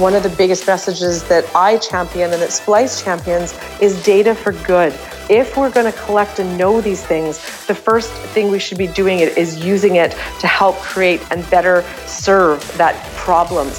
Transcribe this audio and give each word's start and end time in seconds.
one 0.00 0.14
of 0.14 0.22
the 0.22 0.30
biggest 0.30 0.66
messages 0.66 1.22
that 1.24 1.44
I 1.54 1.76
champion 1.76 2.32
and 2.32 2.40
that 2.40 2.52
Splice 2.52 3.02
champions 3.02 3.54
is 3.82 4.02
data 4.02 4.34
for 4.34 4.52
good. 4.52 4.98
If 5.28 5.58
we're 5.58 5.70
going 5.70 5.92
to 5.92 5.98
collect 5.98 6.38
and 6.38 6.56
know 6.56 6.80
these 6.80 7.04
things, 7.04 7.38
the 7.66 7.74
first 7.74 8.10
thing 8.32 8.50
we 8.50 8.58
should 8.58 8.78
be 8.78 8.86
doing 8.86 9.18
it 9.18 9.36
is 9.36 9.62
using 9.62 9.96
it 9.96 10.12
to 10.40 10.46
help 10.46 10.76
create 10.76 11.20
and 11.30 11.48
better 11.50 11.84
serve 12.06 12.66
that 12.78 12.96
problems. 13.14 13.78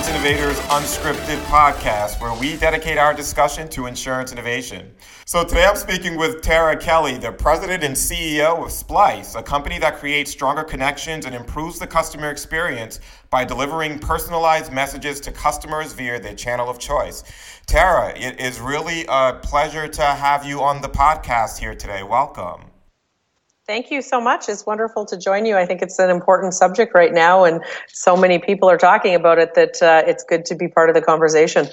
Insurance 0.00 0.24
Innovators 0.24 0.58
Unscripted 0.68 1.38
podcast, 1.44 2.22
where 2.22 2.32
we 2.40 2.56
dedicate 2.56 2.96
our 2.96 3.12
discussion 3.12 3.68
to 3.68 3.84
insurance 3.84 4.32
innovation. 4.32 4.94
So 5.26 5.44
today 5.44 5.66
I'm 5.66 5.76
speaking 5.76 6.16
with 6.16 6.40
Tara 6.40 6.74
Kelly, 6.74 7.18
the 7.18 7.32
president 7.32 7.84
and 7.84 7.94
CEO 7.94 8.64
of 8.64 8.72
Splice, 8.72 9.34
a 9.34 9.42
company 9.42 9.78
that 9.80 9.98
creates 9.98 10.30
stronger 10.30 10.64
connections 10.64 11.26
and 11.26 11.34
improves 11.34 11.78
the 11.78 11.86
customer 11.86 12.30
experience 12.30 13.00
by 13.28 13.44
delivering 13.44 13.98
personalized 13.98 14.72
messages 14.72 15.20
to 15.20 15.32
customers 15.32 15.92
via 15.92 16.18
their 16.18 16.34
channel 16.34 16.70
of 16.70 16.78
choice. 16.78 17.22
Tara, 17.66 18.18
it 18.18 18.40
is 18.40 18.58
really 18.58 19.04
a 19.06 19.38
pleasure 19.42 19.86
to 19.86 20.02
have 20.02 20.46
you 20.46 20.62
on 20.62 20.80
the 20.80 20.88
podcast 20.88 21.58
here 21.58 21.74
today. 21.74 22.02
Welcome. 22.02 22.69
Thank 23.70 23.92
you 23.92 24.02
so 24.02 24.20
much. 24.20 24.48
It's 24.48 24.66
wonderful 24.66 25.04
to 25.06 25.16
join 25.16 25.46
you. 25.46 25.56
I 25.56 25.64
think 25.64 25.80
it's 25.80 26.00
an 26.00 26.10
important 26.10 26.54
subject 26.54 26.92
right 26.92 27.14
now, 27.14 27.44
and 27.44 27.62
so 27.86 28.16
many 28.16 28.40
people 28.40 28.68
are 28.68 28.76
talking 28.76 29.14
about 29.14 29.38
it 29.38 29.54
that 29.54 29.80
uh, 29.80 30.02
it's 30.08 30.24
good 30.24 30.44
to 30.46 30.56
be 30.56 30.66
part 30.66 30.88
of 30.90 30.96
the 30.96 31.00
conversation. 31.00 31.68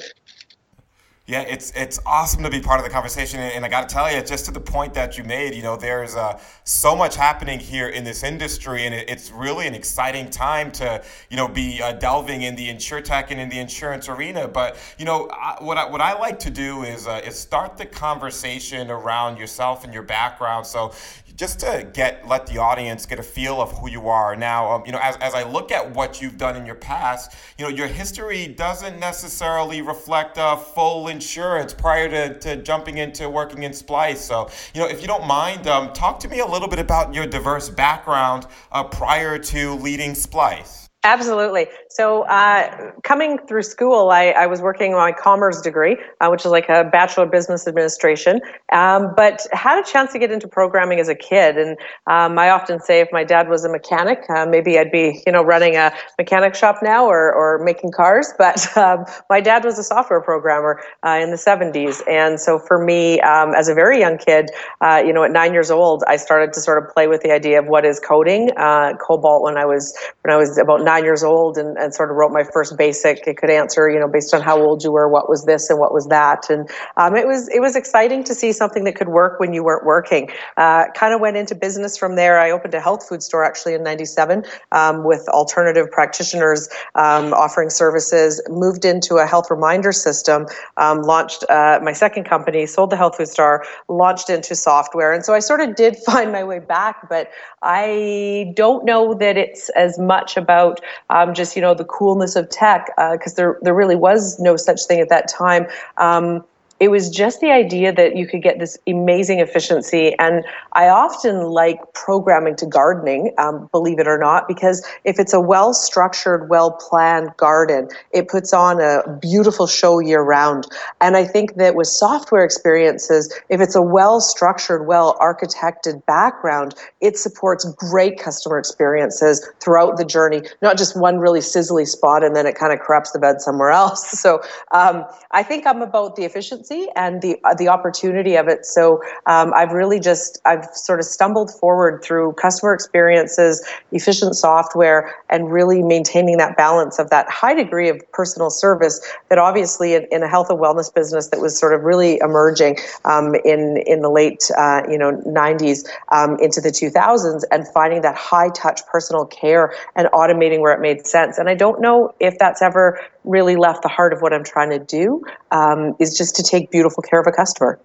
Yeah, 1.27 1.41
it's 1.41 1.73
it's 1.75 1.99
awesome 2.05 2.41
to 2.43 2.49
be 2.49 2.61
part 2.61 2.79
of 2.79 2.85
the 2.85 2.89
conversation, 2.89 3.41
and 3.41 3.65
I 3.65 3.67
got 3.67 3.89
to 3.89 3.93
tell 3.93 4.09
you, 4.09 4.21
just 4.21 4.45
to 4.45 4.51
the 4.51 4.61
point 4.61 4.93
that 4.93 5.17
you 5.17 5.25
made, 5.25 5.53
you 5.55 5.61
know, 5.61 5.75
there's 5.75 6.15
uh, 6.15 6.39
so 6.63 6.95
much 6.95 7.17
happening 7.17 7.59
here 7.59 7.89
in 7.89 8.05
this 8.05 8.23
industry, 8.23 8.85
and 8.85 8.95
it, 8.95 9.09
it's 9.09 9.29
really 9.29 9.67
an 9.67 9.75
exciting 9.75 10.29
time 10.29 10.71
to, 10.71 11.03
you 11.29 11.35
know, 11.35 11.49
be 11.49 11.81
uh, 11.81 11.91
delving 11.91 12.43
in 12.43 12.55
the 12.55 12.69
insurtech 12.69 13.29
and 13.29 13.41
in 13.41 13.49
the 13.49 13.59
insurance 13.59 14.07
arena. 14.07 14.47
But 14.47 14.77
you 14.97 15.03
know, 15.03 15.27
I, 15.27 15.57
what 15.59 15.77
I, 15.77 15.89
what 15.89 15.99
I 15.99 16.17
like 16.17 16.39
to 16.39 16.49
do 16.49 16.83
is 16.83 17.07
uh, 17.07 17.19
is 17.25 17.37
start 17.37 17.75
the 17.75 17.85
conversation 17.85 18.89
around 18.89 19.37
yourself 19.37 19.83
and 19.83 19.93
your 19.93 20.03
background. 20.03 20.65
So 20.65 20.93
just 21.37 21.59
to 21.59 21.87
get 21.93 22.27
let 22.27 22.47
the 22.47 22.57
audience 22.57 23.05
get 23.05 23.19
a 23.19 23.23
feel 23.23 23.61
of 23.61 23.71
who 23.77 23.89
you 23.89 24.09
are 24.09 24.35
now 24.35 24.71
um, 24.71 24.83
you 24.85 24.91
know 24.91 24.99
as, 25.01 25.15
as 25.17 25.35
i 25.35 25.43
look 25.43 25.71
at 25.71 25.93
what 25.93 26.19
you've 26.19 26.37
done 26.37 26.55
in 26.55 26.65
your 26.65 26.75
past 26.75 27.35
you 27.59 27.63
know 27.63 27.69
your 27.69 27.85
history 27.85 28.47
doesn't 28.47 28.99
necessarily 28.99 29.81
reflect 29.81 30.37
a 30.39 30.57
full 30.57 31.07
insurance 31.17 31.73
prior 31.73 32.07
to, 32.09 32.39
to 32.39 32.61
jumping 32.61 32.99
into 32.99 33.27
working 33.27 33.63
in 33.63 33.73
splice. 33.73 34.21
So 34.23 34.49
you 34.73 34.81
know 34.81 34.87
if 34.87 35.01
you 35.01 35.07
don't 35.07 35.25
mind 35.25 35.67
um, 35.67 35.91
talk 35.93 36.19
to 36.19 36.29
me 36.29 36.39
a 36.39 36.45
little 36.45 36.67
bit 36.67 36.79
about 36.79 37.13
your 37.13 37.25
diverse 37.25 37.69
background 37.69 38.45
uh, 38.71 38.83
prior 38.83 39.39
to 39.39 39.73
leading 39.73 40.13
splice 40.13 40.86
Absolutely. 41.07 41.67
So, 41.89 42.23
uh, 42.23 42.91
coming 43.03 43.37
through 43.47 43.63
school, 43.63 44.09
I, 44.09 44.31
I, 44.31 44.45
was 44.45 44.59
working 44.61 44.93
on 44.93 44.99
my 44.99 45.13
commerce 45.13 45.61
degree, 45.61 45.95
uh, 46.19 46.27
which 46.27 46.43
is 46.43 46.51
like 46.51 46.67
a 46.67 46.83
Bachelor 46.83 47.23
of 47.23 47.31
Business 47.31 47.65
Administration, 47.65 48.41
um, 48.73 49.13
but 49.15 49.47
had 49.53 49.79
a 49.79 49.89
chance 49.89 50.11
to 50.11 50.19
get 50.19 50.33
into 50.33 50.49
programming 50.49 50.99
as 50.99 51.07
a 51.07 51.15
kid. 51.15 51.57
And 51.57 51.77
um, 52.07 52.37
I 52.37 52.49
often 52.49 52.81
say 52.81 52.99
if 52.99 53.07
my 53.13 53.23
dad 53.23 53.47
was 53.47 53.63
a 53.63 53.69
mechanic, 53.69 54.19
uh, 54.29 54.45
maybe 54.45 54.77
I'd 54.77 54.91
be, 54.91 55.23
you 55.25 55.31
know, 55.31 55.41
running 55.41 55.77
a 55.77 55.93
mechanic 56.17 56.55
shop 56.55 56.79
now 56.83 57.05
or, 57.05 57.33
or 57.33 57.63
making 57.63 57.91
cars. 57.91 58.33
But 58.47 58.77
um, 58.77 59.05
my 59.29 59.41
dad 59.41 59.65
was 59.65 59.79
a 59.79 59.83
software 59.83 60.21
programmer 60.21 60.81
uh, 61.05 61.19
in 61.21 61.31
the 61.31 61.37
70s. 61.37 62.01
And 62.07 62.39
so 62.39 62.59
for 62.59 62.83
me, 62.83 63.19
um, 63.21 63.53
as 63.55 63.67
a 63.67 63.73
very 63.73 63.99
young 63.99 64.17
kid, 64.17 64.51
uh, 64.81 65.01
you 65.05 65.11
know, 65.11 65.23
at 65.23 65.31
nine 65.31 65.53
years 65.53 65.71
old, 65.71 66.03
I 66.07 66.17
started 66.17 66.53
to 66.53 66.61
sort 66.61 66.81
of 66.81 66.93
play 66.93 67.07
with 67.07 67.21
the 67.21 67.31
idea 67.31 67.59
of 67.59 67.67
what 67.67 67.85
is 67.85 67.99
coding. 67.99 68.51
Uh, 68.57 68.93
COBOL 69.05 69.41
when 69.41 69.57
I 69.57 69.65
was 69.65 69.97
when 70.23 70.33
I 70.33 70.37
was 70.37 70.57
about 70.57 70.81
nine 70.81 70.96
nine 70.97 71.03
years 71.03 71.23
old 71.23 71.57
and, 71.57 71.77
and 71.77 71.93
sort 71.93 72.09
of 72.09 72.17
wrote 72.17 72.31
my 72.31 72.43
first 72.43 72.77
basic. 72.77 73.27
It 73.27 73.37
could 73.37 73.49
answer, 73.49 73.89
you 73.89 73.99
know, 73.99 74.07
based 74.07 74.33
on 74.33 74.41
how 74.41 74.59
old 74.61 74.83
you 74.83 74.91
were, 74.91 75.07
what 75.07 75.29
was 75.29 75.45
this 75.45 75.69
and 75.69 75.79
what 75.79 75.93
was 75.93 76.07
that. 76.07 76.49
And 76.49 76.69
um, 76.97 77.15
it 77.15 77.27
was 77.27 77.47
it 77.49 77.59
was 77.59 77.75
exciting 77.75 78.23
to 78.25 78.33
see 78.33 78.51
something 78.51 78.83
that 78.85 78.95
could 78.95 79.09
work 79.09 79.39
when 79.39 79.53
you 79.53 79.63
weren't 79.63 79.85
working. 79.85 80.29
Uh, 80.57 80.85
kind 80.95 81.13
of 81.13 81.21
went 81.21 81.37
into 81.37 81.55
business 81.55 81.97
from 81.97 82.15
there. 82.15 82.39
I 82.39 82.51
opened 82.51 82.73
a 82.73 82.79
health 82.79 83.07
food 83.07 83.21
store 83.21 83.43
actually 83.45 83.73
in 83.73 83.83
'97 83.83 84.43
um, 84.71 85.03
with 85.03 85.27
alternative 85.29 85.91
practitioners 85.91 86.67
um, 86.95 87.33
offering 87.33 87.69
services. 87.69 88.41
Moved 88.49 88.85
into 88.85 89.15
a 89.15 89.25
health 89.25 89.51
reminder 89.51 89.91
system. 89.91 90.47
Um, 90.77 91.01
launched 91.01 91.43
uh, 91.49 91.79
my 91.83 91.93
second 91.93 92.23
company. 92.25 92.65
Sold 92.65 92.89
the 92.89 92.97
health 92.97 93.17
food 93.17 93.27
store. 93.27 93.65
Launched 93.87 94.29
into 94.29 94.55
software. 94.55 95.13
And 95.13 95.23
so 95.23 95.33
I 95.33 95.39
sort 95.39 95.61
of 95.61 95.75
did 95.75 95.97
find 96.05 96.31
my 96.31 96.43
way 96.43 96.59
back, 96.59 97.07
but 97.09 97.29
I 97.61 98.53
don't 98.55 98.85
know 98.85 99.13
that 99.15 99.37
it's 99.37 99.69
as 99.69 99.99
much 99.99 100.37
about 100.37 100.76
um, 101.09 101.33
just 101.33 101.55
you 101.55 101.61
know 101.61 101.73
the 101.73 101.85
coolness 101.85 102.35
of 102.35 102.49
tech 102.49 102.87
because 103.11 103.33
uh, 103.33 103.35
there 103.35 103.59
there 103.61 103.73
really 103.73 103.95
was 103.95 104.39
no 104.39 104.55
such 104.55 104.85
thing 104.85 104.99
at 104.99 105.09
that 105.09 105.27
time. 105.27 105.67
Um, 105.97 106.43
it 106.79 106.89
was 106.89 107.09
just 107.09 107.41
the 107.41 107.51
idea 107.51 107.91
that 107.91 108.15
you 108.15 108.27
could 108.27 108.43
get 108.43 108.59
this 108.59 108.77
amazing 108.87 109.39
efficiency. 109.39 110.13
And 110.19 110.45
I 110.73 110.89
often 110.89 111.43
like 111.43 111.79
programming 111.93 112.55
to 112.57 112.65
gardening, 112.65 113.33
um, 113.37 113.67
believe 113.71 113.99
it 113.99 114.07
or 114.07 114.17
not, 114.17 114.47
because 114.47 114.85
if 115.03 115.19
it's 115.19 115.33
a 115.33 115.41
well 115.41 115.73
structured, 115.73 116.49
well 116.49 116.71
planned 116.71 117.35
garden, 117.37 117.89
it 118.11 118.27
puts 118.27 118.53
on 118.53 118.79
a 118.79 119.01
beautiful 119.19 119.65
show 119.65 119.99
year 119.99 120.21
round. 120.21 120.67
And 121.01 121.17
I 121.17 121.25
think 121.25 121.55
that 121.55 121.73
with 121.73 121.87
software 121.87 122.43
experiences, 122.43 123.33
if 123.49 123.59
it's 123.59 123.75
a 123.75 123.81
well 123.81 124.21
structured, 124.21 124.85
well 124.85 125.17
architected 125.19 126.05
background, 126.05 126.75
it 127.01 127.17
supports 127.17 127.65
great 127.73 128.19
customer 128.19 128.59
experiences 128.59 129.49
throughout 129.59 129.97
the 129.97 130.05
journey, 130.05 130.43
not 130.61 130.77
just 130.77 130.95
one 130.95 131.17
really 131.17 131.39
sizzly 131.39 131.87
spot 131.87 132.23
and 132.23 132.35
then 132.35 132.45
it 132.45 132.55
kind 132.55 132.71
of 132.71 132.79
corrupts 132.79 133.11
the 133.11 133.19
bed 133.19 133.41
somewhere 133.41 133.71
else. 133.71 134.13
So 134.27 134.41
um, 134.71 135.05
I 135.31 135.43
think 135.43 135.65
I'm 135.65 135.81
about 135.81 136.15
the 136.17 136.25
efficiency 136.25 136.66
and 136.95 137.21
the 137.21 137.37
uh, 137.43 137.53
the 137.53 137.67
opportunity 137.67 138.35
of 138.35 138.47
it. 138.47 138.65
So 138.65 139.01
um, 139.25 139.53
I've 139.55 139.71
really 139.71 139.99
just 139.99 140.39
I've 140.45 140.65
sort 140.73 140.99
of 140.99 141.05
stumbled 141.05 141.51
forward 141.59 142.03
through 142.03 142.33
customer 142.33 142.73
experiences, 142.73 143.65
efficient 143.91 144.35
software, 144.35 145.13
and 145.29 145.51
really 145.51 145.81
maintaining 145.81 146.37
that 146.37 146.57
balance 146.57 146.99
of 146.99 147.09
that 147.09 147.29
high 147.29 147.53
degree 147.53 147.89
of 147.89 148.01
personal 148.11 148.49
service 148.49 148.99
that 149.29 149.37
obviously 149.37 149.93
in, 149.93 150.07
in 150.11 150.23
a 150.23 150.27
health 150.27 150.49
and 150.49 150.59
wellness 150.59 150.93
business 150.93 151.29
that 151.29 151.39
was 151.39 151.57
sort 151.57 151.73
of 151.73 151.83
really 151.83 152.17
emerging 152.19 152.77
um, 153.05 153.35
in 153.45 153.77
in 153.85 154.01
the 154.01 154.09
late 154.09 154.49
uh, 154.57 154.81
you 154.89 154.97
know 154.97 155.11
90s 155.25 155.87
um, 156.11 156.37
into 156.39 156.61
the 156.61 156.69
2000s, 156.69 157.43
and 157.51 157.67
finding 157.69 158.01
that 158.01 158.15
high 158.15 158.49
touch 158.49 158.85
personal 158.87 159.25
care 159.25 159.73
and 159.95 160.07
automating 160.13 160.61
where 160.61 160.73
it 160.73 160.81
made 160.81 161.05
sense. 161.05 161.37
And 161.37 161.49
I 161.49 161.55
don't 161.55 161.81
know 161.81 162.13
if 162.19 162.37
that's 162.37 162.61
ever 162.61 162.99
really 163.27 163.57
left 163.57 163.83
the 163.83 163.89
heart 163.89 164.13
of 164.13 164.21
what 164.21 164.33
I'm 164.33 164.43
trying 164.43 164.69
to 164.69 164.79
do 164.79 165.23
um, 165.51 165.95
is 165.99 166.17
just 166.17 166.35
to 166.37 166.43
take 166.43 166.56
beautiful 166.71 167.03
care 167.03 167.19
of 167.19 167.27
a 167.27 167.31
customer. 167.31 167.79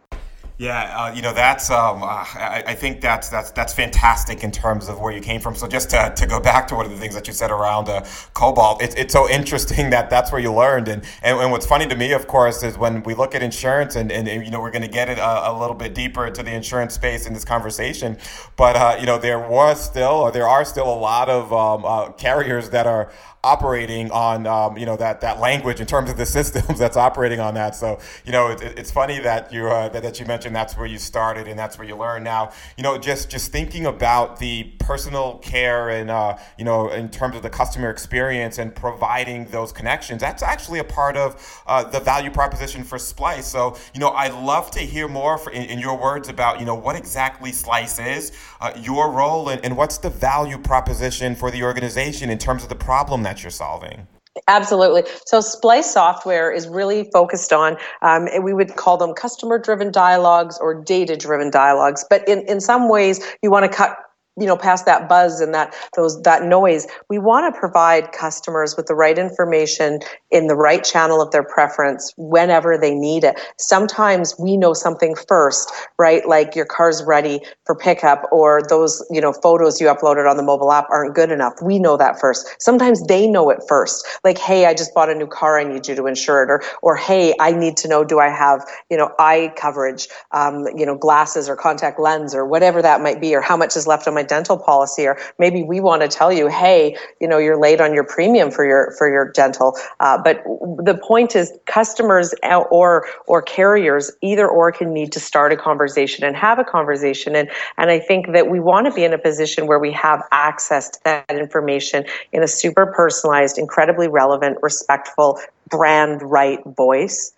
Yeah, 0.59 0.95
uh, 0.97 1.15
you 1.15 1.23
know 1.23 1.33
that's 1.33 1.71
um, 1.71 2.03
uh, 2.03 2.07
I, 2.07 2.63
I, 2.69 2.75
think 2.75 3.01
that's 3.01 3.31
that's 3.31 3.51
that's 3.53 3.73
fantastic 3.73 4.45
in 4.45 4.51
terms 4.51 4.89
of 4.89 5.01
where 5.01 5.13
you 5.13 5.21
came 5.21 5.41
from. 5.41 5.55
So 5.57 5.67
just 5.67 5.91
to, 5.91 6.13
to 6.15 6.27
go 6.27 6.39
back 6.41 6.69
to 6.69 6.75
one 6.75 6.85
of 6.85 6.93
the 6.93 6.99
things 6.99 7.15
that 7.15 7.27
you 7.27 7.33
said 7.33 7.51
around 7.51 7.89
uh, 7.89 8.03
COBOL, 8.35 8.81
it's, 8.83 8.95
it's 8.95 9.15
so 9.15 9.29
interesting 9.29 9.91
that 9.91 10.11
that's 10.11 10.31
where 10.31 10.41
you 10.41 10.53
learned. 10.53 10.89
And, 10.89 11.03
and, 11.23 11.39
and 11.39 11.51
what's 11.51 11.67
funny 11.67 11.87
to 11.87 11.97
me, 11.97 12.13
of 12.13 12.27
course, 12.27 12.63
is 12.63 12.77
when 12.77 13.03
we 13.03 13.15
look 13.15 13.35
at 13.35 13.43
insurance, 13.43 13.97
and, 13.97 14.13
and, 14.13 14.29
and 14.29 14.45
you 14.45 14.51
know 14.51 14.61
we're 14.61 14.71
going 14.71 14.83
to 14.83 14.89
get 14.89 15.09
it 15.09 15.19
a, 15.19 15.51
a, 15.51 15.59
little 15.59 15.75
bit 15.75 15.95
deeper 15.95 16.27
into 16.27 16.43
the 16.43 16.53
insurance 16.53 16.95
space 16.95 17.27
in 17.27 17.33
this 17.33 17.45
conversation. 17.45 18.19
But 18.57 18.77
uh, 18.77 18.97
you 19.01 19.07
know 19.07 19.19
there 19.19 19.41
was 19.41 19.83
still, 19.83 20.13
or 20.13 20.31
there 20.31 20.47
are 20.47 20.67
still 20.67 20.87
a 20.87 20.99
lot 20.99 21.31
of 21.31 21.53
um, 21.53 21.85
uh, 21.85 22.13
carriers 22.13 22.69
that 22.71 22.87
are 22.87 23.11
operating 23.45 24.09
on 24.13 24.47
um, 24.47 24.79
you 24.79 24.87
know 24.87 24.97
that 24.97 25.21
that 25.23 25.41
language 25.41 25.81
in 25.81 25.87
terms 25.87 26.09
of 26.09 26.17
the 26.17 26.27
systems 26.39 26.79
that's 26.79 26.97
operating 26.97 27.41
on 27.41 27.55
that. 27.55 27.75
So 27.75 27.99
you 28.25 28.33
know 28.33 28.49
it, 28.49 28.63
it's 28.63 28.91
funny 28.91 29.19
that 29.21 29.53
you 29.53 29.67
uh, 29.67 29.89
that, 29.89 30.03
that 30.03 30.21
you 30.21 30.27
mentioned 30.27 30.42
that's 30.51 30.77
where 30.77 30.87
you 30.87 30.99
started 30.99 31.47
and 31.47 31.59
that's 31.59 31.79
where 31.79 31.87
you 31.87 31.97
learn. 31.97 32.25
Now 32.25 32.53
you 32.77 32.83
know 32.83 32.99
just 32.99 33.31
just 33.31 33.53
thinking 33.53 33.87
about 33.87 34.39
the 34.39 34.65
personal 34.79 35.39
care 35.39 35.91
and 35.91 36.11
uh, 36.11 36.39
you 36.59 36.65
know 36.65 36.89
in 36.91 37.09
terms 37.11 37.37
of 37.37 37.43
the 37.43 37.51
customer 37.51 37.91
experience 37.91 38.59
and 38.59 38.75
providing 38.75 39.45
those 39.47 39.71
connections. 39.73 40.21
That's 40.21 40.43
actually 40.43 40.81
a 40.81 40.85
part 40.85 41.17
of 41.17 41.63
uh, 41.67 41.85
the 41.85 42.01
value 42.01 42.31
proposition 42.31 42.83
for 42.83 42.99
Splice. 42.99 43.47
So 43.47 43.77
you 43.95 44.01
know 44.01 44.11
I'd 44.11 44.35
love 44.35 44.71
to 44.73 44.81
hear 44.81 45.09
more 45.09 45.39
for, 45.39 45.51
in, 45.51 45.65
in, 45.65 45.79
your 45.79 45.99
words 45.99 46.29
about 46.29 46.59
you 46.59 46.67
know 46.67 46.75
what 46.75 46.97
exactly 46.97 47.53
Splice 47.53 47.99
is, 47.99 48.33
uh, 48.61 48.73
your 48.81 49.11
role, 49.11 49.49
and, 49.49 49.65
and 49.65 49.77
what's 49.77 49.99
the 49.99 50.11
value 50.11 50.59
proposition 50.59 51.35
for 51.35 51.51
the 51.51 51.63
organization 51.63 52.31
in 52.31 52.39
terms 52.39 52.63
of 52.63 52.69
the 52.69 52.75
problem 52.75 53.23
that 53.23 53.43
you're 53.43 53.51
solving? 53.51 54.07
Absolutely. 54.49 55.05
So 55.27 55.41
Splice 55.41 55.93
software 55.93 56.51
is 56.51 56.67
really 56.67 57.05
focused 57.13 57.53
on, 57.53 57.77
um, 58.01 58.29
we 58.43 58.55
would 58.55 58.77
call 58.77 58.97
them 58.97 59.13
customer 59.15 59.59
driven 59.59 59.93
dialogues 59.93 60.59
or 60.59 60.75
data 60.75 61.17
driven 61.17 61.51
dialogues. 61.51 62.05
But 62.09 62.27
in, 62.27 62.41
in 62.49 62.61
some 62.61 62.89
ways, 62.89 63.21
you 63.43 63.51
want 63.51 63.71
to 63.71 63.77
cut 63.77 63.97
you 64.39 64.47
know 64.47 64.57
past 64.57 64.87
that 64.87 65.09
buzz 65.09 65.41
and 65.41 65.55
that 65.55 65.75
those 65.97 66.21
that 66.23 66.45
noise 66.45 66.87
we 67.09 67.19
want 67.19 67.53
to 67.53 67.59
provide 67.59 68.13
customers 68.13 68.77
with 68.77 68.87
the 68.87 68.95
right 68.95 69.19
information 69.19 70.01
in 70.31 70.47
the 70.47 70.57
right 70.57 70.85
channel 70.85 71.21
of 71.21 71.31
their 71.31 71.45
preference 71.45 72.13
whenever 72.17 72.79
they 72.79 72.95
need 72.95 73.25
it. 73.25 73.39
Sometimes 73.59 74.35
we 74.39 74.57
know 74.57 74.73
something 74.73 75.15
first 75.29 75.71
right? 75.99 76.27
Like 76.27 76.57
your 76.57 76.67
car's 76.67 77.03
ready 77.05 77.41
for 77.67 77.75
pickup 77.77 78.25
or 78.33 78.63
those 78.69 79.05
you 79.11 79.21
know 79.21 79.33
photos 79.33 79.81
you 79.81 79.87
uploaded 79.87 80.29
on 80.31 80.37
the 80.37 80.43
mobile 80.43 80.73
app 80.73 80.87
aren't 80.91 81.15
good 81.15 81.31
enough. 81.31 81.55
We 81.63 81.79
know 81.79 81.97
that 81.97 82.21
first. 82.21 82.57
Sometimes 82.61 83.07
they 83.07 83.29
know 83.29 83.51
it 83.51 83.61
first. 83.69 84.07
Like 84.25 84.39
hey 84.39 84.67
i 84.67 84.75
just 84.75 84.95
bought 84.95 85.11
a 85.11 85.15
new 85.15 85.27
car 85.27 85.59
i 85.59 85.65
need 85.65 85.87
you 85.87 85.95
to 85.95 86.07
insure 86.07 86.43
it. 86.43 86.51
Or 86.51 86.63
or 86.83 86.97
hey 86.97 87.35
i 87.41 87.53
need 87.53 87.77
to 87.79 87.89
know 87.89 88.05
do 88.05 88.19
i 88.19 88.29
have 88.29 88.65
you 88.91 88.97
know 88.97 89.13
eye 89.19 89.53
coverage 89.57 90.09
um, 90.33 90.67
you 90.77 90.87
know 90.87 90.97
glasses 90.97 91.49
or 91.49 91.57
contact 91.57 92.01
lens 92.01 92.35
or 92.35 92.47
whatever 92.47 92.83
that 92.83 93.01
might 93.01 93.21
be 93.21 93.35
or 93.35 93.41
how 93.41 93.57
much 93.57 93.77
is 93.77 93.87
left 93.87 94.07
on 94.09 94.15
my 94.15 94.22
my 94.23 94.29
dental 94.29 94.57
policy 94.57 95.07
or 95.07 95.19
maybe 95.39 95.63
we 95.63 95.81
want 95.81 96.03
to 96.03 96.09
tell 96.09 96.33
you 96.33 96.49
hey 96.49 96.97
you 97.21 97.29
know 97.29 97.39
you're 97.39 97.61
late 97.61 97.81
on 97.81 97.93
your 97.93 98.05
premium 98.05 98.51
for 98.51 98.65
your 98.65 98.95
for 98.99 99.11
your 99.11 99.31
dental. 99.33 99.77
Uh, 100.01 100.21
but 100.23 100.43
the 100.85 100.99
point 101.03 101.35
is 101.35 101.53
customers 101.67 102.35
or 102.71 103.07
or 103.27 103.43
carriers 103.43 104.11
either 104.23 104.49
or 104.49 104.73
can 104.73 104.93
need 104.93 105.13
to 105.13 105.21
start 105.21 105.53
a 105.53 105.57
conversation 105.57 106.25
and 106.25 106.37
have 106.37 106.59
a 106.59 106.65
conversation. 106.65 107.35
And 107.35 107.51
and 107.79 107.91
I 107.91 107.99
think 107.99 108.33
that 108.33 108.51
we 108.51 108.61
want 108.61 108.87
to 108.87 108.93
be 108.93 109.05
in 109.05 109.13
a 109.13 109.19
position 109.19 109.67
where 109.67 109.79
we 109.79 109.93
have 109.93 110.23
access 110.31 110.91
to 110.91 110.99
that 111.05 111.31
information 111.31 112.05
in 112.33 112.43
a 112.43 112.49
super 112.49 112.87
personalized 112.87 113.59
incredibly 113.59 114.09
relevant 114.09 114.59
respectful 114.63 115.41
brand 115.69 116.23
right 116.23 116.61
voice 116.77 117.33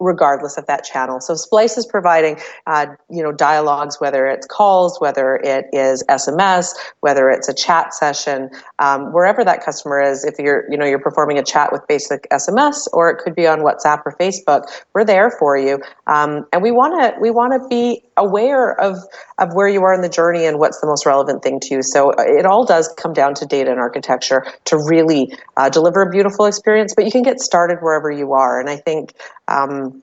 regardless 0.00 0.58
of 0.58 0.66
that 0.66 0.84
channel. 0.84 1.20
So 1.20 1.34
Splice 1.34 1.78
is 1.78 1.86
providing, 1.86 2.38
uh, 2.66 2.86
you 3.08 3.22
know, 3.22 3.32
dialogues, 3.32 4.00
whether 4.00 4.26
it's 4.26 4.46
calls, 4.46 5.00
whether 5.00 5.36
it 5.36 5.66
is 5.72 6.04
SMS, 6.08 6.74
whether 7.00 7.30
it's 7.30 7.48
a 7.48 7.54
chat 7.54 7.94
session, 7.94 8.50
um, 8.78 9.12
wherever 9.12 9.44
that 9.44 9.64
customer 9.64 10.00
is. 10.00 10.24
If 10.24 10.38
you're, 10.38 10.64
you 10.70 10.76
know, 10.76 10.84
you're 10.84 10.98
performing 10.98 11.38
a 11.38 11.42
chat 11.42 11.72
with 11.72 11.86
basic 11.88 12.28
SMS, 12.30 12.88
or 12.92 13.10
it 13.10 13.18
could 13.18 13.34
be 13.34 13.46
on 13.46 13.60
WhatsApp 13.60 14.02
or 14.04 14.14
Facebook, 14.20 14.64
we're 14.94 15.04
there 15.04 15.30
for 15.30 15.56
you. 15.56 15.80
Um, 16.06 16.46
and 16.52 16.62
we 16.62 16.70
want 16.70 17.00
to, 17.00 17.20
we 17.20 17.30
want 17.30 17.52
to 17.60 17.68
be 17.68 18.02
aware 18.16 18.78
of 18.80 18.98
of 19.38 19.54
where 19.54 19.68
you 19.68 19.82
are 19.82 19.92
in 19.92 20.00
the 20.00 20.08
journey 20.08 20.46
and 20.46 20.58
what's 20.58 20.80
the 20.80 20.86
most 20.86 21.04
relevant 21.06 21.42
thing 21.42 21.60
to 21.60 21.74
you. 21.74 21.82
So 21.82 22.10
uh, 22.10 22.22
it 22.26 22.46
all 22.46 22.64
does 22.64 22.88
come 22.96 23.12
down 23.12 23.34
to 23.34 23.46
data 23.46 23.70
and 23.70 23.80
architecture 23.80 24.46
to 24.66 24.76
really 24.76 25.32
uh, 25.56 25.68
deliver 25.68 26.02
a 26.02 26.10
beautiful 26.10 26.46
experience. 26.46 26.94
But 26.94 27.04
you 27.04 27.10
can 27.10 27.22
get 27.22 27.40
started 27.40 27.78
wherever 27.80 28.10
you 28.10 28.32
are, 28.32 28.60
and 28.60 28.70
I 28.70 28.76
think. 28.76 29.14
Um, 29.48 30.02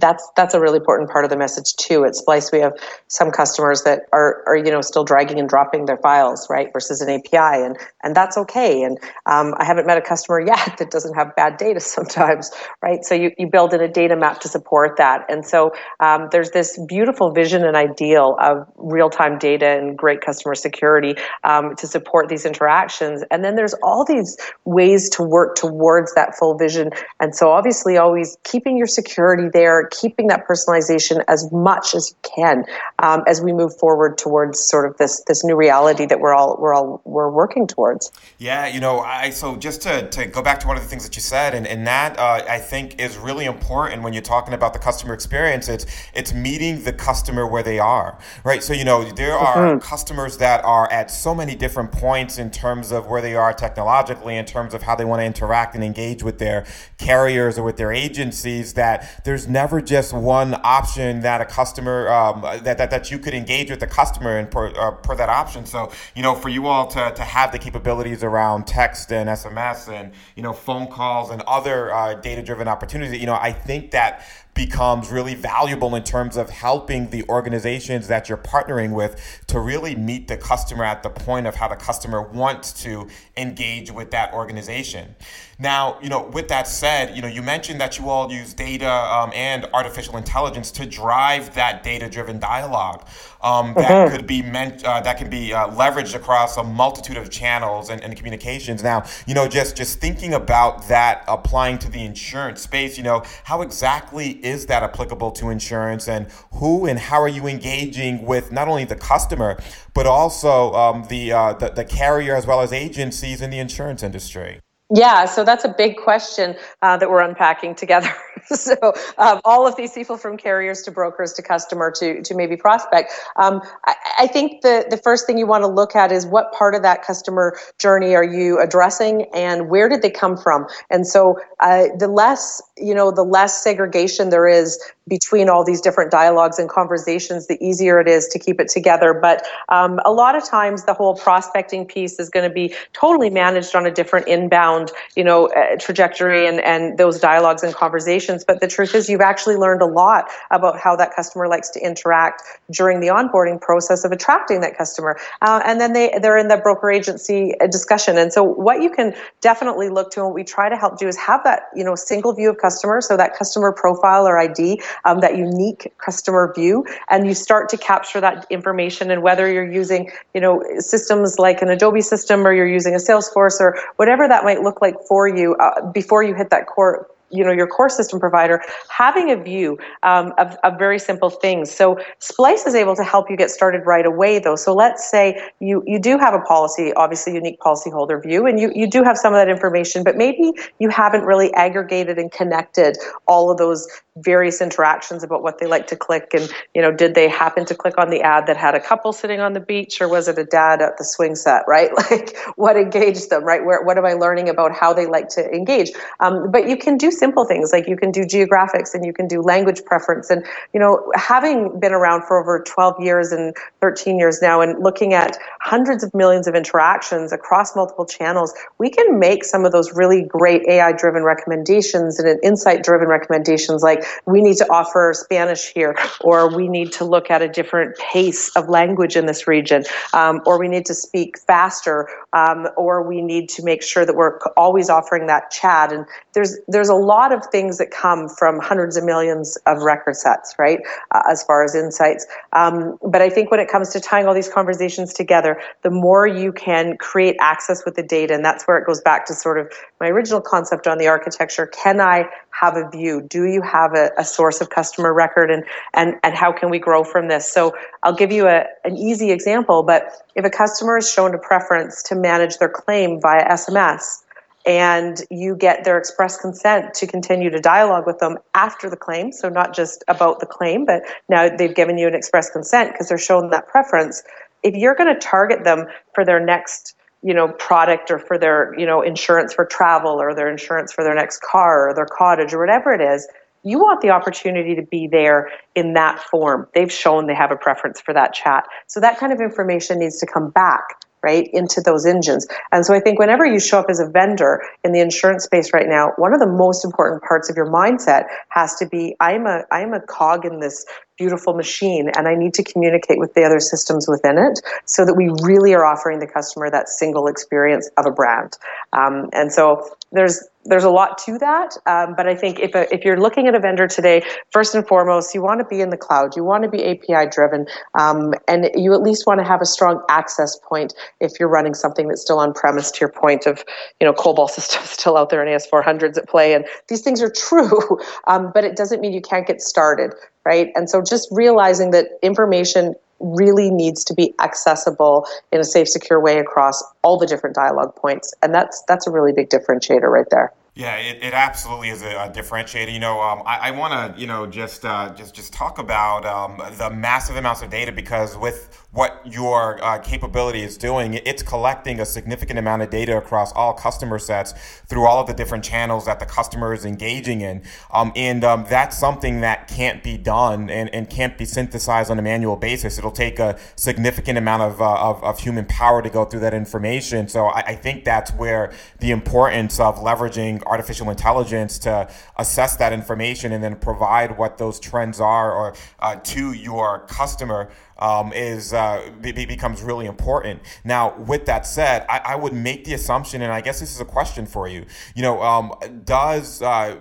that's 0.00 0.28
that's 0.36 0.54
a 0.54 0.60
really 0.60 0.78
important 0.78 1.10
part 1.10 1.24
of 1.24 1.30
the 1.30 1.36
message 1.36 1.74
too. 1.76 2.04
At 2.04 2.14
Splice, 2.14 2.50
we 2.52 2.60
have 2.60 2.72
some 3.08 3.30
customers 3.30 3.82
that 3.82 4.02
are 4.12 4.42
are 4.46 4.56
you 4.56 4.70
know 4.70 4.80
still 4.80 5.04
dragging 5.04 5.38
and 5.38 5.48
dropping 5.48 5.86
their 5.86 5.98
files 5.98 6.46
right 6.50 6.68
versus 6.72 7.00
an 7.00 7.10
API, 7.10 7.64
and 7.64 7.76
and 8.02 8.14
that's 8.14 8.36
okay. 8.36 8.82
And 8.82 8.98
um, 9.26 9.54
I 9.58 9.64
haven't 9.64 9.86
met 9.86 9.98
a 9.98 10.02
customer 10.02 10.40
yet 10.46 10.76
that 10.78 10.90
doesn't 10.90 11.14
have 11.14 11.34
bad 11.36 11.56
data 11.56 11.80
sometimes, 11.80 12.50
right? 12.82 13.04
So 13.04 13.14
you 13.14 13.30
you 13.38 13.48
build 13.50 13.74
in 13.74 13.80
a 13.80 13.88
data 13.88 14.16
map 14.16 14.40
to 14.40 14.48
support 14.48 14.96
that, 14.98 15.26
and 15.28 15.44
so 15.44 15.72
um, 16.00 16.28
there's 16.30 16.50
this 16.50 16.78
beautiful 16.88 17.32
vision 17.32 17.64
and 17.64 17.76
ideal 17.76 18.36
of 18.40 18.66
real 18.76 19.10
time 19.10 19.38
data 19.38 19.66
and 19.66 19.96
great 19.96 20.20
customer 20.20 20.54
security 20.54 21.14
um, 21.44 21.74
to 21.76 21.86
support 21.86 22.28
these 22.28 22.44
interactions. 22.44 23.24
And 23.30 23.44
then 23.44 23.54
there's 23.54 23.74
all 23.82 24.04
these 24.04 24.36
ways 24.64 25.08
to 25.10 25.22
work 25.22 25.56
towards 25.56 26.14
that 26.14 26.36
full 26.38 26.56
vision. 26.56 26.90
And 27.20 27.34
so 27.34 27.50
obviously, 27.50 27.96
always 27.96 28.36
keeping 28.44 28.76
your 28.76 28.86
security 28.86 29.48
there 29.52 29.83
keeping 29.84 30.28
that 30.28 30.46
personalization 30.46 31.22
as 31.28 31.50
much 31.52 31.94
as 31.94 32.10
you 32.10 32.30
can 32.36 32.64
um, 33.00 33.22
as 33.26 33.40
we 33.40 33.52
move 33.52 33.76
forward 33.76 34.18
towards 34.18 34.60
sort 34.60 34.86
of 34.88 34.96
this 34.98 35.22
this 35.26 35.44
new 35.44 35.56
reality 35.56 36.06
that 36.06 36.20
we're 36.20 36.34
all 36.34 36.56
we're 36.60 36.74
all 36.74 37.00
we're 37.04 37.30
working 37.30 37.66
towards. 37.66 38.12
Yeah, 38.38 38.66
you 38.66 38.80
know, 38.80 39.00
I 39.00 39.30
so 39.30 39.56
just 39.56 39.82
to, 39.82 40.08
to 40.10 40.26
go 40.26 40.42
back 40.42 40.60
to 40.60 40.66
one 40.66 40.76
of 40.76 40.82
the 40.82 40.88
things 40.88 41.04
that 41.04 41.16
you 41.16 41.22
said, 41.22 41.54
and, 41.54 41.66
and 41.66 41.86
that 41.86 42.18
uh, 42.18 42.44
I 42.48 42.58
think 42.58 43.00
is 43.00 43.16
really 43.16 43.44
important 43.44 44.02
when 44.02 44.12
you're 44.12 44.22
talking 44.22 44.54
about 44.54 44.72
the 44.72 44.78
customer 44.78 45.14
experience. 45.14 45.68
It's 45.68 45.86
it's 46.14 46.32
meeting 46.32 46.84
the 46.84 46.92
customer 46.92 47.46
where 47.46 47.62
they 47.62 47.78
are, 47.78 48.18
right? 48.44 48.62
So 48.62 48.72
you 48.72 48.84
know, 48.84 49.04
there 49.04 49.34
are 49.34 49.56
mm-hmm. 49.56 49.78
customers 49.78 50.38
that 50.38 50.64
are 50.64 50.90
at 50.92 51.10
so 51.10 51.34
many 51.34 51.54
different 51.54 51.92
points 51.92 52.38
in 52.38 52.50
terms 52.50 52.92
of 52.92 53.06
where 53.06 53.22
they 53.22 53.34
are 53.34 53.52
technologically, 53.52 54.36
in 54.36 54.44
terms 54.44 54.74
of 54.74 54.82
how 54.82 54.94
they 54.94 55.04
want 55.04 55.20
to 55.20 55.26
interact 55.26 55.74
and 55.74 55.82
engage 55.82 56.22
with 56.22 56.38
their 56.38 56.64
carriers 56.98 57.58
or 57.58 57.62
with 57.62 57.76
their 57.76 57.92
agencies. 57.92 58.74
That 58.74 59.22
there's 59.24 59.48
never 59.48 59.63
never 59.64 59.80
just 59.80 60.12
one 60.12 60.54
option 60.62 61.20
that 61.20 61.40
a 61.40 61.44
customer 61.46 62.06
um, 62.10 62.42
that, 62.42 62.76
that 62.76 62.90
that 62.90 63.10
you 63.10 63.18
could 63.18 63.32
engage 63.32 63.70
with 63.70 63.80
the 63.80 63.86
customer 63.86 64.36
and 64.36 64.50
per, 64.50 64.66
uh, 64.76 64.90
per 64.90 65.16
that 65.16 65.30
option. 65.30 65.64
So 65.64 65.90
you 66.14 66.22
know, 66.22 66.34
for 66.34 66.50
you 66.50 66.66
all 66.66 66.86
to, 66.88 67.12
to 67.16 67.22
have 67.22 67.50
the 67.50 67.58
capabilities 67.58 68.22
around 68.22 68.66
text 68.66 69.10
and 69.10 69.26
SMS 69.26 69.88
and 69.88 70.12
you 70.36 70.42
know 70.42 70.52
phone 70.52 70.86
calls 70.88 71.30
and 71.30 71.40
other 71.46 71.90
uh, 71.94 72.12
data 72.12 72.42
driven 72.42 72.68
opportunities, 72.68 73.18
you 73.18 73.24
know, 73.24 73.38
I 73.40 73.52
think 73.52 73.92
that 73.92 74.26
becomes 74.54 75.10
really 75.10 75.34
valuable 75.34 75.94
in 75.94 76.02
terms 76.02 76.36
of 76.36 76.48
helping 76.50 77.10
the 77.10 77.24
organizations 77.28 78.08
that 78.08 78.28
you're 78.28 78.38
partnering 78.38 78.94
with 78.94 79.42
to 79.48 79.58
really 79.58 79.94
meet 79.94 80.28
the 80.28 80.36
customer 80.36 80.84
at 80.84 81.02
the 81.02 81.10
point 81.10 81.46
of 81.46 81.54
how 81.56 81.68
the 81.68 81.76
customer 81.76 82.22
wants 82.22 82.72
to 82.84 83.08
engage 83.36 83.90
with 83.90 84.10
that 84.12 84.32
organization. 84.32 85.14
Now, 85.58 85.98
you 86.02 86.08
know, 86.08 86.28
with 86.32 86.48
that 86.48 86.66
said, 86.66 87.14
you 87.14 87.22
know, 87.22 87.28
you 87.28 87.42
mentioned 87.42 87.80
that 87.80 87.98
you 87.98 88.08
all 88.08 88.30
use 88.30 88.54
data 88.54 88.90
um, 88.90 89.30
and 89.34 89.66
artificial 89.72 90.16
intelligence 90.16 90.72
to 90.72 90.86
drive 90.86 91.54
that 91.54 91.82
data-driven 91.82 92.40
dialogue 92.40 93.06
um, 93.44 93.74
that 93.74 93.90
mm-hmm. 93.90 94.16
could 94.16 94.26
be 94.26 94.42
meant 94.42 94.82
uh, 94.84 95.00
that 95.02 95.18
can 95.18 95.28
be 95.28 95.52
uh, 95.52 95.68
leveraged 95.68 96.14
across 96.14 96.56
a 96.56 96.64
multitude 96.64 97.16
of 97.16 97.30
channels 97.30 97.90
and, 97.90 98.02
and, 98.02 98.16
communications. 98.16 98.82
Now, 98.82 99.04
you 99.26 99.34
know, 99.34 99.46
just 99.46 99.76
just 99.76 100.00
thinking 100.00 100.34
about 100.34 100.88
that 100.88 101.24
applying 101.28 101.78
to 101.78 101.90
the 101.90 102.04
insurance 102.04 102.62
space, 102.62 102.96
you 102.96 103.04
know, 103.04 103.22
how 103.44 103.60
exactly 103.62 104.30
is 104.44 104.66
that 104.66 104.82
applicable 104.82 105.32
to 105.32 105.50
insurance, 105.50 106.08
and 106.08 106.26
who 106.54 106.86
and 106.86 106.98
how 106.98 107.20
are 107.20 107.28
you 107.28 107.46
engaging 107.46 108.24
with 108.26 108.52
not 108.52 108.68
only 108.68 108.84
the 108.84 108.96
customer 108.96 109.58
but 109.94 110.06
also 110.06 110.72
um, 110.74 111.04
the, 111.08 111.32
uh, 111.32 111.52
the 111.54 111.70
the 111.70 111.84
carrier 111.84 112.34
as 112.34 112.46
well 112.46 112.60
as 112.60 112.72
agencies 112.72 113.40
in 113.40 113.50
the 113.50 113.58
insurance 113.58 114.02
industry? 114.02 114.60
Yeah, 114.94 115.24
so 115.24 115.42
that's 115.42 115.64
a 115.64 115.74
big 115.76 115.96
question 115.96 116.54
uh, 116.80 116.96
that 116.98 117.10
we're 117.10 117.20
unpacking 117.20 117.74
together. 117.74 118.14
so 118.44 118.76
um, 119.18 119.40
all 119.44 119.66
of 119.66 119.74
these 119.74 119.92
people 119.92 120.16
from 120.16 120.36
carriers 120.36 120.82
to 120.82 120.92
brokers 120.92 121.32
to 121.32 121.42
customer 121.42 121.90
to, 121.96 122.22
to 122.22 122.32
maybe 122.32 122.56
prospect. 122.56 123.12
Um, 123.34 123.60
I, 123.86 123.94
I, 124.20 124.26
think 124.28 124.62
the, 124.62 124.86
the 124.88 124.96
first 124.96 125.26
thing 125.26 125.36
you 125.36 125.48
want 125.48 125.62
to 125.64 125.68
look 125.68 125.96
at 125.96 126.12
is 126.12 126.26
what 126.26 126.52
part 126.52 126.76
of 126.76 126.82
that 126.82 127.02
customer 127.02 127.58
journey 127.76 128.14
are 128.14 128.22
you 128.22 128.60
addressing 128.60 129.24
and 129.34 129.68
where 129.68 129.88
did 129.88 130.00
they 130.00 130.10
come 130.10 130.36
from? 130.36 130.64
And 130.90 131.08
so 131.08 131.40
uh, 131.58 131.86
the 131.98 132.06
less, 132.06 132.62
you 132.76 132.94
know, 132.94 133.10
the 133.10 133.24
less 133.24 133.64
segregation 133.64 134.30
there 134.30 134.46
is 134.46 134.78
between 135.08 135.48
all 135.48 135.64
these 135.64 135.80
different 135.80 136.10
dialogues 136.10 136.58
and 136.58 136.68
conversations, 136.68 137.46
the 137.46 137.62
easier 137.64 138.00
it 138.00 138.08
is 138.08 138.26
to 138.28 138.38
keep 138.38 138.58
it 138.58 138.68
together. 138.68 139.12
But 139.12 139.46
um, 139.68 140.00
a 140.04 140.12
lot 140.12 140.34
of 140.34 140.44
times 140.44 140.84
the 140.84 140.94
whole 140.94 141.14
prospecting 141.14 141.84
piece 141.84 142.18
is 142.18 142.30
going 142.30 142.48
to 142.48 142.54
be 142.54 142.74
totally 142.94 143.28
managed 143.28 143.74
on 143.74 143.84
a 143.84 143.90
different 143.90 144.28
inbound, 144.28 144.92
you 145.14 145.22
know, 145.22 145.48
uh, 145.48 145.76
trajectory 145.76 146.46
and, 146.46 146.60
and 146.60 146.96
those 146.96 147.20
dialogues 147.20 147.62
and 147.62 147.74
conversations. 147.74 148.44
But 148.46 148.60
the 148.60 148.68
truth 148.68 148.94
is 148.94 149.08
you've 149.10 149.20
actually 149.20 149.56
learned 149.56 149.82
a 149.82 149.86
lot 149.86 150.30
about 150.50 150.78
how 150.78 150.96
that 150.96 151.14
customer 151.14 151.48
likes 151.48 151.68
to 151.70 151.80
interact 151.80 152.42
during 152.70 153.00
the 153.00 153.08
onboarding 153.08 153.60
process 153.60 154.04
of 154.04 154.12
attracting 154.12 154.62
that 154.62 154.76
customer. 154.76 155.18
Uh, 155.42 155.60
and 155.66 155.80
then 155.80 155.92
they, 155.92 156.18
they're 156.22 156.38
in 156.38 156.48
the 156.48 156.56
broker 156.56 156.90
agency 156.90 157.52
uh, 157.60 157.66
discussion. 157.66 158.16
And 158.16 158.32
so 158.32 158.42
what 158.42 158.80
you 158.80 158.90
can 158.90 159.14
definitely 159.42 159.90
look 159.90 160.10
to 160.12 160.20
and 160.20 160.28
what 160.28 160.34
we 160.34 160.44
try 160.44 160.70
to 160.70 160.76
help 160.76 160.98
do 160.98 161.08
is 161.08 161.16
have 161.18 161.44
that, 161.44 161.64
you 161.74 161.84
know, 161.84 161.94
single 161.94 162.32
view 162.32 162.48
of 162.48 162.56
customer. 162.56 163.02
So 163.02 163.18
that 163.18 163.36
customer 163.36 163.70
profile 163.70 164.26
or 164.26 164.38
ID 164.38 164.80
um, 165.04 165.20
that 165.20 165.36
unique 165.36 165.92
customer 165.98 166.52
view, 166.54 166.84
and 167.10 167.26
you 167.26 167.34
start 167.34 167.68
to 167.70 167.76
capture 167.76 168.20
that 168.20 168.46
information. 168.50 169.10
And 169.10 169.22
whether 169.22 169.50
you're 169.50 169.70
using, 169.70 170.10
you 170.34 170.40
know, 170.40 170.62
systems 170.78 171.38
like 171.38 171.62
an 171.62 171.68
Adobe 171.68 172.00
system 172.00 172.46
or 172.46 172.52
you're 172.52 172.68
using 172.68 172.94
a 172.94 172.98
Salesforce 172.98 173.60
or 173.60 173.78
whatever 173.96 174.28
that 174.28 174.44
might 174.44 174.62
look 174.62 174.80
like 174.80 174.96
for 175.08 175.28
you, 175.28 175.54
uh, 175.56 175.90
before 175.92 176.22
you 176.22 176.34
hit 176.34 176.50
that 176.50 176.66
core 176.66 177.06
you 177.34 177.44
know 177.44 177.52
your 177.52 177.66
core 177.66 177.88
system 177.88 178.20
provider 178.20 178.62
having 178.88 179.30
a 179.30 179.36
view 179.36 179.78
um, 180.02 180.32
of, 180.38 180.56
of 180.62 180.78
very 180.78 180.98
simple 180.98 181.30
things. 181.30 181.70
So 181.70 181.98
splice 182.18 182.66
is 182.66 182.74
able 182.74 182.96
to 182.96 183.04
help 183.04 183.30
you 183.30 183.36
get 183.36 183.50
started 183.50 183.82
right 183.84 184.06
away 184.06 184.38
though. 184.38 184.56
So 184.56 184.74
let's 184.74 185.08
say 185.10 185.40
you 185.60 185.82
you 185.86 185.98
do 185.98 186.18
have 186.18 186.34
a 186.34 186.40
policy 186.40 186.92
obviously 186.94 187.34
unique 187.34 187.58
policyholder 187.60 188.22
view 188.22 188.46
and 188.46 188.60
you, 188.60 188.70
you 188.74 188.88
do 188.88 189.02
have 189.02 189.16
some 189.16 189.32
of 189.32 189.38
that 189.38 189.48
information 189.48 190.04
but 190.04 190.16
maybe 190.16 190.52
you 190.78 190.88
haven't 190.88 191.24
really 191.24 191.52
aggregated 191.54 192.18
and 192.18 192.30
connected 192.32 192.96
all 193.26 193.50
of 193.50 193.58
those 193.58 193.86
various 194.18 194.60
interactions 194.60 195.24
about 195.24 195.42
what 195.42 195.58
they 195.58 195.66
like 195.66 195.88
to 195.88 195.96
click 195.96 196.30
and 196.34 196.48
you 196.74 196.80
know 196.80 196.92
did 196.92 197.14
they 197.14 197.28
happen 197.28 197.64
to 197.64 197.74
click 197.74 197.98
on 197.98 198.10
the 198.10 198.20
ad 198.22 198.46
that 198.46 198.56
had 198.56 198.74
a 198.74 198.80
couple 198.80 199.12
sitting 199.12 199.40
on 199.40 199.54
the 199.54 199.60
beach 199.60 200.00
or 200.00 200.08
was 200.08 200.28
it 200.28 200.38
a 200.38 200.44
dad 200.44 200.80
at 200.80 200.96
the 200.98 201.04
swing 201.04 201.34
set 201.34 201.62
right? 201.66 201.90
Like 202.10 202.36
what 202.56 202.76
engaged 202.76 203.30
them 203.30 203.44
right? 203.44 203.64
Where 203.64 203.82
what 203.82 203.96
am 203.96 204.04
i 204.04 204.12
learning 204.12 204.48
about 204.48 204.72
how 204.72 204.92
they 204.92 205.06
like 205.06 205.28
to 205.30 205.50
engage? 205.50 205.90
Um, 206.20 206.50
but 206.50 206.68
you 206.68 206.76
can 206.76 206.96
do 206.96 207.10
simple 207.24 207.46
things 207.46 207.72
like 207.72 207.88
you 207.88 207.96
can 207.96 208.10
do 208.10 208.22
geographics 208.36 208.92
and 208.92 209.06
you 209.06 209.12
can 209.18 209.26
do 209.26 209.40
language 209.40 209.82
preference 209.86 210.28
and 210.28 210.44
you 210.74 210.80
know 210.80 211.10
having 211.14 211.80
been 211.80 211.92
around 211.92 212.22
for 212.28 212.38
over 212.38 212.62
12 212.66 213.00
years 213.00 213.32
and 213.32 213.56
13 213.80 214.18
years 214.18 214.42
now 214.42 214.60
and 214.60 214.82
looking 214.82 215.14
at 215.14 215.38
hundreds 215.62 216.04
of 216.04 216.12
millions 216.12 216.46
of 216.46 216.54
interactions 216.54 217.32
across 217.32 217.74
multiple 217.74 218.04
channels 218.04 218.52
we 218.78 218.90
can 218.90 219.18
make 219.18 219.42
some 219.42 219.64
of 219.64 219.72
those 219.72 219.88
really 219.94 220.22
great 220.22 220.60
ai 220.68 220.92
driven 220.92 221.22
recommendations 221.24 222.18
and 222.18 222.38
insight 222.42 222.82
driven 222.82 223.08
recommendations 223.08 223.82
like 223.82 224.04
we 224.26 224.42
need 224.42 224.58
to 224.58 224.66
offer 224.70 225.12
Spanish 225.14 225.72
here, 225.72 225.96
or 226.20 226.54
we 226.54 226.68
need 226.68 226.92
to 226.92 227.04
look 227.04 227.30
at 227.30 227.42
a 227.42 227.48
different 227.48 227.96
pace 227.98 228.50
of 228.56 228.68
language 228.68 229.16
in 229.16 229.26
this 229.26 229.46
region, 229.46 229.84
um, 230.12 230.40
or 230.46 230.58
we 230.58 230.68
need 230.68 230.86
to 230.86 230.94
speak 230.94 231.38
faster, 231.38 232.08
um, 232.32 232.68
or 232.76 233.06
we 233.06 233.22
need 233.22 233.48
to 233.48 233.64
make 233.64 233.82
sure 233.82 234.04
that 234.04 234.14
we're 234.14 234.38
always 234.56 234.90
offering 234.90 235.26
that 235.26 235.50
chat. 235.50 235.92
And 235.92 236.06
there's 236.34 236.58
there's 236.68 236.88
a 236.88 236.94
lot 236.94 237.32
of 237.32 237.44
things 237.46 237.78
that 237.78 237.90
come 237.90 238.28
from 238.28 238.58
hundreds 238.60 238.96
of 238.96 239.04
millions 239.04 239.56
of 239.66 239.82
record 239.82 240.16
sets, 240.16 240.54
right? 240.58 240.80
Uh, 241.12 241.22
as 241.30 241.42
far 241.42 241.64
as 241.64 241.74
insights, 241.74 242.26
um, 242.52 242.98
but 243.02 243.22
I 243.22 243.30
think 243.30 243.50
when 243.50 243.60
it 243.60 243.68
comes 243.68 243.90
to 243.90 244.00
tying 244.00 244.26
all 244.26 244.34
these 244.34 244.48
conversations 244.48 245.12
together, 245.12 245.60
the 245.82 245.90
more 245.90 246.26
you 246.26 246.52
can 246.52 246.96
create 246.98 247.36
access 247.40 247.84
with 247.84 247.94
the 247.94 248.02
data, 248.02 248.34
and 248.34 248.44
that's 248.44 248.64
where 248.64 248.76
it 248.76 248.86
goes 248.86 249.00
back 249.00 249.26
to 249.26 249.34
sort 249.34 249.58
of 249.58 249.72
my 250.00 250.08
original 250.08 250.40
concept 250.40 250.86
on 250.86 250.98
the 250.98 251.06
architecture. 251.06 251.66
Can 251.66 252.00
I 252.00 252.28
have 252.50 252.76
a 252.76 252.88
view? 252.88 253.22
Do 253.22 253.44
you 253.44 253.62
have 253.62 253.94
a, 253.94 254.10
a 254.16 254.24
source 254.24 254.60
of 254.60 254.70
customer 254.70 255.12
record 255.12 255.50
and, 255.50 255.64
and, 255.92 256.14
and 256.22 256.34
how 256.34 256.52
can 256.52 256.70
we 256.70 256.78
grow 256.78 257.04
from 257.04 257.28
this? 257.28 257.50
So 257.50 257.74
I'll 258.02 258.14
give 258.14 258.30
you 258.30 258.46
a, 258.46 258.64
an 258.84 258.96
easy 258.96 259.30
example, 259.32 259.82
but 259.82 260.12
if 260.34 260.44
a 260.44 260.50
customer 260.50 260.98
is 260.98 261.10
shown 261.10 261.34
a 261.34 261.38
preference 261.38 262.02
to 262.04 262.14
manage 262.14 262.58
their 262.58 262.68
claim 262.68 263.20
via 263.20 263.44
SMS, 263.48 264.23
and 264.66 265.22
you 265.30 265.56
get 265.56 265.84
their 265.84 265.98
express 265.98 266.40
consent 266.40 266.94
to 266.94 267.06
continue 267.06 267.50
to 267.50 267.60
dialogue 267.60 268.06
with 268.06 268.18
them 268.18 268.38
after 268.54 268.88
the 268.88 268.96
claim. 268.96 269.30
So, 269.32 269.48
not 269.48 269.74
just 269.74 270.02
about 270.08 270.40
the 270.40 270.46
claim, 270.46 270.86
but 270.86 271.02
now 271.28 271.54
they've 271.54 271.74
given 271.74 271.98
you 271.98 272.08
an 272.08 272.14
express 272.14 272.50
consent 272.50 272.92
because 272.92 273.08
they're 273.08 273.18
shown 273.18 273.50
that 273.50 273.68
preference. 273.68 274.22
If 274.62 274.74
you're 274.74 274.94
going 274.94 275.12
to 275.12 275.20
target 275.20 275.64
them 275.64 275.86
for 276.14 276.24
their 276.24 276.40
next 276.40 276.94
you 277.22 277.32
know 277.34 277.48
product 277.48 278.10
or 278.10 278.18
for 278.18 278.38
their 278.38 278.78
you 278.78 278.86
know 278.86 279.00
insurance 279.02 279.52
for 279.52 279.64
travel 279.64 280.12
or 280.12 280.34
their 280.34 280.50
insurance 280.50 280.92
for 280.92 281.02
their 281.02 281.14
next 281.14 281.40
car 281.40 281.88
or 281.88 281.94
their 281.94 282.06
cottage 282.06 282.52
or 282.52 282.60
whatever 282.60 282.92
it 282.92 283.00
is 283.00 283.26
you 283.66 283.78
want 283.78 284.02
the 284.02 284.10
opportunity 284.10 284.74
to 284.74 284.82
be 284.82 285.08
there 285.10 285.48
in 285.74 285.94
that 285.94 286.20
form 286.20 286.68
they've 286.74 286.92
shown 286.92 287.26
they 287.26 287.34
have 287.34 287.50
a 287.50 287.56
preference 287.56 287.98
for 287.98 288.12
that 288.12 288.34
chat 288.34 288.64
so 288.86 289.00
that 289.00 289.18
kind 289.18 289.32
of 289.32 289.40
information 289.40 289.98
needs 289.98 290.18
to 290.18 290.26
come 290.26 290.50
back 290.50 290.82
right 291.24 291.48
into 291.52 291.80
those 291.80 292.04
engines 292.04 292.46
and 292.70 292.84
so 292.84 292.94
i 292.94 293.00
think 293.00 293.18
whenever 293.18 293.46
you 293.46 293.58
show 293.58 293.78
up 293.78 293.86
as 293.88 293.98
a 293.98 294.06
vendor 294.06 294.60
in 294.84 294.92
the 294.92 295.00
insurance 295.00 295.44
space 295.44 295.72
right 295.72 295.88
now 295.88 296.12
one 296.16 296.34
of 296.34 296.40
the 296.40 296.46
most 296.46 296.84
important 296.84 297.22
parts 297.22 297.48
of 297.48 297.56
your 297.56 297.70
mindset 297.70 298.24
has 298.50 298.74
to 298.74 298.86
be 298.86 299.16
i'm 299.20 299.46
a 299.46 299.62
i'm 299.72 299.94
a 299.94 300.00
cog 300.00 300.44
in 300.44 300.60
this 300.60 300.84
beautiful 301.16 301.54
machine 301.54 302.10
and 302.16 302.26
I 302.26 302.34
need 302.34 302.54
to 302.54 302.64
communicate 302.64 303.18
with 303.18 303.34
the 303.34 303.44
other 303.44 303.60
systems 303.60 304.08
within 304.08 304.36
it 304.36 304.60
so 304.84 305.04
that 305.04 305.14
we 305.14 305.30
really 305.42 305.72
are 305.74 305.84
offering 305.84 306.18
the 306.18 306.26
customer 306.26 306.70
that 306.70 306.88
single 306.88 307.28
experience 307.28 307.88
of 307.96 308.06
a 308.06 308.10
brand. 308.10 308.56
Um, 308.92 309.28
and 309.32 309.52
so 309.52 309.88
there's 310.10 310.42
there's 310.64 310.84
a 310.84 310.90
lot 310.90 311.18
to 311.18 311.38
that, 311.38 311.76
um, 311.86 312.14
but 312.16 312.26
I 312.26 312.34
think 312.34 312.58
if, 312.60 312.74
a, 312.74 312.92
if 312.94 313.04
you're 313.04 313.20
looking 313.20 313.46
at 313.46 313.54
a 313.54 313.60
vendor 313.60 313.86
today, 313.86 314.22
first 314.50 314.74
and 314.74 314.86
foremost, 314.86 315.34
you 315.34 315.42
want 315.42 315.60
to 315.60 315.66
be 315.66 315.80
in 315.80 315.90
the 315.90 315.96
cloud, 315.96 316.36
you 316.36 316.44
want 316.44 316.64
to 316.64 316.70
be 316.70 316.84
API 316.84 317.28
driven, 317.30 317.66
um, 317.98 318.34
and 318.48 318.70
you 318.74 318.94
at 318.94 319.02
least 319.02 319.24
want 319.26 319.40
to 319.40 319.44
have 319.46 319.60
a 319.60 319.66
strong 319.66 320.02
access 320.08 320.58
point 320.68 320.94
if 321.20 321.32
you're 321.38 321.48
running 321.48 321.74
something 321.74 322.08
that's 322.08 322.22
still 322.22 322.38
on 322.38 322.52
premise. 322.52 322.90
To 322.90 323.00
your 323.00 323.10
point 323.10 323.46
of 323.46 323.64
you 324.00 324.06
know 324.06 324.12
COBOL 324.12 324.48
systems 324.50 324.90
still 324.90 325.16
out 325.16 325.30
there 325.30 325.44
and 325.44 325.50
AS400s 325.50 326.16
at 326.18 326.28
play, 326.28 326.54
and 326.54 326.64
these 326.88 327.02
things 327.02 327.22
are 327.22 327.30
true, 327.30 327.98
um, 328.26 328.50
but 328.54 328.64
it 328.64 328.76
doesn't 328.76 329.00
mean 329.00 329.12
you 329.12 329.22
can't 329.22 329.46
get 329.46 329.60
started 329.60 330.12
right? 330.44 330.70
And 330.74 330.90
so 330.90 331.02
just 331.02 331.28
realizing 331.30 331.90
that 331.92 332.06
information 332.22 332.94
really 333.24 333.70
needs 333.70 334.04
to 334.04 334.14
be 334.14 334.34
accessible 334.38 335.26
in 335.50 335.60
a 335.60 335.64
safe, 335.64 335.88
secure 335.88 336.20
way 336.20 336.38
across 336.38 336.82
all 337.02 337.18
the 337.18 337.26
different 337.26 337.56
dialogue 337.56 337.96
points. 337.96 338.34
And 338.42 338.54
that's 338.54 338.82
that's 338.86 339.06
a 339.06 339.10
really 339.10 339.32
big 339.32 339.48
differentiator 339.48 340.02
right 340.08 340.26
there. 340.30 340.52
Yeah, 340.76 340.96
it, 340.96 341.22
it 341.22 341.34
absolutely 341.34 341.90
is 341.90 342.02
a, 342.02 342.08
a 342.08 342.28
differentiator. 342.28 342.92
You 342.92 342.98
know, 342.98 343.20
um, 343.20 343.44
I, 343.46 343.68
I 343.68 343.70
want 343.70 344.16
to, 344.16 344.20
you 344.20 344.26
know, 344.26 344.44
just 344.44 344.84
uh, 344.84 345.14
just 345.14 345.32
just 345.32 345.52
talk 345.52 345.78
about 345.78 346.26
um, 346.26 346.60
the 346.78 346.90
massive 346.90 347.36
amounts 347.36 347.62
of 347.62 347.70
data 347.70 347.92
because 347.92 348.36
with 348.36 348.84
what 348.90 349.20
your 349.24 349.82
uh, 349.84 349.98
capability 349.98 350.62
is 350.62 350.76
doing, 350.76 351.14
it's 351.14 351.44
collecting 351.44 352.00
a 352.00 352.04
significant 352.04 352.58
amount 352.58 352.82
of 352.82 352.90
data 352.90 353.16
across 353.16 353.52
all 353.52 353.72
customer 353.72 354.18
sets 354.18 354.52
through 354.86 355.06
all 355.06 355.20
of 355.20 355.28
the 355.28 355.34
different 355.34 355.62
channels 355.62 356.06
that 356.06 356.18
the 356.18 356.26
customer 356.26 356.74
is 356.74 356.84
engaging 356.84 357.40
in, 357.40 357.62
um, 357.92 358.12
and 358.16 358.42
um, 358.42 358.66
that's 358.68 358.98
something 358.98 359.42
that 359.42 359.68
can't 359.68 360.02
be 360.02 360.16
done 360.16 360.70
and, 360.70 360.92
and 360.92 361.08
can't 361.08 361.38
be 361.38 361.44
synthesized 361.44 362.10
on 362.10 362.18
a 362.18 362.22
manual 362.22 362.56
basis. 362.56 362.98
It'll 362.98 363.12
take 363.12 363.38
a 363.38 363.56
significant 363.76 364.38
amount 364.38 364.62
of, 364.62 364.82
uh, 364.82 364.94
of, 364.94 365.22
of, 365.22 365.38
human 365.38 365.66
power 365.66 366.00
to 366.00 366.10
go 366.10 366.24
through 366.24 366.40
that 366.40 366.54
information. 366.54 367.28
So 367.28 367.46
I, 367.46 367.60
I 367.60 367.74
think 367.74 368.04
that's 368.04 368.32
where 368.32 368.72
the 368.98 369.10
importance 369.10 369.78
of 369.78 369.98
leveraging 369.98 370.63
artificial 370.66 371.10
intelligence 371.10 371.78
to 371.80 372.08
assess 372.36 372.76
that 372.76 372.92
information 372.92 373.52
and 373.52 373.62
then 373.62 373.76
provide 373.76 374.36
what 374.36 374.58
those 374.58 374.80
trends 374.80 375.20
are 375.20 375.52
or 375.52 375.74
uh, 376.00 376.16
to 376.16 376.52
your 376.52 377.06
customer 377.06 377.70
um, 377.98 378.32
is 378.32 378.72
uh, 378.72 379.10
be, 379.20 379.32
becomes 379.32 379.82
really 379.82 380.06
important. 380.06 380.60
Now, 380.84 381.16
with 381.18 381.46
that 381.46 381.66
said, 381.66 382.04
I, 382.08 382.18
I, 382.24 382.36
would 382.36 382.52
make 382.52 382.84
the 382.84 382.94
assumption, 382.94 383.42
and 383.42 383.52
I 383.52 383.60
guess 383.60 383.80
this 383.80 383.94
is 383.94 384.00
a 384.00 384.04
question 384.04 384.46
for 384.46 384.66
you. 384.66 384.84
You 385.14 385.22
know, 385.22 385.40
um, 385.42 385.72
does 386.04 386.60
uh, 386.60 386.96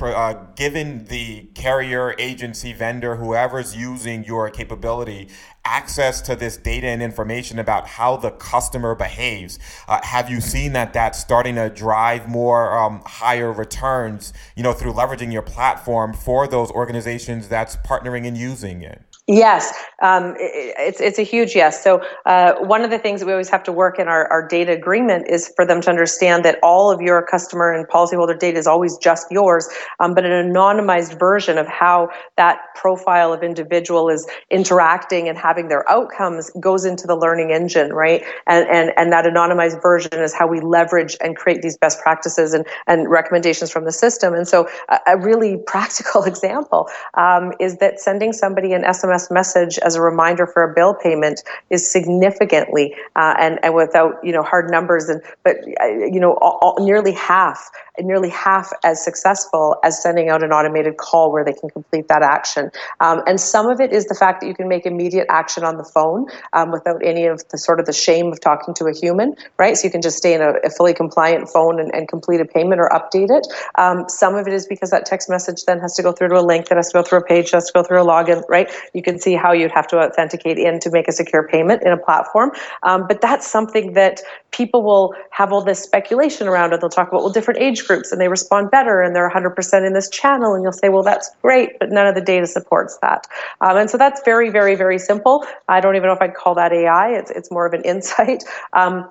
uh, 0.00 0.34
given 0.56 1.04
the 1.04 1.42
carrier, 1.54 2.14
agency, 2.18 2.72
vendor, 2.72 3.16
whoever's 3.16 3.76
using 3.76 4.24
your 4.24 4.50
capability, 4.50 5.28
access 5.64 6.20
to 6.22 6.34
this 6.34 6.56
data 6.56 6.86
and 6.86 7.02
information 7.02 7.58
about 7.58 7.86
how 7.86 8.16
the 8.16 8.30
customer 8.30 8.94
behaves. 8.94 9.58
Uh, 9.86 10.00
have 10.02 10.30
you 10.30 10.40
seen 10.40 10.72
that 10.72 10.92
that's 10.92 11.18
starting 11.18 11.56
to 11.56 11.68
drive 11.68 12.28
more 12.28 12.76
um, 12.78 13.02
higher 13.04 13.52
returns, 13.52 14.32
you 14.56 14.62
know, 14.62 14.72
through 14.72 14.92
leveraging 14.92 15.32
your 15.32 15.42
platform 15.42 16.12
for 16.14 16.46
those 16.46 16.70
organizations 16.70 17.48
that's 17.48 17.76
partnering 17.76 18.26
and 18.26 18.36
using 18.36 18.82
it? 18.82 19.09
Yes, 19.30 19.72
um, 20.02 20.34
it, 20.40 20.74
it's 20.76 21.00
it's 21.00 21.18
a 21.20 21.22
huge 21.22 21.54
yes. 21.54 21.84
So 21.84 22.02
uh, 22.26 22.54
one 22.62 22.82
of 22.82 22.90
the 22.90 22.98
things 22.98 23.20
that 23.20 23.26
we 23.26 23.32
always 23.32 23.48
have 23.50 23.62
to 23.62 23.72
work 23.72 24.00
in 24.00 24.08
our, 24.08 24.26
our 24.26 24.48
data 24.48 24.72
agreement 24.72 25.28
is 25.30 25.52
for 25.54 25.64
them 25.64 25.80
to 25.82 25.90
understand 25.90 26.44
that 26.44 26.58
all 26.64 26.90
of 26.90 27.00
your 27.00 27.24
customer 27.24 27.72
and 27.72 27.86
policyholder 27.88 28.36
data 28.36 28.58
is 28.58 28.66
always 28.66 28.98
just 28.98 29.28
yours, 29.30 29.68
um, 30.00 30.14
but 30.14 30.24
an 30.26 30.32
anonymized 30.32 31.16
version 31.20 31.58
of 31.58 31.68
how 31.68 32.08
that 32.38 32.58
profile 32.74 33.32
of 33.32 33.44
individual 33.44 34.08
is 34.08 34.26
interacting 34.50 35.28
and 35.28 35.38
having 35.38 35.68
their 35.68 35.88
outcomes 35.88 36.50
goes 36.60 36.84
into 36.84 37.06
the 37.06 37.16
learning 37.16 37.52
engine, 37.52 37.92
right? 37.92 38.24
And 38.48 38.68
and 38.68 38.92
and 38.96 39.12
that 39.12 39.26
anonymized 39.26 39.80
version 39.80 40.14
is 40.14 40.34
how 40.34 40.48
we 40.48 40.60
leverage 40.60 41.16
and 41.22 41.36
create 41.36 41.62
these 41.62 41.78
best 41.78 42.00
practices 42.02 42.52
and 42.52 42.66
and 42.88 43.08
recommendations 43.08 43.70
from 43.70 43.84
the 43.84 43.92
system. 43.92 44.34
And 44.34 44.48
so 44.48 44.68
a, 44.88 44.98
a 45.06 45.18
really 45.18 45.56
practical 45.68 46.24
example 46.24 46.88
um, 47.14 47.52
is 47.60 47.76
that 47.78 48.00
sending 48.00 48.32
somebody 48.32 48.72
an 48.72 48.82
SMS 48.82 49.19
SMS 49.20 49.30
message 49.30 49.78
as 49.78 49.94
a 49.94 50.02
reminder 50.02 50.46
for 50.46 50.62
a 50.62 50.74
bill 50.74 50.94
payment 50.94 51.42
is 51.70 51.90
significantly 51.90 52.94
uh, 53.16 53.34
and 53.38 53.58
and 53.62 53.74
without 53.74 54.14
you 54.22 54.32
know 54.32 54.42
hard 54.42 54.70
numbers 54.70 55.08
and 55.08 55.22
but 55.44 55.56
uh, 55.82 55.86
you 55.86 56.20
know 56.20 56.34
all, 56.40 56.76
nearly 56.80 57.12
half 57.12 57.70
nearly 58.04 58.30
half 58.30 58.70
as 58.84 59.02
successful 59.04 59.76
as 59.84 60.02
sending 60.02 60.28
out 60.28 60.42
an 60.42 60.52
automated 60.52 60.96
call 60.96 61.32
where 61.32 61.44
they 61.44 61.52
can 61.52 61.70
complete 61.70 62.08
that 62.08 62.22
action. 62.22 62.70
Um, 63.00 63.22
and 63.26 63.40
some 63.40 63.68
of 63.68 63.80
it 63.80 63.92
is 63.92 64.06
the 64.06 64.14
fact 64.14 64.40
that 64.40 64.46
you 64.46 64.54
can 64.54 64.68
make 64.68 64.86
immediate 64.86 65.26
action 65.28 65.64
on 65.64 65.76
the 65.76 65.84
phone 65.84 66.26
um, 66.52 66.70
without 66.70 67.04
any 67.04 67.26
of 67.26 67.42
the 67.50 67.58
sort 67.58 67.80
of 67.80 67.86
the 67.86 67.92
shame 67.92 68.32
of 68.32 68.40
talking 68.40 68.74
to 68.74 68.86
a 68.86 68.92
human, 68.92 69.34
right? 69.58 69.76
So 69.76 69.86
you 69.86 69.90
can 69.90 70.02
just 70.02 70.16
stay 70.16 70.34
in 70.34 70.40
a, 70.40 70.52
a 70.64 70.70
fully 70.70 70.94
compliant 70.94 71.48
phone 71.48 71.80
and, 71.80 71.94
and, 71.94 72.08
complete 72.10 72.40
a 72.40 72.44
payment 72.44 72.80
or 72.80 72.88
update 72.88 73.30
it. 73.30 73.46
Um, 73.76 74.08
some 74.08 74.34
of 74.34 74.48
it 74.48 74.52
is 74.52 74.66
because 74.66 74.90
that 74.90 75.06
text 75.06 75.30
message 75.30 75.64
then 75.64 75.78
has 75.78 75.94
to 75.94 76.02
go 76.02 76.12
through 76.12 76.28
to 76.28 76.40
a 76.40 76.42
link 76.42 76.66
that 76.68 76.76
has 76.76 76.88
to 76.88 76.94
go 76.94 77.02
through 77.02 77.18
a 77.18 77.24
page, 77.24 77.50
has 77.52 77.66
to 77.66 77.72
go 77.72 77.84
through 77.84 78.02
a 78.02 78.04
login, 78.04 78.42
right? 78.48 78.68
You 78.94 79.02
can 79.02 79.18
see 79.20 79.34
how 79.34 79.52
you'd 79.52 79.70
have 79.70 79.86
to 79.88 79.98
authenticate 79.98 80.58
in 80.58 80.80
to 80.80 80.90
make 80.90 81.06
a 81.06 81.12
secure 81.12 81.46
payment 81.46 81.82
in 81.84 81.92
a 81.92 81.96
platform. 81.96 82.50
Um, 82.82 83.06
but 83.06 83.20
that's 83.20 83.46
something 83.46 83.92
that 83.92 84.20
people 84.50 84.82
will 84.82 85.14
have 85.30 85.52
all 85.52 85.62
this 85.62 85.82
speculation 85.82 86.48
around 86.48 86.72
it. 86.72 86.80
They'll 86.80 86.90
talk 86.90 87.08
about, 87.08 87.22
well, 87.22 87.30
different 87.30 87.60
age 87.60 87.82
groups 87.90 88.12
and 88.12 88.20
they 88.20 88.28
respond 88.28 88.70
better 88.70 89.02
and 89.02 89.14
they're 89.14 89.30
100% 89.30 89.50
100% 89.50 89.86
in 89.86 89.92
this 89.92 90.08
channel. 90.10 90.54
And 90.54 90.62
you'll 90.62 90.72
say, 90.72 90.88
well, 90.88 91.02
that's 91.02 91.30
great, 91.42 91.78
but 91.78 91.90
none 91.90 92.06
of 92.06 92.14
the 92.14 92.20
data 92.20 92.46
supports 92.46 92.98
that. 93.02 93.26
Um, 93.60 93.76
and 93.76 93.90
so 93.90 93.98
that's 93.98 94.20
very, 94.24 94.50
very, 94.50 94.74
very 94.74 94.98
simple. 94.98 95.46
I 95.68 95.80
don't 95.80 95.96
even 95.96 96.08
know 96.08 96.14
if 96.14 96.22
I'd 96.22 96.34
call 96.34 96.54
that 96.56 96.72
AI. 96.72 97.10
It's, 97.10 97.30
it's 97.30 97.50
more 97.50 97.66
of 97.66 97.72
an 97.72 97.82
insight. 97.82 98.44
Um, 98.72 99.10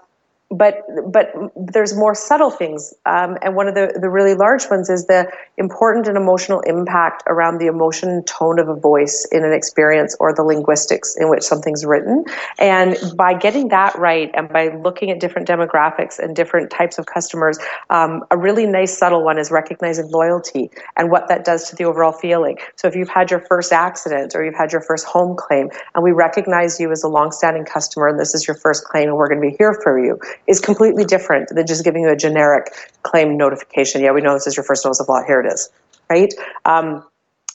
but 0.52 0.82
but 1.12 1.32
there's 1.56 1.96
more 1.96 2.16
subtle 2.16 2.50
things, 2.50 2.94
um, 3.06 3.38
and 3.44 3.56
one 3.56 3.68
of 3.68 3.76
the 3.76 4.00
the 4.02 4.10
really 4.10 4.34
large 4.34 4.68
ones 4.70 4.90
is 4.90 5.06
the 5.06 5.32
important 5.58 6.08
and 6.08 6.18
emotional 6.18 6.62
impact 6.62 7.22
around 7.28 7.60
the 7.60 7.68
emotion 7.68 8.24
tone 8.24 8.58
of 8.58 8.68
a 8.68 8.76
voice 8.76 9.28
in 9.32 9.46
an 9.46 9.54
experience 9.54 10.16
or 10.20 10.34
the 10.34 10.42
linguistics 10.42 11.16
in 11.20 11.30
which 11.30 11.44
something's 11.44 11.86
written. 11.86 12.26
And 12.58 12.98
by 13.16 13.36
getting 13.36 13.68
that 13.68 13.96
right, 14.00 14.32
and 14.34 14.50
by 14.50 14.70
looking 14.76 15.12
at 15.12 15.20
different 15.20 15.48
demographics 15.48 16.18
and 16.18 16.36
different 16.36 16.72
types 16.72 16.98
of 16.98 17.06
customers, 17.06 17.60
um, 17.92 18.24
a 18.32 18.38
really 18.38 18.66
nice 18.66 18.98
subtle 18.98 19.24
one 19.24 19.38
is 19.38 19.52
recognizing 19.52 20.10
loyalty 20.10 20.72
and 20.98 21.12
what 21.12 21.28
that 21.28 21.46
does 21.46 21.70
to 21.70 21.76
the 21.76 21.84
overall 21.84 22.12
feeling. 22.12 22.58
So 22.76 22.88
if 22.88 22.96
you've 22.96 23.10
had 23.10 23.30
your 23.30 23.42
first 23.42 23.72
accident 23.72 24.34
or 24.36 24.44
you've 24.44 24.58
had 24.58 24.72
your 24.72 24.82
first 24.82 25.06
home 25.06 25.36
claim, 25.38 25.70
and 25.94 26.04
we 26.04 26.12
recognize 26.12 26.80
you 26.80 26.92
as 26.92 27.04
a 27.04 27.08
longstanding 27.08 27.66
customer, 27.66 28.08
and 28.08 28.20
this 28.20 28.34
is 28.34 28.48
your 28.48 28.58
first 28.58 28.86
claim, 28.86 29.10
and 29.10 29.16
we're 29.16 29.30
going 29.30 29.42
to 29.42 29.48
be 29.48 29.56
here 29.60 29.78
for 29.84 30.04
you 30.04 30.20
is 30.50 30.60
completely 30.60 31.06
different 31.06 31.50
than 31.50 31.66
just 31.68 31.84
giving 31.84 32.02
you 32.02 32.10
a 32.10 32.16
generic 32.16 32.74
claim 33.04 33.38
notification. 33.38 34.02
Yeah, 34.02 34.12
we 34.12 34.22
know 34.22 34.34
this 34.34 34.48
is 34.48 34.58
your 34.58 34.64
first 34.64 34.84
notice 34.84 35.00
of 35.00 35.08
loss. 35.08 35.26
Here 35.28 35.40
it 35.40 35.46
is, 35.46 35.70
right? 36.10 36.34
Um, 36.66 37.06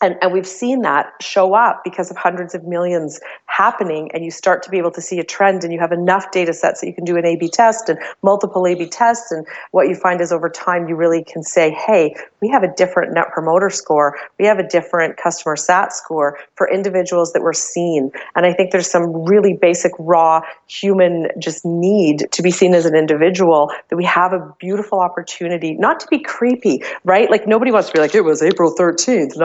and, 0.05 0.17
and 0.21 0.33
we've 0.35 0.47
seen 0.47 0.83
that 0.83 1.13
show 1.23 1.55
up 1.55 1.83
because 1.83 2.11
of 2.11 2.17
hundreds 2.19 2.55
of 2.55 2.65
millions 2.65 3.21
happening 3.47 4.11
and 4.13 4.23
you 4.23 4.31
start 4.31 4.63
to 4.65 4.71
be 4.71 4.77
able 4.77 4.91
to 4.91 5.01
see 5.01 5.19
a 5.19 5.25
trend 5.25 5.65
and 5.65 5.73
you 5.73 5.81
have 5.81 5.93
enough 5.93 6.31
data 6.31 6.53
sets 6.53 6.83
that 6.83 6.87
you 6.87 6.93
can 6.93 7.05
do 7.05 7.17
an 7.17 7.25
A-B 7.25 7.49
test 7.49 7.89
and 7.89 7.99
multiple 8.23 8.67
A-B 8.67 8.89
tests 8.89 9.33
and 9.33 9.47
what 9.71 9.89
you 9.89 9.95
find 9.95 10.21
is 10.21 10.31
over 10.31 10.51
time 10.51 10.89
you 10.89 10.95
really 10.95 11.25
can 11.25 11.43
say, 11.43 11.71
hey, 11.71 12.15
we 12.43 12.51
have 12.51 12.63
a 12.63 12.71
different 12.75 13.15
net 13.15 13.29
promoter 13.33 13.71
score. 13.71 14.19
We 14.39 14.45
have 14.45 14.59
a 14.59 14.69
different 14.69 15.17
customer 15.17 15.57
sat 15.57 15.95
score 15.95 16.39
for 16.55 16.71
individuals 16.71 17.33
that 17.33 17.41
were 17.41 17.55
seen. 17.55 18.11
And 18.37 18.45
I 18.45 18.53
think 18.53 18.73
there's 18.73 18.91
some 18.91 19.25
really 19.25 19.55
basic 19.55 19.93
raw 19.99 20.43
human 20.67 21.29
just 21.39 21.65
need 21.65 22.27
to 22.31 22.43
be 22.43 22.51
seen 22.51 22.75
as 22.75 22.85
an 22.85 22.95
individual 22.95 23.73
that 23.89 23.97
we 23.97 24.05
have 24.05 24.35
a 24.35 24.55
beautiful 24.61 25.01
opportunity 25.01 25.73
not 25.75 26.01
to 26.01 26.07
be 26.11 26.19
creepy, 26.19 26.83
right? 27.05 27.31
Like 27.31 27.47
nobody 27.47 27.71
wants 27.71 27.89
to 27.89 27.95
be 27.95 28.01
like, 28.01 28.15
it 28.15 28.25
was 28.25 28.43
April 28.43 28.75
13th, 28.75 29.37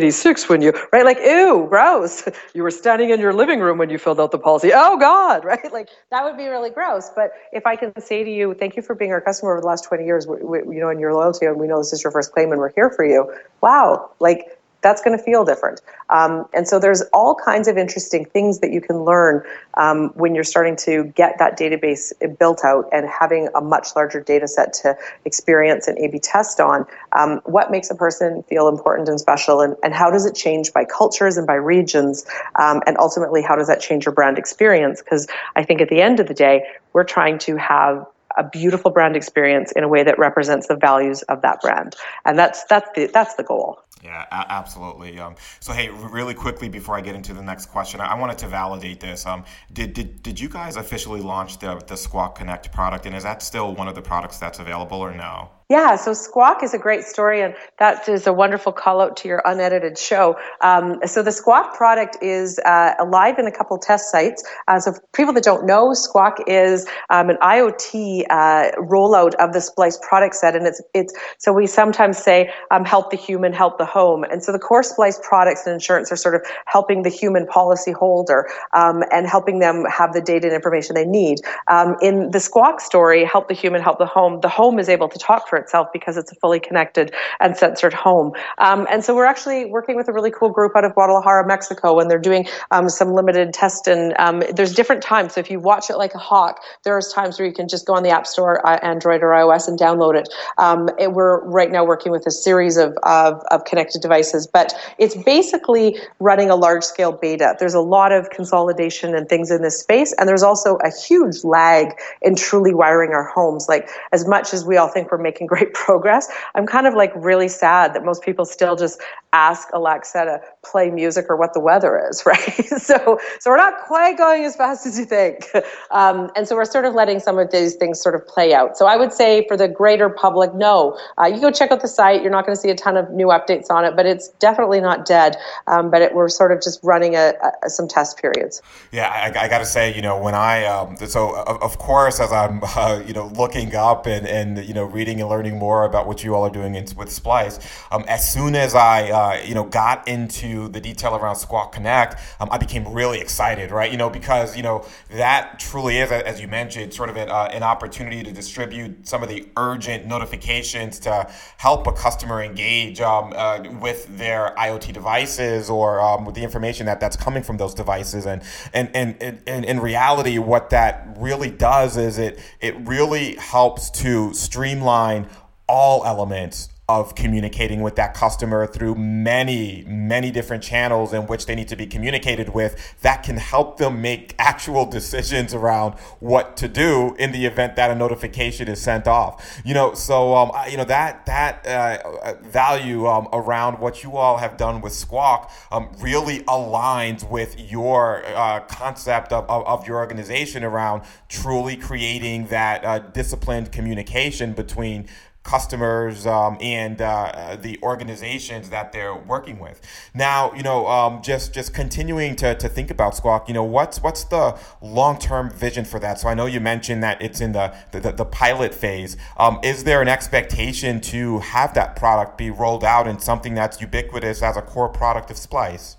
1986 0.00 0.48
when 0.48 0.62
you, 0.62 0.72
right? 0.92 1.04
Like, 1.04 1.18
ew, 1.18 1.66
gross. 1.68 2.28
You 2.54 2.62
were 2.62 2.70
standing 2.70 3.10
in 3.10 3.20
your 3.20 3.32
living 3.32 3.60
room 3.60 3.78
when 3.78 3.90
you 3.90 3.98
filled 3.98 4.18
out 4.18 4.32
the 4.32 4.38
policy. 4.38 4.70
Oh 4.74 4.96
God, 4.98 5.44
right? 5.50 5.72
Like 5.72 5.88
that 6.10 6.24
would 6.24 6.36
be 6.36 6.46
really 6.46 6.70
gross. 6.70 7.10
But 7.14 7.30
if 7.52 7.66
I 7.66 7.76
can 7.76 7.98
say 8.00 8.24
to 8.24 8.30
you, 8.30 8.54
thank 8.54 8.76
you 8.76 8.82
for 8.82 8.94
being 8.94 9.12
our 9.12 9.20
customer 9.20 9.52
over 9.52 9.60
the 9.60 9.66
last 9.66 9.84
20 9.84 10.04
years, 10.04 10.26
we, 10.26 10.36
we, 10.42 10.74
you 10.74 10.80
know, 10.80 10.88
and 10.88 10.98
your 10.98 11.12
loyalty, 11.12 11.46
and 11.46 11.58
we 11.60 11.68
know 11.68 11.78
this 11.78 11.92
is 11.92 12.02
your 12.02 12.10
first 12.10 12.32
claim 12.32 12.50
and 12.50 12.60
we're 12.60 12.72
here 12.72 12.90
for 12.90 13.04
you. 13.04 13.32
Wow. 13.60 14.10
Like 14.18 14.59
that's 14.82 15.02
going 15.02 15.16
to 15.16 15.22
feel 15.22 15.44
different. 15.44 15.80
Um, 16.08 16.46
and 16.52 16.66
so 16.66 16.78
there's 16.78 17.02
all 17.12 17.34
kinds 17.34 17.68
of 17.68 17.76
interesting 17.76 18.24
things 18.24 18.60
that 18.60 18.72
you 18.72 18.80
can 18.80 19.04
learn 19.04 19.42
um, 19.74 20.08
when 20.14 20.34
you're 20.34 20.44
starting 20.44 20.76
to 20.76 21.04
get 21.14 21.36
that 21.38 21.58
database 21.58 22.12
built 22.38 22.64
out 22.64 22.88
and 22.92 23.08
having 23.08 23.48
a 23.54 23.60
much 23.60 23.88
larger 23.94 24.20
data 24.20 24.48
set 24.48 24.72
to 24.74 24.96
experience 25.24 25.86
and 25.86 25.98
A/B 25.98 26.18
test 26.18 26.60
on. 26.60 26.86
Um, 27.12 27.40
what 27.44 27.70
makes 27.70 27.90
a 27.90 27.94
person 27.94 28.42
feel 28.44 28.68
important 28.68 29.08
and 29.08 29.20
special, 29.20 29.60
and, 29.60 29.76
and 29.82 29.94
how 29.94 30.10
does 30.10 30.26
it 30.26 30.34
change 30.34 30.72
by 30.72 30.84
cultures 30.84 31.36
and 31.36 31.46
by 31.46 31.54
regions, 31.54 32.24
um, 32.56 32.80
and 32.86 32.96
ultimately 32.98 33.42
how 33.42 33.56
does 33.56 33.68
that 33.68 33.80
change 33.80 34.06
your 34.06 34.14
brand 34.14 34.38
experience? 34.38 35.02
Because 35.02 35.26
I 35.56 35.64
think 35.64 35.80
at 35.80 35.88
the 35.88 36.00
end 36.00 36.20
of 36.20 36.28
the 36.28 36.34
day, 36.34 36.64
we're 36.92 37.04
trying 37.04 37.38
to 37.40 37.56
have 37.56 38.06
a 38.36 38.44
beautiful 38.44 38.90
brand 38.90 39.16
experience 39.16 39.72
in 39.72 39.82
a 39.82 39.88
way 39.88 40.04
that 40.04 40.18
represents 40.18 40.68
the 40.68 40.76
values 40.76 41.22
of 41.22 41.42
that 41.42 41.60
brand, 41.60 41.96
and 42.24 42.38
that's 42.38 42.64
that's 42.64 42.88
the 42.94 43.06
that's 43.06 43.34
the 43.34 43.42
goal. 43.42 43.80
Yeah, 44.02 44.24
a- 44.30 44.52
absolutely. 44.52 45.18
Um, 45.18 45.34
so, 45.60 45.72
hey, 45.72 45.90
really 45.90 46.34
quickly 46.34 46.68
before 46.68 46.96
I 46.96 47.02
get 47.02 47.14
into 47.14 47.34
the 47.34 47.42
next 47.42 47.66
question, 47.66 48.00
I, 48.00 48.14
wanted 48.14 48.38
to 48.38 48.48
validate 48.48 49.00
this. 49.00 49.26
Um, 49.26 49.44
did, 49.72 49.92
did 49.92 50.22
did 50.22 50.40
you 50.40 50.48
guys 50.48 50.76
officially 50.76 51.20
launch 51.20 51.58
the 51.58 51.76
the 51.86 51.96
Squawk 51.96 52.36
Connect 52.38 52.72
product, 52.72 53.06
and 53.06 53.14
is 53.14 53.24
that 53.24 53.42
still 53.42 53.74
one 53.74 53.88
of 53.88 53.94
the 53.94 54.02
products 54.02 54.38
that's 54.38 54.58
available, 54.58 54.98
or 54.98 55.14
no? 55.14 55.50
Yeah, 55.70 55.94
so 55.94 56.14
Squawk 56.14 56.64
is 56.64 56.74
a 56.74 56.78
great 56.78 57.04
story, 57.04 57.40
and 57.40 57.54
that 57.78 58.08
is 58.08 58.26
a 58.26 58.32
wonderful 58.32 58.72
call 58.72 59.00
out 59.00 59.16
to 59.18 59.28
your 59.28 59.40
unedited 59.44 59.96
show. 59.96 60.36
Um, 60.62 60.98
so 61.06 61.22
the 61.22 61.30
Squawk 61.30 61.76
product 61.76 62.16
is 62.20 62.58
uh, 62.66 62.94
in 63.38 63.46
a 63.46 63.52
couple 63.52 63.78
test 63.78 64.10
sites. 64.10 64.42
Uh, 64.66 64.80
so 64.80 64.94
for 64.94 65.00
people 65.14 65.32
that 65.34 65.44
don't 65.44 65.66
know, 65.66 65.94
Squawk 65.94 66.38
is 66.48 66.88
um, 67.10 67.30
an 67.30 67.36
IoT 67.36 68.24
uh, 68.30 68.72
rollout 68.78 69.34
of 69.36 69.52
the 69.52 69.60
Splice 69.60 69.96
product 70.02 70.34
set, 70.34 70.56
and 70.56 70.66
it's 70.66 70.82
it's 70.92 71.14
so 71.38 71.52
we 71.52 71.68
sometimes 71.68 72.18
say 72.18 72.50
um, 72.72 72.84
help 72.84 73.12
the 73.12 73.16
human, 73.16 73.52
help 73.52 73.78
the 73.78 73.86
home, 73.86 74.24
and 74.24 74.42
so 74.42 74.50
the 74.50 74.58
core 74.58 74.82
Splice 74.82 75.20
products 75.22 75.66
and 75.66 75.74
insurance 75.74 76.10
are 76.10 76.16
sort 76.16 76.34
of 76.34 76.42
helping 76.66 77.04
the 77.04 77.10
human 77.10 77.46
policy 77.46 77.92
holder 77.92 78.48
um, 78.74 79.04
and 79.12 79.28
helping 79.28 79.60
them 79.60 79.84
have 79.84 80.14
the 80.14 80.20
data 80.20 80.48
and 80.48 80.56
information 80.56 80.96
they 80.96 81.06
need. 81.06 81.38
Um, 81.68 81.94
in 82.02 82.32
the 82.32 82.40
Squawk 82.40 82.80
story, 82.80 83.24
help 83.24 83.46
the 83.46 83.54
human, 83.54 83.80
help 83.80 83.98
the 83.98 84.06
home, 84.06 84.40
the 84.40 84.48
home 84.48 84.80
is 84.80 84.88
able 84.88 85.08
to 85.08 85.18
talk 85.18 85.48
for 85.48 85.59
itself 85.60 85.88
because 85.92 86.16
it's 86.16 86.32
a 86.32 86.34
fully 86.36 86.60
connected 86.60 87.12
and 87.38 87.56
sensored 87.56 87.94
home. 87.94 88.32
Um, 88.58 88.86
and 88.90 89.04
so 89.04 89.14
we're 89.14 89.26
actually 89.26 89.66
working 89.66 89.96
with 89.96 90.08
a 90.08 90.12
really 90.12 90.30
cool 90.30 90.50
group 90.50 90.72
out 90.76 90.84
of 90.84 90.94
Guadalajara, 90.94 91.46
Mexico, 91.46 91.98
and 92.00 92.10
they're 92.10 92.18
doing 92.18 92.46
um, 92.70 92.88
some 92.88 93.12
limited 93.12 93.52
test. 93.52 93.86
And 93.86 94.14
um, 94.18 94.42
there's 94.52 94.74
different 94.74 95.02
times. 95.02 95.34
So 95.34 95.40
if 95.40 95.50
you 95.50 95.60
watch 95.60 95.90
it 95.90 95.96
like 95.96 96.14
a 96.14 96.18
hawk, 96.18 96.60
there's 96.84 97.12
times 97.12 97.38
where 97.38 97.46
you 97.46 97.54
can 97.54 97.68
just 97.68 97.86
go 97.86 97.94
on 97.94 98.02
the 98.02 98.10
App 98.10 98.26
Store, 98.26 98.66
uh, 98.66 98.78
Android 98.82 99.22
or 99.22 99.28
iOS, 99.28 99.68
and 99.68 99.78
download 99.78 100.18
it. 100.18 100.28
Um, 100.58 100.88
it. 100.98 101.12
We're 101.12 101.44
right 101.44 101.70
now 101.70 101.84
working 101.84 102.12
with 102.12 102.26
a 102.26 102.30
series 102.30 102.76
of, 102.76 102.96
of, 103.02 103.42
of 103.50 103.64
connected 103.64 104.00
devices, 104.02 104.46
but 104.46 104.72
it's 104.98 105.16
basically 105.16 105.98
running 106.18 106.50
a 106.50 106.56
large 106.56 106.84
scale 106.84 107.12
beta. 107.12 107.56
There's 107.58 107.74
a 107.74 107.80
lot 107.80 108.12
of 108.12 108.30
consolidation 108.30 109.14
and 109.14 109.28
things 109.28 109.50
in 109.50 109.62
this 109.62 109.80
space, 109.80 110.14
and 110.18 110.28
there's 110.28 110.42
also 110.42 110.76
a 110.76 110.90
huge 110.90 111.44
lag 111.44 111.88
in 112.22 112.34
truly 112.34 112.74
wiring 112.74 113.12
our 113.12 113.24
homes. 113.24 113.66
Like 113.68 113.88
as 114.12 114.26
much 114.26 114.54
as 114.54 114.64
we 114.64 114.76
all 114.76 114.88
think 114.88 115.10
we're 115.10 115.18
making 115.18 115.46
great 115.50 115.74
progress. 115.84 116.28
I'm 116.54 116.66
kind 116.66 116.86
of 116.86 116.94
like 116.94 117.12
really 117.14 117.48
sad 117.48 117.92
that 117.94 118.04
most 118.04 118.22
people 118.22 118.44
still 118.44 118.76
just 118.76 119.00
ask 119.32 119.68
Alexa 119.72 120.24
to 120.24 120.40
play 120.62 120.90
music 120.90 121.26
or 121.28 121.36
what 121.36 121.54
the 121.54 121.60
weather 121.60 122.00
is, 122.10 122.22
right? 122.26 122.38
so, 122.66 123.18
so 123.38 123.50
we're 123.50 123.56
not 123.56 123.80
quite 123.86 124.16
going 124.18 124.44
as 124.44 124.56
fast 124.56 124.86
as 124.86 124.98
you 124.98 125.04
think. 125.04 125.48
Um, 125.90 126.30
and 126.36 126.46
so 126.46 126.56
we're 126.56 126.64
sort 126.64 126.84
of 126.84 126.94
letting 126.94 127.20
some 127.20 127.38
of 127.38 127.50
these 127.50 127.74
things 127.74 128.00
sort 128.00 128.14
of 128.14 128.26
play 128.26 128.54
out. 128.54 128.76
So 128.76 128.86
I 128.86 128.96
would 128.96 129.12
say 129.12 129.46
for 129.48 129.56
the 129.56 129.68
greater 129.68 130.08
public, 130.08 130.54
no, 130.54 130.98
uh, 131.18 131.26
you 131.26 131.40
go 131.40 131.50
check 131.50 131.70
out 131.70 131.80
the 131.80 131.88
site. 131.88 132.22
You're 132.22 132.30
not 132.30 132.46
going 132.46 132.54
to 132.54 132.60
see 132.60 132.70
a 132.70 132.74
ton 132.74 132.96
of 132.96 133.10
new 133.10 133.28
updates 133.28 133.70
on 133.70 133.84
it, 133.84 133.96
but 133.96 134.06
it's 134.06 134.28
definitely 134.38 134.80
not 134.80 135.06
dead. 135.06 135.36
Um, 135.66 135.90
but 135.90 136.02
it, 136.02 136.14
we're 136.14 136.28
sort 136.28 136.52
of 136.52 136.62
just 136.62 136.80
running 136.82 137.16
a, 137.16 137.32
a, 137.64 137.70
some 137.70 137.88
test 137.88 138.18
periods. 138.18 138.62
Yeah, 138.92 139.08
I, 139.08 139.44
I 139.44 139.48
got 139.48 139.58
to 139.58 139.66
say, 139.66 139.94
you 139.94 140.02
know, 140.02 140.20
when 140.20 140.34
I, 140.34 140.64
um, 140.66 140.96
so 140.96 141.36
of, 141.36 141.62
of, 141.62 141.78
course, 141.78 142.20
as 142.20 142.32
I'm, 142.32 142.60
uh, 142.76 143.02
you 143.06 143.14
know, 143.14 143.26
looking 143.28 143.74
up 143.74 144.06
and, 144.06 144.26
and, 144.26 144.64
you 144.64 144.74
know, 144.74 144.84
reading 144.84 145.20
and 145.20 145.28
learning 145.28 145.58
more 145.58 145.84
about 145.84 146.06
what 146.06 146.22
you 146.22 146.34
all 146.34 146.44
are 146.44 146.50
doing 146.50 146.74
in, 146.74 146.86
with 146.96 147.10
Splice. 147.10 147.58
Um, 147.90 148.04
as 148.08 148.30
soon 148.30 148.54
as 148.54 148.74
I, 148.74 149.10
uh, 149.10 149.42
you 149.44 149.54
know, 149.54 149.64
got 149.64 150.06
into 150.06 150.49
the 150.68 150.80
detail 150.80 151.16
around 151.16 151.36
Squawk 151.36 151.72
Connect, 151.72 152.16
um, 152.40 152.48
I 152.50 152.58
became 152.58 152.86
really 152.92 153.20
excited, 153.20 153.70
right? 153.70 153.90
You 153.90 153.98
know, 153.98 154.10
because 154.10 154.56
you 154.56 154.62
know 154.62 154.84
that 155.10 155.58
truly 155.58 155.98
is, 155.98 156.10
as 156.10 156.40
you 156.40 156.48
mentioned, 156.48 156.92
sort 156.94 157.08
of 157.08 157.16
an, 157.16 157.28
uh, 157.28 157.48
an 157.52 157.62
opportunity 157.62 158.22
to 158.22 158.32
distribute 158.32 159.06
some 159.06 159.22
of 159.22 159.28
the 159.28 159.48
urgent 159.56 160.06
notifications 160.06 160.98
to 161.00 161.30
help 161.56 161.86
a 161.86 161.92
customer 161.92 162.42
engage 162.42 163.00
um, 163.00 163.32
uh, 163.36 163.62
with 163.80 164.06
their 164.16 164.54
IoT 164.58 164.92
devices 164.92 165.70
or 165.70 166.00
um, 166.00 166.24
with 166.24 166.34
the 166.34 166.42
information 166.42 166.86
that 166.86 167.00
that's 167.00 167.16
coming 167.16 167.42
from 167.42 167.56
those 167.56 167.74
devices. 167.74 168.26
And 168.26 168.42
and 168.72 168.90
and, 168.94 169.22
and, 169.22 169.42
and 169.46 169.64
in 169.64 169.80
reality, 169.80 170.38
what 170.38 170.70
that 170.70 171.16
really 171.16 171.50
does 171.50 171.96
is 171.96 172.18
it 172.18 172.38
it 172.60 172.76
really 172.86 173.36
helps 173.36 173.90
to 173.90 174.32
streamline 174.34 175.28
all 175.68 176.04
elements 176.04 176.68
of 176.90 177.14
communicating 177.14 177.82
with 177.82 177.94
that 177.94 178.14
customer 178.14 178.66
through 178.66 178.96
many, 178.96 179.84
many 179.86 180.32
different 180.32 180.60
channels 180.60 181.12
in 181.12 181.24
which 181.28 181.46
they 181.46 181.54
need 181.54 181.68
to 181.68 181.76
be 181.76 181.86
communicated 181.86 182.48
with 182.48 182.98
that 183.02 183.22
can 183.22 183.36
help 183.36 183.76
them 183.76 184.02
make 184.02 184.34
actual 184.40 184.84
decisions 184.84 185.54
around 185.54 185.94
what 186.18 186.56
to 186.56 186.66
do 186.66 187.14
in 187.16 187.30
the 187.30 187.46
event 187.46 187.76
that 187.76 187.92
a 187.92 187.94
notification 187.94 188.66
is 188.66 188.80
sent 188.80 189.06
off. 189.06 189.60
You 189.64 189.72
know, 189.72 189.94
so 189.94 190.34
um, 190.34 190.50
you 190.68 190.76
know 190.76 190.84
that 190.84 191.26
that 191.26 191.64
uh, 191.64 192.34
value 192.42 193.06
um, 193.06 193.28
around 193.32 193.78
what 193.78 194.02
you 194.02 194.16
all 194.16 194.38
have 194.38 194.56
done 194.56 194.80
with 194.80 194.92
Squawk 194.92 195.52
um, 195.70 195.90
really 196.00 196.40
aligns 196.40 197.28
with 197.28 197.70
your 197.70 198.24
uh, 198.26 198.60
concept 198.60 199.32
of, 199.32 199.48
of, 199.48 199.64
of, 199.66 199.86
your 199.86 199.98
organization 199.98 200.64
around 200.64 201.02
truly 201.28 201.76
creating 201.76 202.46
that 202.48 202.84
uh, 202.84 202.98
disciplined 202.98 203.70
communication 203.70 204.52
between 204.52 205.06
customers 205.42 206.26
um, 206.26 206.58
and 206.60 207.00
uh, 207.00 207.56
the 207.60 207.78
organizations 207.82 208.70
that 208.70 208.92
they're 208.92 209.14
working 209.14 209.58
with. 209.58 209.80
Now, 210.14 210.52
you 210.52 210.62
know, 210.62 210.86
um, 210.86 211.22
just 211.22 211.54
just 211.54 211.72
continuing 211.72 212.36
to, 212.36 212.54
to 212.54 212.68
think 212.68 212.90
about 212.90 213.16
Squawk, 213.16 213.48
you 213.48 213.54
know, 213.54 213.64
what's 213.64 214.02
what's 214.02 214.24
the 214.24 214.58
long 214.82 215.18
term 215.18 215.50
vision 215.50 215.84
for 215.84 215.98
that? 216.00 216.20
So 216.20 216.28
I 216.28 216.34
know 216.34 216.46
you 216.46 216.60
mentioned 216.60 217.02
that 217.02 217.20
it's 217.22 217.40
in 217.40 217.52
the 217.52 217.74
the, 217.92 218.00
the 218.12 218.24
pilot 218.24 218.74
phase. 218.74 219.16
Um, 219.38 219.58
is 219.62 219.84
there 219.84 220.02
an 220.02 220.08
expectation 220.08 221.00
to 221.02 221.38
have 221.40 221.74
that 221.74 221.96
product 221.96 222.36
be 222.36 222.50
rolled 222.50 222.84
out 222.84 223.08
in 223.08 223.18
something 223.18 223.54
that's 223.54 223.80
ubiquitous 223.80 224.42
as 224.42 224.56
a 224.56 224.62
core 224.62 224.88
product 224.88 225.30
of 225.30 225.36
Splice? 225.38 225.96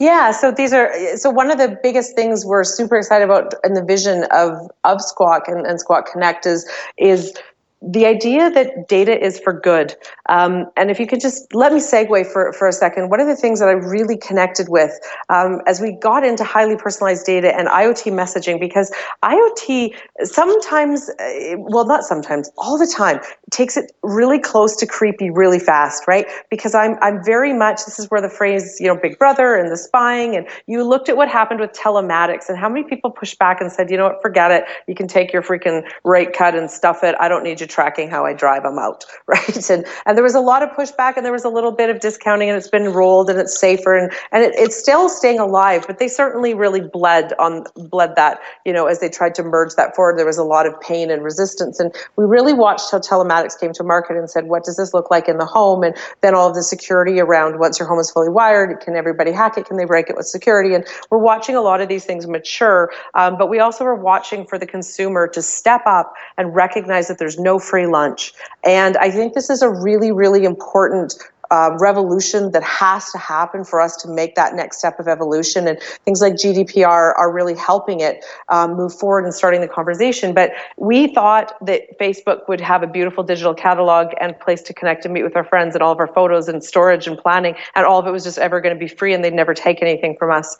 Yeah, 0.00 0.32
so 0.32 0.50
these 0.50 0.72
are 0.72 0.90
so 1.16 1.30
one 1.30 1.50
of 1.50 1.58
the 1.58 1.78
biggest 1.82 2.16
things 2.16 2.44
we're 2.44 2.64
super 2.64 2.96
excited 2.96 3.24
about 3.24 3.54
in 3.64 3.74
the 3.74 3.84
vision 3.84 4.24
of 4.32 4.70
of 4.84 5.00
Squawk 5.00 5.46
and, 5.46 5.66
and 5.66 5.78
Squawk 5.78 6.10
Connect 6.10 6.46
is 6.46 6.68
is 6.96 7.34
the 7.80 8.06
idea 8.06 8.50
that 8.50 8.88
data 8.88 9.24
is 9.24 9.38
for 9.38 9.52
good. 9.52 9.94
Um, 10.28 10.66
and 10.76 10.90
if 10.90 10.98
you 10.98 11.06
could 11.06 11.20
just 11.20 11.54
let 11.54 11.72
me 11.72 11.78
segue 11.78 12.26
for, 12.32 12.52
for 12.52 12.66
a 12.66 12.72
second, 12.72 13.08
one 13.08 13.20
of 13.20 13.28
the 13.28 13.36
things 13.36 13.60
that 13.60 13.68
I 13.68 13.72
really 13.72 14.16
connected 14.16 14.68
with 14.68 14.98
um, 15.28 15.62
as 15.66 15.80
we 15.80 15.92
got 15.92 16.24
into 16.24 16.42
highly 16.42 16.76
personalized 16.76 17.24
data 17.24 17.56
and 17.56 17.68
IoT 17.68 18.12
messaging, 18.12 18.58
because 18.58 18.92
IoT 19.22 19.94
sometimes, 20.24 21.08
uh, 21.08 21.56
well, 21.58 21.86
not 21.86 22.02
sometimes, 22.02 22.50
all 22.58 22.78
the 22.78 22.86
time, 22.86 23.20
takes 23.52 23.76
it 23.76 23.92
really 24.02 24.40
close 24.40 24.74
to 24.76 24.86
creepy 24.86 25.30
really 25.30 25.60
fast, 25.60 26.08
right? 26.08 26.26
Because 26.50 26.74
I'm, 26.74 26.96
I'm 27.00 27.24
very 27.24 27.52
much, 27.52 27.84
this 27.84 28.00
is 28.00 28.10
where 28.10 28.20
the 28.20 28.28
phrase, 28.28 28.78
you 28.80 28.88
know, 28.88 28.96
big 28.96 29.18
brother 29.18 29.54
and 29.54 29.70
the 29.70 29.76
spying, 29.76 30.34
and 30.34 30.48
you 30.66 30.82
looked 30.82 31.08
at 31.08 31.16
what 31.16 31.28
happened 31.28 31.60
with 31.60 31.72
telematics 31.72 32.48
and 32.48 32.58
how 32.58 32.68
many 32.68 32.82
people 32.82 33.10
pushed 33.10 33.38
back 33.38 33.60
and 33.60 33.70
said, 33.70 33.88
you 33.88 33.96
know 33.96 34.08
what, 34.08 34.20
forget 34.20 34.50
it. 34.50 34.64
You 34.88 34.96
can 34.96 35.06
take 35.06 35.32
your 35.32 35.42
freaking 35.42 35.88
rate 36.02 36.32
cut 36.32 36.56
and 36.56 36.68
stuff 36.68 37.04
it. 37.04 37.14
I 37.20 37.28
don't 37.28 37.44
need 37.44 37.60
you 37.60 37.67
tracking 37.68 38.10
how 38.10 38.24
I 38.24 38.32
drive 38.32 38.62
them 38.62 38.78
out, 38.78 39.04
right? 39.26 39.70
And 39.70 39.86
and 40.06 40.16
there 40.16 40.24
was 40.24 40.34
a 40.34 40.40
lot 40.40 40.62
of 40.62 40.70
pushback, 40.70 41.16
and 41.16 41.24
there 41.24 41.32
was 41.32 41.44
a 41.44 41.48
little 41.48 41.72
bit 41.72 41.90
of 41.90 42.00
discounting, 42.00 42.48
and 42.48 42.56
it's 42.56 42.68
been 42.68 42.92
rolled, 42.92 43.30
and 43.30 43.38
it's 43.38 43.58
safer, 43.58 43.96
and 43.96 44.12
and 44.32 44.44
it, 44.44 44.54
it's 44.56 44.76
still 44.76 45.08
staying 45.08 45.38
alive. 45.38 45.84
But 45.86 45.98
they 45.98 46.08
certainly 46.08 46.54
really 46.54 46.80
bled 46.80 47.32
on 47.38 47.64
bled 47.76 48.16
that, 48.16 48.40
you 48.64 48.72
know, 48.72 48.86
as 48.86 49.00
they 49.00 49.08
tried 49.08 49.34
to 49.36 49.42
merge 49.42 49.74
that 49.76 49.94
forward. 49.94 50.18
There 50.18 50.26
was 50.26 50.38
a 50.38 50.44
lot 50.44 50.66
of 50.66 50.78
pain 50.80 51.10
and 51.10 51.22
resistance, 51.22 51.80
and 51.80 51.94
we 52.16 52.24
really 52.24 52.52
watched 52.52 52.90
how 52.90 52.98
telematics 52.98 53.58
came 53.58 53.72
to 53.74 53.84
market 53.84 54.16
and 54.16 54.30
said, 54.30 54.46
what 54.46 54.64
does 54.64 54.76
this 54.76 54.94
look 54.94 55.10
like 55.10 55.28
in 55.28 55.38
the 55.38 55.46
home? 55.46 55.82
And 55.82 55.96
then 56.20 56.34
all 56.34 56.48
of 56.48 56.54
the 56.54 56.62
security 56.62 57.20
around 57.20 57.58
once 57.58 57.78
your 57.78 57.88
home 57.88 57.98
is 57.98 58.10
fully 58.10 58.28
wired, 58.28 58.80
can 58.80 58.96
everybody 58.96 59.32
hack 59.32 59.58
it? 59.58 59.66
Can 59.66 59.76
they 59.76 59.84
break 59.84 60.10
it 60.10 60.16
with 60.16 60.26
security? 60.26 60.74
And 60.74 60.86
we're 61.10 61.18
watching 61.18 61.54
a 61.54 61.60
lot 61.60 61.80
of 61.80 61.88
these 61.88 62.04
things 62.04 62.26
mature, 62.26 62.90
um, 63.14 63.36
but 63.38 63.48
we 63.48 63.60
also 63.60 63.84
are 63.84 63.94
watching 63.94 64.46
for 64.46 64.58
the 64.58 64.66
consumer 64.66 65.28
to 65.28 65.42
step 65.42 65.82
up 65.86 66.12
and 66.36 66.54
recognize 66.54 67.08
that 67.08 67.18
there's 67.18 67.38
free 67.58 67.86
lunch. 67.86 68.32
And 68.64 68.96
I 68.96 69.10
think 69.10 69.34
this 69.34 69.50
is 69.50 69.62
a 69.62 69.70
really, 69.70 70.12
really 70.12 70.44
important 70.44 71.14
uh, 71.50 71.76
revolution 71.78 72.52
that 72.52 72.62
has 72.62 73.10
to 73.10 73.18
happen 73.18 73.64
for 73.64 73.80
us 73.80 73.96
to 73.96 74.08
make 74.08 74.34
that 74.34 74.54
next 74.54 74.78
step 74.78 74.98
of 74.98 75.08
evolution. 75.08 75.66
And 75.66 75.80
things 76.04 76.20
like 76.20 76.34
GDPR 76.34 77.14
are 77.16 77.32
really 77.32 77.54
helping 77.54 78.00
it 78.00 78.24
um, 78.48 78.74
move 78.74 78.94
forward 78.94 79.24
and 79.24 79.32
starting 79.32 79.60
the 79.60 79.68
conversation. 79.68 80.34
But 80.34 80.52
we 80.76 81.12
thought 81.14 81.54
that 81.64 81.98
Facebook 81.98 82.48
would 82.48 82.60
have 82.60 82.82
a 82.82 82.86
beautiful 82.86 83.24
digital 83.24 83.54
catalog 83.54 84.12
and 84.20 84.38
place 84.40 84.62
to 84.62 84.74
connect 84.74 85.04
and 85.04 85.14
meet 85.14 85.22
with 85.22 85.36
our 85.36 85.44
friends 85.44 85.74
and 85.74 85.82
all 85.82 85.92
of 85.92 86.00
our 86.00 86.12
photos 86.12 86.48
and 86.48 86.62
storage 86.62 87.06
and 87.06 87.16
planning, 87.16 87.54
and 87.74 87.86
all 87.86 87.98
of 87.98 88.06
it 88.06 88.10
was 88.10 88.24
just 88.24 88.38
ever 88.38 88.60
going 88.60 88.74
to 88.74 88.78
be 88.78 88.88
free 88.88 89.14
and 89.14 89.24
they'd 89.24 89.34
never 89.34 89.54
take 89.54 89.80
anything 89.82 90.16
from 90.18 90.30
us. 90.30 90.56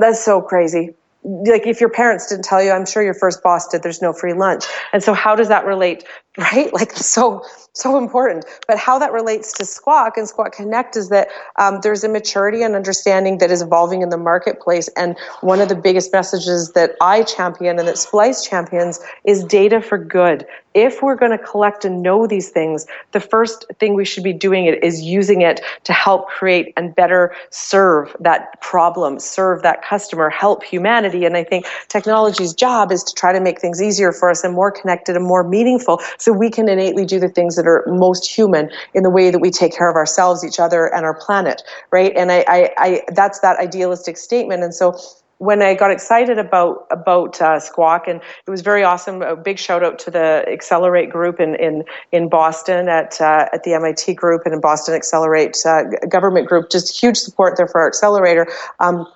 That's 0.00 0.24
so 0.24 0.40
crazy 0.40 0.94
like 1.26 1.66
if 1.66 1.80
your 1.80 1.90
parents 1.90 2.28
didn't 2.28 2.44
tell 2.44 2.62
you 2.62 2.70
i'm 2.70 2.86
sure 2.86 3.02
your 3.02 3.14
first 3.14 3.42
boss 3.42 3.66
did. 3.68 3.82
There's 3.82 4.00
no 4.00 4.12
free 4.12 4.32
lunch. 4.32 4.64
And 4.92 5.02
so 5.02 5.12
how 5.12 5.34
does 5.34 5.48
that 5.48 5.66
relate 5.66 6.04
right? 6.36 6.72
Like 6.72 6.92
so 6.92 7.42
so 7.76 7.98
important. 7.98 8.46
But 8.66 8.78
how 8.78 8.98
that 8.98 9.12
relates 9.12 9.52
to 9.54 9.66
squawk 9.66 10.16
and 10.16 10.26
squawk 10.26 10.52
connect 10.52 10.96
is 10.96 11.10
that 11.10 11.28
um, 11.56 11.80
there's 11.82 12.02
a 12.04 12.08
maturity 12.08 12.62
and 12.62 12.74
understanding 12.74 13.36
that 13.38 13.50
is 13.50 13.60
evolving 13.60 14.00
in 14.00 14.08
the 14.08 14.16
marketplace. 14.16 14.88
And 14.96 15.16
one 15.42 15.60
of 15.60 15.68
the 15.68 15.74
biggest 15.74 16.10
messages 16.10 16.72
that 16.72 16.92
i 17.02 17.22
champion 17.22 17.78
and 17.78 17.86
that 17.86 17.98
splice 17.98 18.44
champions 18.44 18.98
is 19.24 19.44
data 19.44 19.82
for 19.82 19.98
good. 19.98 20.46
If 20.72 21.02
we're 21.02 21.16
going 21.16 21.30
to 21.30 21.38
collect 21.38 21.86
and 21.86 22.02
know 22.02 22.26
these 22.26 22.50
things, 22.50 22.86
the 23.12 23.20
first 23.20 23.64
thing 23.78 23.94
we 23.94 24.04
should 24.04 24.24
be 24.24 24.34
doing 24.34 24.66
it 24.66 24.82
is 24.84 25.00
using 25.00 25.40
it 25.40 25.60
to 25.84 25.92
help 25.94 26.28
create 26.28 26.72
and 26.76 26.94
better 26.94 27.34
serve 27.50 28.14
that 28.20 28.60
problem, 28.60 29.18
serve 29.18 29.62
that 29.62 29.82
customer, 29.82 30.28
help 30.28 30.62
humanity. 30.62 31.24
And 31.24 31.34
I 31.36 31.44
think 31.44 31.66
technology's 31.88 32.52
job 32.52 32.92
is 32.92 33.02
to 33.04 33.14
try 33.14 33.32
to 33.32 33.40
make 33.40 33.58
things 33.58 33.80
easier 33.80 34.12
for 34.12 34.28
us 34.28 34.44
and 34.44 34.54
more 34.54 34.70
connected 34.70 35.16
and 35.16 35.24
more 35.24 35.42
meaningful 35.42 35.98
so 36.26 36.32
we 36.32 36.50
can 36.50 36.68
innately 36.68 37.04
do 37.04 37.20
the 37.20 37.28
things 37.28 37.54
that 37.54 37.68
are 37.68 37.84
most 37.86 38.26
human 38.28 38.68
in 38.94 39.04
the 39.04 39.10
way 39.10 39.30
that 39.30 39.38
we 39.38 39.48
take 39.48 39.72
care 39.72 39.88
of 39.88 39.94
ourselves, 39.94 40.44
each 40.44 40.58
other, 40.58 40.92
and 40.92 41.04
our 41.04 41.14
planet, 41.14 41.62
right? 41.92 42.12
And 42.16 42.32
I, 42.32 42.44
I, 42.48 42.70
I 42.78 43.02
that's 43.14 43.38
that 43.40 43.60
idealistic 43.60 44.16
statement. 44.16 44.64
And 44.64 44.74
so 44.74 44.98
when 45.38 45.62
I 45.62 45.74
got 45.74 45.92
excited 45.92 46.36
about 46.36 46.84
about 46.90 47.40
uh, 47.40 47.60
Squawk, 47.60 48.08
and 48.08 48.20
it 48.44 48.50
was 48.50 48.62
very 48.62 48.82
awesome. 48.82 49.22
A 49.22 49.36
big 49.36 49.56
shout 49.56 49.84
out 49.84 50.00
to 50.00 50.10
the 50.10 50.44
Accelerate 50.48 51.10
group 51.10 51.38
in 51.38 51.54
in, 51.54 51.84
in 52.10 52.28
Boston 52.28 52.88
at 52.88 53.20
uh, 53.20 53.48
at 53.52 53.62
the 53.62 53.74
MIT 53.74 54.14
group 54.14 54.42
and 54.46 54.52
in 54.52 54.60
Boston 54.60 54.96
Accelerate 54.96 55.56
uh, 55.64 55.84
government 56.08 56.48
group. 56.48 56.70
Just 56.70 57.00
huge 57.00 57.18
support 57.18 57.56
there 57.56 57.68
for 57.68 57.82
our 57.82 57.86
accelerator. 57.86 58.48
Um, 58.80 59.06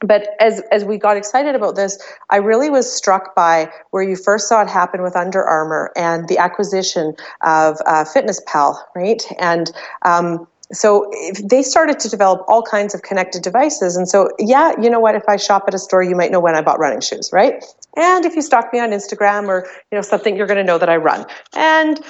but 0.00 0.28
as 0.40 0.62
as 0.72 0.84
we 0.84 0.96
got 0.96 1.16
excited 1.16 1.54
about 1.54 1.76
this, 1.76 1.98
I 2.30 2.36
really 2.36 2.70
was 2.70 2.90
struck 2.90 3.34
by 3.34 3.70
where 3.90 4.02
you 4.02 4.16
first 4.16 4.48
saw 4.48 4.62
it 4.62 4.68
happen 4.68 5.02
with 5.02 5.14
Under 5.16 5.44
Armour 5.44 5.92
and 5.96 6.28
the 6.28 6.38
acquisition 6.38 7.14
of 7.42 7.76
uh, 7.86 8.04
Fitness 8.04 8.40
Pal, 8.46 8.86
right? 8.94 9.22
And 9.38 9.70
um, 10.02 10.46
so 10.72 11.10
they 11.42 11.62
started 11.62 11.98
to 11.98 12.08
develop 12.08 12.44
all 12.46 12.62
kinds 12.62 12.94
of 12.94 13.02
connected 13.02 13.42
devices. 13.42 13.96
And 13.96 14.08
so, 14.08 14.30
yeah, 14.38 14.72
you 14.80 14.88
know 14.88 15.00
what? 15.00 15.16
If 15.16 15.24
I 15.28 15.36
shop 15.36 15.64
at 15.66 15.74
a 15.74 15.78
store, 15.78 16.02
you 16.02 16.14
might 16.14 16.30
know 16.30 16.38
when 16.38 16.54
I 16.54 16.62
bought 16.62 16.78
running 16.78 17.00
shoes, 17.00 17.30
right? 17.32 17.64
And 17.96 18.24
if 18.24 18.36
you 18.36 18.42
stalk 18.42 18.72
me 18.72 18.78
on 18.78 18.90
Instagram 18.90 19.48
or 19.48 19.66
you 19.90 19.96
know 19.96 20.02
something, 20.02 20.36
you're 20.36 20.46
going 20.46 20.58
to 20.58 20.64
know 20.64 20.78
that 20.78 20.88
I 20.88 20.96
run. 20.96 21.26
And 21.56 22.00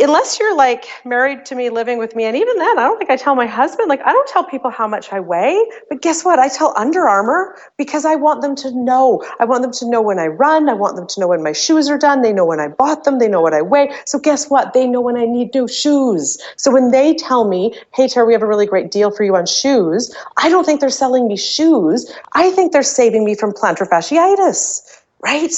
unless 0.00 0.38
you're 0.38 0.56
like 0.56 0.86
married 1.04 1.44
to 1.46 1.54
me, 1.54 1.70
living 1.70 1.98
with 1.98 2.16
me, 2.16 2.24
and 2.24 2.36
even 2.36 2.56
then, 2.56 2.78
I 2.78 2.84
don't 2.84 2.98
think 2.98 3.10
I 3.10 3.16
tell 3.16 3.34
my 3.34 3.46
husband, 3.46 3.88
like, 3.88 4.00
I 4.04 4.12
don't 4.12 4.28
tell 4.28 4.44
people 4.44 4.70
how 4.70 4.88
much 4.88 5.12
I 5.12 5.20
weigh, 5.20 5.62
but 5.88 6.02
guess 6.02 6.24
what? 6.24 6.38
I 6.38 6.48
tell 6.48 6.72
Under 6.76 7.08
Armour 7.08 7.56
because 7.76 8.04
I 8.04 8.14
want 8.14 8.42
them 8.42 8.54
to 8.56 8.70
know. 8.72 9.24
I 9.38 9.44
want 9.44 9.62
them 9.62 9.72
to 9.72 9.88
know 9.88 10.00
when 10.02 10.18
I 10.18 10.26
run. 10.26 10.68
I 10.68 10.74
want 10.74 10.96
them 10.96 11.06
to 11.06 11.20
know 11.20 11.28
when 11.28 11.42
my 11.42 11.52
shoes 11.52 11.88
are 11.88 11.98
done. 11.98 12.22
They 12.22 12.32
know 12.32 12.44
when 12.44 12.60
I 12.60 12.68
bought 12.68 13.04
them. 13.04 13.18
They 13.18 13.28
know 13.28 13.40
what 13.40 13.54
I 13.54 13.62
weigh. 13.62 13.90
So 14.06 14.18
guess 14.18 14.48
what? 14.50 14.72
They 14.72 14.86
know 14.86 15.00
when 15.00 15.16
I 15.16 15.24
need 15.24 15.54
new 15.54 15.68
shoes. 15.68 16.38
So 16.56 16.70
when 16.70 16.90
they 16.90 17.14
tell 17.14 17.48
me, 17.48 17.74
hey, 17.94 18.08
Tara, 18.08 18.26
we 18.26 18.32
have 18.32 18.42
a 18.42 18.46
really 18.46 18.66
great 18.66 18.90
deal 18.90 19.10
for 19.10 19.24
you 19.24 19.36
on 19.36 19.46
shoes, 19.46 20.14
I 20.36 20.48
don't 20.48 20.64
think 20.64 20.80
they're 20.80 20.90
selling 20.90 21.28
me 21.28 21.36
shoes. 21.36 22.12
I 22.32 22.50
think 22.50 22.72
they're 22.72 22.82
saving 22.82 23.24
me 23.24 23.34
from 23.34 23.52
plantar 23.52 23.88
fasciitis, 23.88 24.82
right? 25.20 25.52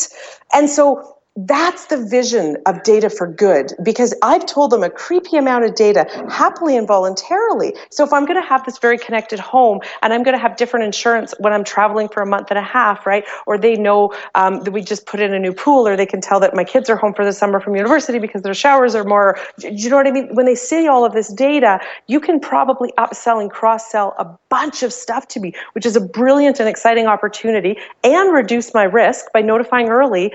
And 0.53 0.69
so 0.69 1.12
that's 1.37 1.87
the 1.87 1.97
vision 1.97 2.59
of 2.67 2.83
data 2.83 3.09
for 3.09 3.27
good 3.27 3.73
because 3.83 4.15
I've 4.23 4.45
told 4.45 4.71
them 4.71 4.83
a 4.83 4.91
creepy 4.91 5.39
amount 5.39 5.65
of 5.65 5.75
data 5.75 6.07
happily 6.29 6.77
and 6.77 6.87
voluntarily. 6.87 7.75
So 7.91 8.05
if 8.05 8.13
I'm 8.13 8.27
going 8.27 8.41
to 8.41 8.47
have 8.47 8.67
this 8.67 8.79
very 8.79 8.99
connected 8.99 9.39
home 9.39 9.81
and 10.03 10.13
I'm 10.13 10.23
going 10.23 10.37
to 10.37 10.43
have 10.43 10.57
different 10.57 10.85
insurance 10.85 11.33
when 11.39 11.55
I'm 11.55 11.65
traveling 11.65 12.09
for 12.09 12.23
a 12.23 12.27
month 12.27 12.49
and 12.51 12.59
a 12.59 12.63
half, 12.63 13.07
right? 13.07 13.25
Or 13.47 13.57
they 13.57 13.77
know 13.77 14.13
um, 14.35 14.61
that 14.65 14.73
we 14.73 14.83
just 14.83 15.07
put 15.07 15.21
in 15.21 15.33
a 15.33 15.39
new 15.39 15.55
pool, 15.55 15.89
or 15.89 15.97
they 15.97 16.05
can 16.05 16.21
tell 16.21 16.39
that 16.41 16.55
my 16.55 16.65
kids 16.65 16.91
are 16.91 16.97
home 16.97 17.15
for 17.15 17.25
the 17.25 17.33
summer 17.33 17.61
from 17.61 17.77
university 17.77 18.19
because 18.19 18.43
their 18.43 18.53
showers 18.53 18.95
are 18.95 19.05
more. 19.05 19.39
Do 19.59 19.71
you 19.71 19.89
know 19.89 19.97
what 19.97 20.07
I 20.07 20.11
mean? 20.11 20.35
When 20.35 20.45
they 20.45 20.55
see 20.55 20.87
all 20.87 21.05
of 21.05 21.15
this 21.15 21.33
data, 21.33 21.81
you 22.09 22.21
can 22.21 22.41
probably 22.41 22.93
upsell 22.99 23.41
and 23.41 23.51
cross 23.51 23.91
sell 23.91 24.15
a 24.19 24.27
bunch 24.51 24.83
of 24.83 24.93
stuff 24.93 25.29
to 25.29 25.41
me, 25.41 25.55
which 25.73 25.87
is 25.87 25.97
a 25.97 26.01
brilliant 26.01 26.61
and 26.61 26.69
exciting 26.69 27.07
opportunity 27.07 27.79
and 28.05 28.35
reduce 28.35 28.75
my 28.75 28.85
risk 28.85 29.33
by 29.33 29.41
notifying 29.41 29.89
early 29.89 30.31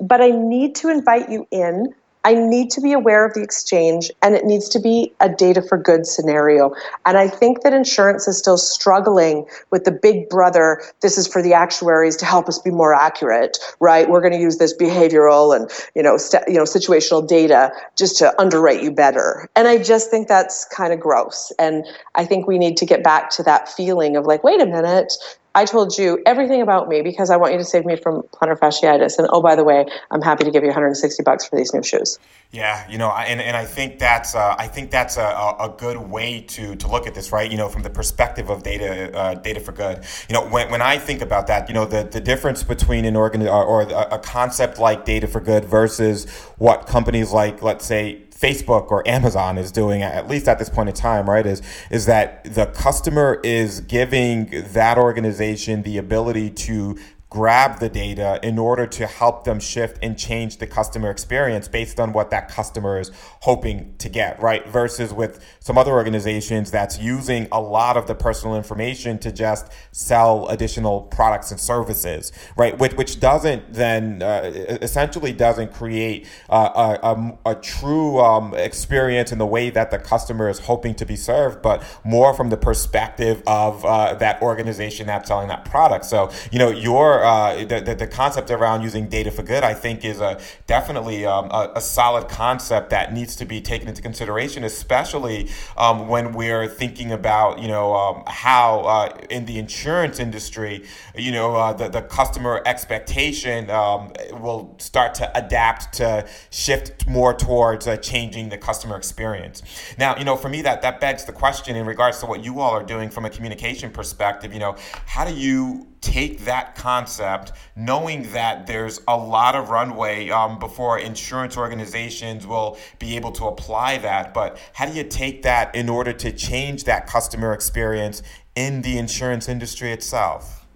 but 0.00 0.20
I 0.20 0.30
need 0.30 0.74
to 0.76 0.88
invite 0.88 1.30
you 1.30 1.46
in 1.50 1.94
I 2.24 2.34
need 2.34 2.70
to 2.72 2.82
be 2.82 2.92
aware 2.92 3.24
of 3.24 3.32
the 3.34 3.42
exchange 3.42 4.10
and 4.22 4.34
it 4.34 4.44
needs 4.44 4.68
to 4.70 4.80
be 4.80 5.14
a 5.20 5.28
data 5.28 5.62
for 5.62 5.78
good 5.78 6.06
scenario. 6.06 6.74
And 7.06 7.16
I 7.16 7.28
think 7.28 7.62
that 7.62 7.72
insurance 7.72 8.26
is 8.26 8.36
still 8.36 8.58
struggling 8.58 9.46
with 9.70 9.84
the 9.84 9.92
big 9.92 10.28
brother. 10.28 10.82
This 11.00 11.16
is 11.16 11.26
for 11.26 11.42
the 11.42 11.54
actuaries 11.54 12.16
to 12.16 12.26
help 12.26 12.48
us 12.48 12.58
be 12.58 12.70
more 12.70 12.92
accurate, 12.92 13.56
right? 13.80 14.10
We're 14.10 14.20
going 14.20 14.34
to 14.34 14.40
use 14.40 14.58
this 14.58 14.76
behavioral 14.76 15.56
and, 15.56 15.70
you 15.94 16.02
know, 16.02 16.18
st- 16.18 16.42
you 16.48 16.54
know, 16.54 16.64
situational 16.64 17.26
data 17.26 17.72
just 17.96 18.18
to 18.18 18.38
underwrite 18.38 18.82
you 18.82 18.90
better. 18.90 19.48
And 19.56 19.68
I 19.68 19.78
just 19.78 20.10
think 20.10 20.28
that's 20.28 20.66
kind 20.66 20.92
of 20.92 21.00
gross. 21.00 21.52
And 21.58 21.86
I 22.14 22.26
think 22.26 22.46
we 22.46 22.58
need 22.58 22.76
to 22.78 22.84
get 22.84 23.02
back 23.02 23.30
to 23.30 23.42
that 23.44 23.70
feeling 23.70 24.16
of 24.16 24.26
like, 24.26 24.44
wait 24.44 24.60
a 24.60 24.66
minute, 24.66 25.14
I 25.54 25.64
told 25.64 25.98
you 25.98 26.22
everything 26.26 26.62
about 26.62 26.88
me 26.88 27.02
because 27.02 27.30
I 27.30 27.36
want 27.36 27.52
you 27.52 27.58
to 27.58 27.64
save 27.64 27.84
me 27.84 27.96
from 27.96 28.22
plantar 28.34 28.58
fasciitis. 28.58 29.18
And 29.18 29.28
oh, 29.32 29.40
by 29.40 29.56
the 29.56 29.64
way, 29.64 29.86
I'm 30.10 30.22
happy 30.22 30.44
to 30.44 30.50
give 30.50 30.62
you 30.62 30.68
160 30.68 31.22
bucks 31.22 31.46
for 31.46 31.56
these 31.56 31.72
new 31.72 31.82
shoes. 31.82 32.18
Yeah, 32.50 32.88
you 32.88 32.98
know, 32.98 33.10
and, 33.10 33.40
and 33.40 33.56
I 33.56 33.64
think 33.64 33.98
that's 33.98 34.34
uh, 34.34 34.54
I 34.58 34.68
think 34.68 34.90
that's 34.90 35.16
a, 35.16 35.22
a 35.60 35.74
good 35.76 35.96
way 35.96 36.42
to 36.42 36.76
to 36.76 36.88
look 36.88 37.06
at 37.06 37.14
this, 37.14 37.32
right? 37.32 37.50
You 37.50 37.56
know, 37.56 37.68
from 37.68 37.82
the 37.82 37.90
perspective 37.90 38.50
of 38.50 38.62
data 38.62 39.16
uh, 39.16 39.34
data 39.34 39.60
for 39.60 39.72
good. 39.72 40.04
You 40.28 40.34
know, 40.34 40.46
when, 40.48 40.70
when 40.70 40.82
I 40.82 40.98
think 40.98 41.22
about 41.22 41.46
that, 41.48 41.68
you 41.68 41.74
know, 41.74 41.84
the, 41.84 42.04
the 42.04 42.20
difference 42.20 42.62
between 42.62 43.04
an 43.04 43.16
organ 43.16 43.42
or, 43.42 43.64
or 43.64 43.82
a 43.82 44.18
concept 44.18 44.78
like 44.78 45.04
data 45.04 45.26
for 45.26 45.40
good 45.40 45.64
versus 45.64 46.28
what 46.58 46.86
companies 46.86 47.32
like, 47.32 47.62
let's 47.62 47.84
say, 47.84 48.22
Facebook 48.38 48.90
or 48.90 49.06
Amazon 49.08 49.58
is 49.58 49.72
doing 49.72 50.02
at 50.02 50.28
least 50.28 50.48
at 50.48 50.58
this 50.58 50.68
point 50.68 50.88
in 50.88 50.94
time, 50.94 51.28
right? 51.28 51.44
Is 51.44 51.60
is 51.90 52.06
that 52.06 52.44
the 52.44 52.66
customer 52.66 53.40
is 53.42 53.80
giving 53.80 54.50
that 54.72 54.96
organization 54.96 55.82
the 55.82 55.98
ability 55.98 56.50
to 56.50 56.96
grab 57.30 57.78
the 57.78 57.90
data 57.90 58.40
in 58.42 58.58
order 58.58 58.86
to 58.86 59.06
help 59.06 59.44
them 59.44 59.60
shift 59.60 59.98
and 60.02 60.18
change 60.18 60.56
the 60.58 60.66
customer 60.66 61.10
experience 61.10 61.68
based 61.68 62.00
on 62.00 62.12
what 62.14 62.30
that 62.30 62.48
customer 62.48 62.98
is 62.98 63.10
hoping 63.40 63.94
to 63.98 64.08
get, 64.08 64.40
right? 64.40 64.66
Versus 64.68 65.12
with 65.12 65.44
some 65.60 65.76
other 65.76 65.92
organizations 65.92 66.70
that's 66.70 66.98
using 66.98 67.46
a 67.52 67.60
lot 67.60 67.98
of 67.98 68.06
the 68.06 68.14
personal 68.14 68.56
information 68.56 69.18
to 69.18 69.30
just 69.30 69.70
sell 69.92 70.48
additional 70.48 71.02
products 71.02 71.50
and 71.50 71.60
services, 71.60 72.32
right? 72.56 72.78
Which, 72.78 72.94
which 72.94 73.20
doesn't 73.20 73.74
then 73.74 74.22
uh, 74.22 74.50
essentially 74.80 75.34
doesn't 75.34 75.74
create 75.74 76.26
uh, 76.48 76.96
a, 77.02 77.08
a, 77.08 77.52
a, 77.52 77.54
true 77.56 78.20
um, 78.20 78.54
experience 78.54 79.32
in 79.32 79.38
the 79.38 79.46
way 79.46 79.68
that 79.68 79.90
the 79.90 79.98
customer 79.98 80.48
is 80.48 80.60
hoping 80.60 80.94
to 80.94 81.04
be 81.04 81.16
served, 81.16 81.60
but 81.60 81.82
more 82.04 82.32
from 82.32 82.48
the 82.48 82.56
perspective 82.56 83.42
of 83.46 83.84
uh, 83.84 84.14
that 84.14 84.40
organization 84.40 85.06
that's 85.06 85.28
selling 85.28 85.48
that 85.48 85.66
product. 85.66 86.06
So, 86.06 86.30
you 86.50 86.58
know, 86.58 86.70
your 86.70 87.17
uh, 87.24 87.64
the, 87.64 87.80
the, 87.80 87.94
the 87.94 88.06
concept 88.06 88.50
around 88.50 88.82
using 88.82 89.08
data 89.08 89.30
for 89.30 89.42
good, 89.42 89.64
I 89.64 89.74
think, 89.74 90.04
is 90.04 90.20
a 90.20 90.40
definitely 90.66 91.26
um, 91.26 91.46
a, 91.50 91.72
a, 91.76 91.80
solid 91.80 92.28
concept 92.28 92.90
that 92.90 93.12
needs 93.12 93.34
to 93.36 93.44
be 93.44 93.60
taken 93.60 93.88
into 93.88 94.02
consideration, 94.02 94.64
especially 94.64 95.48
um, 95.76 96.08
when 96.08 96.32
we're 96.32 96.68
thinking 96.68 97.12
about 97.12 97.58
you 97.58 97.68
know 97.68 97.94
um, 97.94 98.22
how 98.26 98.80
uh, 98.80 99.16
in 99.30 99.46
the 99.46 99.58
insurance 99.58 100.18
industry, 100.18 100.84
you 101.14 101.32
know, 101.32 101.56
uh, 101.56 101.72
the 101.72 101.88
the 101.88 102.02
customer 102.02 102.62
expectation 102.66 103.70
um, 103.70 104.12
will 104.32 104.74
start 104.78 105.14
to 105.14 105.36
adapt 105.36 105.94
to 105.94 106.26
shift 106.50 107.06
more 107.06 107.34
towards 107.34 107.86
uh, 107.86 107.96
changing 107.96 108.48
the 108.48 108.58
customer 108.58 108.96
experience. 108.96 109.62
Now, 109.98 110.16
you 110.16 110.24
know, 110.24 110.36
for 110.36 110.48
me, 110.48 110.62
that 110.62 110.82
that 110.82 111.00
begs 111.00 111.24
the 111.24 111.32
question 111.32 111.76
in 111.76 111.86
regards 111.86 112.20
to 112.20 112.26
what 112.26 112.44
you 112.44 112.60
all 112.60 112.70
are 112.70 112.84
doing 112.84 113.10
from 113.10 113.24
a 113.24 113.30
communication 113.30 113.90
perspective. 113.90 114.52
You 114.52 114.60
know, 114.60 114.76
how 115.06 115.24
do 115.24 115.34
you 115.34 115.87
take 116.00 116.40
that 116.44 116.74
concept, 116.74 117.52
knowing 117.76 118.30
that 118.32 118.66
there's 118.66 119.00
a 119.08 119.16
lot 119.16 119.54
of 119.54 119.70
runway 119.70 120.28
um, 120.30 120.58
before 120.58 120.98
insurance 120.98 121.56
organizations 121.56 122.46
will 122.46 122.78
be 122.98 123.16
able 123.16 123.32
to 123.32 123.46
apply 123.46 123.98
that. 123.98 124.34
But 124.34 124.58
how 124.74 124.86
do 124.86 124.92
you 124.92 125.04
take 125.04 125.42
that 125.42 125.74
in 125.74 125.88
order 125.88 126.12
to 126.12 126.32
change 126.32 126.84
that 126.84 127.06
customer 127.06 127.52
experience 127.52 128.22
in 128.54 128.82
the 128.82 128.98
insurance 128.98 129.48
industry 129.48 129.92
itself? 129.92 130.66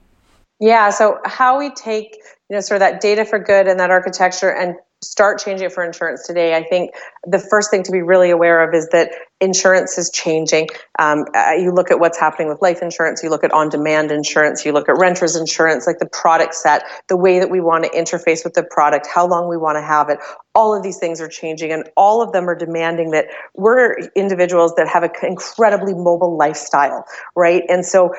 Yeah, 0.61 0.91
so 0.91 1.19
how 1.25 1.59
we 1.59 1.71
take 1.71 2.17
you 2.49 2.57
know 2.57 2.61
sort 2.61 2.77
of 2.77 2.81
that 2.81 3.01
data 3.01 3.25
for 3.25 3.39
good 3.39 3.67
and 3.67 3.81
that 3.81 3.91
architecture 3.91 4.51
and 4.53 4.77
start 5.03 5.39
changing 5.39 5.67
it 5.67 5.73
for 5.73 5.85
insurance 5.85 6.27
today, 6.27 6.55
I 6.55 6.63
think 6.63 6.93
the 7.27 7.39
first 7.39 7.71
thing 7.71 7.83
to 7.83 7.93
be 7.93 8.03
really 8.03 8.31
aware 8.31 8.67
of 8.67 8.75
is 8.75 8.89
that 8.91 9.11
insurance 9.41 9.99
is 9.99 10.09
changing. 10.11 10.69
Um, 10.99 11.25
uh, 11.35 11.53
you 11.59 11.73
look 11.73 11.91
at 11.91 11.99
what's 11.99 12.19
happening 12.19 12.49
with 12.49 12.63
life 12.63 12.81
insurance, 12.81 13.23
you 13.23 13.29
look 13.29 13.43
at 13.43 13.53
on 13.53 13.69
demand 13.69 14.13
insurance, 14.13 14.65
you 14.65 14.73
look 14.73 14.89
at 14.89 14.97
renters 14.97 15.35
insurance, 15.35 15.87
like 15.87 15.99
the 15.99 16.07
product 16.07 16.55
set, 16.55 16.85
the 17.09 17.17
way 17.17 17.41
that 17.41 17.51
we 17.51 17.61
want 17.61 17.85
to 17.85 17.91
interface 17.91 18.45
with 18.45 18.55
the 18.55 18.63
product, 18.63 19.09
how 19.13 19.27
long 19.27 19.49
we 19.49 19.57
want 19.57 19.77
to 19.77 19.83
have 19.83 20.09
it. 20.09 20.19
All 20.55 20.77
of 20.77 20.85
these 20.85 20.99
things 20.99 21.21
are 21.21 21.29
changing, 21.29 21.73
and 21.73 21.89
all 21.97 22.23
of 22.23 22.33
them 22.33 22.49
are 22.49 22.55
demanding 22.55 23.11
that 23.11 23.27
we're 23.55 23.97
individuals 24.15 24.75
that 24.77 24.87
have 24.87 25.03
an 25.03 25.11
incredibly 25.23 25.95
mobile 25.95 26.37
lifestyle, 26.37 27.05
right? 27.35 27.65
And 27.69 27.85
so 27.85 28.15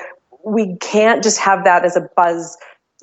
we 0.45 0.75
can't 0.77 1.23
just 1.23 1.39
have 1.39 1.63
that 1.63 1.85
as 1.85 1.95
a 1.95 2.09
buzz 2.15 2.57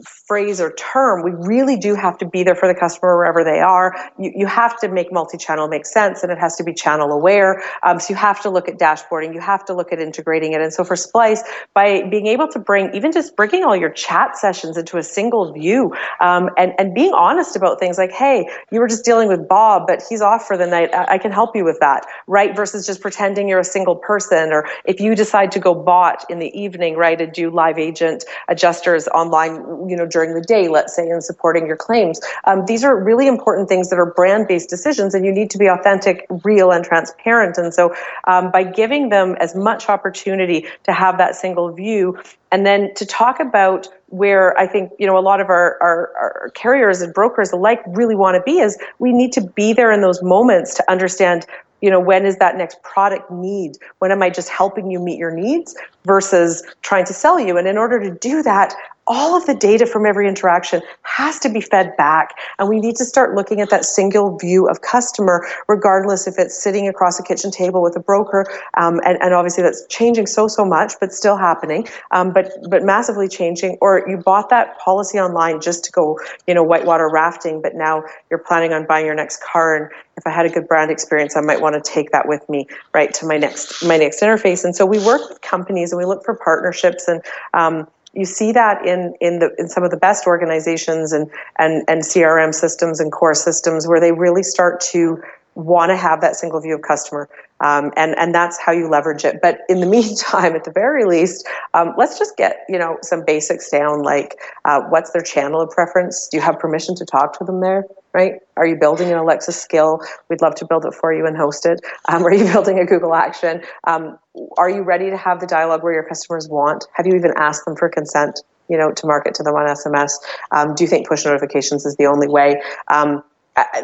phrase 0.04 0.60
or 0.60 0.72
term, 0.72 1.22
we 1.22 1.32
really 1.32 1.76
do 1.76 1.94
have 1.94 2.18
to 2.18 2.26
be 2.26 2.42
there 2.42 2.54
for 2.54 2.68
the 2.68 2.74
customer 2.74 3.16
wherever 3.16 3.44
they 3.44 3.60
are. 3.60 3.94
You, 4.18 4.32
you 4.34 4.46
have 4.46 4.78
to 4.80 4.88
make 4.88 5.12
multi-channel 5.12 5.68
make 5.68 5.86
sense 5.86 6.22
and 6.22 6.30
it 6.30 6.38
has 6.38 6.56
to 6.56 6.64
be 6.64 6.72
channel 6.72 7.12
aware. 7.12 7.62
Um, 7.82 7.98
so 8.00 8.12
you 8.12 8.16
have 8.16 8.40
to 8.42 8.50
look 8.50 8.68
at 8.68 8.78
dashboarding, 8.78 9.34
you 9.34 9.40
have 9.40 9.64
to 9.66 9.74
look 9.74 9.92
at 9.92 10.00
integrating 10.00 10.52
it. 10.52 10.60
And 10.60 10.72
so 10.72 10.84
for 10.84 10.96
Splice, 10.96 11.42
by 11.74 12.02
being 12.10 12.26
able 12.26 12.48
to 12.48 12.58
bring, 12.58 12.94
even 12.94 13.12
just 13.12 13.36
bringing 13.36 13.64
all 13.64 13.76
your 13.76 13.90
chat 13.90 14.36
sessions 14.36 14.76
into 14.76 14.96
a 14.96 15.02
single 15.02 15.52
view 15.52 15.94
um, 16.20 16.50
and, 16.56 16.72
and 16.78 16.94
being 16.94 17.12
honest 17.12 17.56
about 17.56 17.78
things 17.78 17.98
like, 17.98 18.12
hey, 18.12 18.48
you 18.70 18.80
were 18.80 18.88
just 18.88 19.04
dealing 19.04 19.28
with 19.28 19.48
Bob, 19.48 19.86
but 19.86 20.02
he's 20.08 20.20
off 20.20 20.46
for 20.46 20.56
the 20.56 20.66
night. 20.66 20.94
I, 20.94 21.14
I 21.14 21.18
can 21.18 21.32
help 21.32 21.54
you 21.54 21.64
with 21.64 21.78
that, 21.80 22.06
right? 22.26 22.54
Versus 22.54 22.86
just 22.86 23.00
pretending 23.00 23.48
you're 23.48 23.60
a 23.60 23.64
single 23.64 23.96
person. 23.96 24.52
Or 24.52 24.66
if 24.84 25.00
you 25.00 25.14
decide 25.14 25.52
to 25.52 25.58
go 25.58 25.74
bot 25.74 26.24
in 26.28 26.38
the 26.38 26.58
evening, 26.58 26.96
right, 26.96 27.20
and 27.20 27.32
do 27.32 27.50
live 27.50 27.78
agent 27.78 28.24
adjusters 28.48 29.08
online, 29.08 29.88
you 29.90 29.96
know, 29.96 30.06
during 30.06 30.34
the 30.34 30.40
day, 30.40 30.68
let's 30.68 30.94
say, 30.94 31.08
in 31.08 31.20
supporting 31.20 31.66
your 31.66 31.76
claims. 31.76 32.20
Um, 32.44 32.64
these 32.66 32.84
are 32.84 32.96
really 32.96 33.26
important 33.26 33.68
things 33.68 33.90
that 33.90 33.98
are 33.98 34.12
brand 34.14 34.48
based 34.48 34.70
decisions, 34.70 35.14
and 35.14 35.24
you 35.26 35.32
need 35.32 35.50
to 35.50 35.58
be 35.58 35.66
authentic, 35.66 36.26
real, 36.44 36.70
and 36.70 36.84
transparent. 36.84 37.58
And 37.58 37.74
so, 37.74 37.94
um, 38.26 38.50
by 38.50 38.62
giving 38.62 39.08
them 39.08 39.36
as 39.40 39.54
much 39.54 39.88
opportunity 39.88 40.66
to 40.84 40.92
have 40.92 41.18
that 41.18 41.34
single 41.34 41.72
view, 41.72 42.18
and 42.52 42.64
then 42.64 42.94
to 42.94 43.04
talk 43.04 43.40
about 43.40 43.88
where 44.06 44.56
I 44.58 44.66
think 44.66 44.92
you 44.98 45.06
know 45.06 45.18
a 45.18 45.20
lot 45.20 45.40
of 45.40 45.48
our, 45.48 45.78
our, 45.80 46.12
our 46.16 46.50
carriers 46.54 47.00
and 47.00 47.12
brokers 47.12 47.52
alike 47.52 47.80
really 47.86 48.14
want 48.14 48.36
to 48.36 48.42
be 48.42 48.58
is 48.58 48.78
we 48.98 49.12
need 49.12 49.32
to 49.32 49.40
be 49.40 49.72
there 49.72 49.92
in 49.92 50.00
those 50.00 50.22
moments 50.22 50.74
to 50.74 50.90
understand 50.90 51.46
you 51.80 51.90
know 51.90 52.00
when 52.00 52.26
is 52.26 52.36
that 52.36 52.56
next 52.56 52.82
product 52.82 53.30
need 53.30 53.76
when 53.98 54.10
am 54.10 54.22
i 54.22 54.30
just 54.30 54.48
helping 54.48 54.90
you 54.90 54.98
meet 54.98 55.18
your 55.18 55.30
needs 55.30 55.74
versus 56.04 56.62
trying 56.82 57.04
to 57.04 57.12
sell 57.12 57.38
you 57.38 57.56
and 57.56 57.66
in 57.66 57.78
order 57.78 58.00
to 58.00 58.10
do 58.18 58.42
that 58.42 58.74
all 59.10 59.36
of 59.36 59.44
the 59.46 59.54
data 59.54 59.86
from 59.86 60.06
every 60.06 60.28
interaction 60.28 60.80
has 61.02 61.36
to 61.40 61.48
be 61.48 61.60
fed 61.60 61.94
back. 61.96 62.38
And 62.60 62.68
we 62.68 62.78
need 62.78 62.94
to 62.96 63.04
start 63.04 63.34
looking 63.34 63.60
at 63.60 63.68
that 63.70 63.84
single 63.84 64.38
view 64.38 64.68
of 64.68 64.82
customer, 64.82 65.44
regardless 65.66 66.28
if 66.28 66.38
it's 66.38 66.62
sitting 66.62 66.86
across 66.86 67.18
a 67.18 67.24
kitchen 67.24 67.50
table 67.50 67.82
with 67.82 67.96
a 67.96 68.00
broker. 68.00 68.46
Um, 68.74 69.00
and, 69.04 69.18
and, 69.20 69.34
obviously 69.34 69.64
that's 69.64 69.84
changing 69.88 70.26
so, 70.26 70.46
so 70.46 70.64
much, 70.64 70.92
but 71.00 71.12
still 71.12 71.36
happening, 71.36 71.88
um, 72.12 72.32
but, 72.32 72.52
but 72.68 72.84
massively 72.84 73.26
changing. 73.26 73.78
Or 73.80 74.04
you 74.08 74.16
bought 74.16 74.48
that 74.50 74.78
policy 74.78 75.18
online 75.18 75.60
just 75.60 75.82
to 75.84 75.92
go, 75.92 76.18
you 76.46 76.54
know, 76.54 76.62
whitewater 76.62 77.10
rafting, 77.10 77.60
but 77.60 77.74
now 77.74 78.04
you're 78.30 78.38
planning 78.38 78.72
on 78.72 78.86
buying 78.86 79.06
your 79.06 79.16
next 79.16 79.42
car. 79.42 79.74
And 79.74 79.90
if 80.16 80.24
I 80.24 80.30
had 80.30 80.46
a 80.46 80.50
good 80.50 80.68
brand 80.68 80.92
experience, 80.92 81.36
I 81.36 81.40
might 81.40 81.60
want 81.60 81.74
to 81.74 81.80
take 81.80 82.12
that 82.12 82.28
with 82.28 82.48
me 82.48 82.68
right 82.94 83.12
to 83.14 83.26
my 83.26 83.38
next, 83.38 83.84
my 83.84 83.96
next 83.96 84.20
interface. 84.20 84.64
And 84.64 84.76
so 84.76 84.86
we 84.86 85.04
work 85.04 85.28
with 85.28 85.40
companies 85.40 85.90
and 85.90 85.98
we 85.98 86.04
look 86.04 86.24
for 86.24 86.36
partnerships 86.36 87.08
and, 87.08 87.22
um, 87.54 87.88
you 88.12 88.24
see 88.24 88.52
that 88.52 88.84
in 88.84 89.14
in 89.20 89.38
the 89.38 89.54
in 89.58 89.68
some 89.68 89.84
of 89.84 89.90
the 89.90 89.96
best 89.96 90.26
organizations 90.26 91.12
and 91.12 91.30
and 91.58 91.84
and 91.88 92.02
CRM 92.02 92.54
systems 92.54 93.00
and 93.00 93.12
core 93.12 93.34
systems 93.34 93.86
where 93.86 94.00
they 94.00 94.12
really 94.12 94.42
start 94.42 94.80
to 94.80 95.22
want 95.54 95.90
to 95.90 95.96
have 95.96 96.20
that 96.20 96.36
single 96.36 96.60
view 96.60 96.74
of 96.74 96.82
customer 96.82 97.28
um, 97.60 97.92
and 97.96 98.16
and 98.18 98.34
that's 98.34 98.58
how 98.58 98.72
you 98.72 98.88
leverage 98.88 99.24
it. 99.24 99.40
But 99.42 99.60
in 99.68 99.80
the 99.80 99.86
meantime 100.00 100.54
at 100.54 100.64
the 100.64 100.70
very 100.70 101.04
least 101.04 101.46
um, 101.74 101.94
let's 101.96 102.18
just 102.18 102.36
get 102.36 102.64
you 102.68 102.78
know 102.78 102.98
some 103.02 103.24
basics 103.26 103.70
down 103.70 104.02
like 104.02 104.36
uh, 104.64 104.80
what's 104.88 105.10
their 105.12 105.22
channel 105.22 105.60
of 105.60 105.70
preference? 105.70 106.28
Do 106.30 106.36
you 106.36 106.42
have 106.42 106.58
permission 106.58 106.94
to 106.96 107.04
talk 107.04 107.38
to 107.38 107.44
them 107.44 107.60
there? 107.60 107.84
Right? 108.12 108.34
Are 108.56 108.66
you 108.66 108.76
building 108.76 109.10
an 109.10 109.18
alexa 109.18 109.52
skill? 109.52 110.00
We'd 110.28 110.42
love 110.42 110.56
to 110.56 110.66
build 110.66 110.84
it 110.84 110.94
for 110.94 111.12
you 111.12 111.26
and 111.26 111.36
host 111.36 111.66
it. 111.66 111.80
Um, 112.08 112.24
are 112.26 112.34
you 112.34 112.44
building 112.44 112.78
a 112.78 112.86
google 112.86 113.14
action? 113.14 113.62
Um, 113.86 114.18
are 114.58 114.70
you 114.70 114.82
ready 114.82 115.10
to 115.10 115.16
have 115.16 115.40
the 115.40 115.46
dialogue 115.46 115.82
where 115.82 115.92
your 115.92 116.04
customers 116.04 116.48
want? 116.48 116.86
Have 116.94 117.06
you 117.06 117.14
even 117.14 117.32
asked 117.36 117.64
them 117.64 117.76
for 117.76 117.88
consent 117.88 118.40
you 118.68 118.78
know 118.78 118.92
to 118.92 119.06
market 119.06 119.34
to 119.34 119.42
them 119.42 119.54
on 119.54 119.66
sms 119.66 120.12
um, 120.52 120.76
do 120.76 120.84
you 120.84 120.88
think 120.88 121.08
push 121.08 121.24
notifications 121.24 121.84
is 121.84 121.96
the 121.96 122.06
only 122.06 122.28
way? 122.28 122.62
Um, 122.88 123.24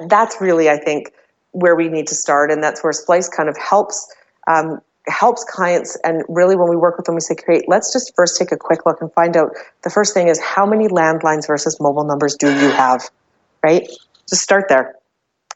that's 0.08 0.40
really 0.40 0.70
i 0.70 0.78
think 0.78 1.12
where 1.56 1.74
we 1.74 1.88
need 1.88 2.06
to 2.08 2.14
start, 2.14 2.50
and 2.50 2.62
that's 2.62 2.84
where 2.84 2.92
Splice 2.92 3.28
kind 3.28 3.48
of 3.48 3.56
helps 3.56 4.14
um, 4.46 4.80
helps 5.08 5.42
clients. 5.44 5.96
And 6.04 6.22
really, 6.28 6.54
when 6.54 6.68
we 6.68 6.76
work 6.76 6.98
with 6.98 7.06
them, 7.06 7.14
we 7.14 7.22
say, 7.22 7.34
"Great, 7.34 7.64
let's 7.66 7.92
just 7.92 8.14
first 8.14 8.38
take 8.38 8.52
a 8.52 8.56
quick 8.56 8.84
look 8.84 9.00
and 9.00 9.12
find 9.14 9.36
out." 9.36 9.50
The 9.82 9.90
first 9.90 10.12
thing 10.12 10.28
is 10.28 10.38
how 10.38 10.66
many 10.66 10.88
landlines 10.88 11.46
versus 11.46 11.80
mobile 11.80 12.04
numbers 12.04 12.36
do 12.36 12.48
you 12.48 12.68
have, 12.70 13.08
right? 13.64 13.88
Just 14.28 14.42
start 14.42 14.66
there. 14.68 14.94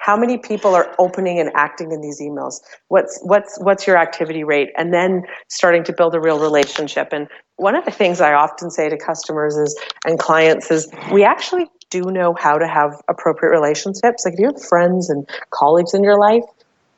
How 0.01 0.17
many 0.17 0.39
people 0.39 0.75
are 0.75 0.95
opening 0.99 1.39
and 1.39 1.51
acting 1.55 1.93
in 1.93 2.01
these 2.01 2.23
emails? 2.23 2.61
What's 2.89 3.21
what's 3.23 3.59
what's 3.61 3.87
your 3.87 3.99
activity 3.99 4.45
rate? 4.45 4.71
And 4.79 4.95
then 4.95 5.25
starting 5.49 5.85
to 5.85 5.93
build 5.93 6.15
a 6.15 6.21
real 6.21 6.39
relationship. 6.39 7.09
And 7.13 7.29
one 7.57 7.77
of 7.77 7.85
the 7.85 7.91
things 7.91 8.23
I 8.23 8.33
often 8.33 8.71
say 8.71 8.89
to 8.89 8.97
customers 8.97 9.55
is 9.57 9.79
and 10.07 10.19
clients 10.19 10.71
is 10.71 10.91
we 11.13 11.25
actually 11.25 11.69
do 11.91 12.05
know 12.11 12.35
how 12.39 12.57
to 12.59 12.67
have 12.67 13.01
appropriate 13.09 13.51
relationships, 13.51 14.25
like 14.25 14.35
if 14.35 14.41
you 14.41 14.47
have 14.47 14.63
friends 14.63 15.11
and 15.11 15.29
colleagues 15.51 15.93
in 15.95 16.03
your 16.03 16.19
life, 16.19 16.45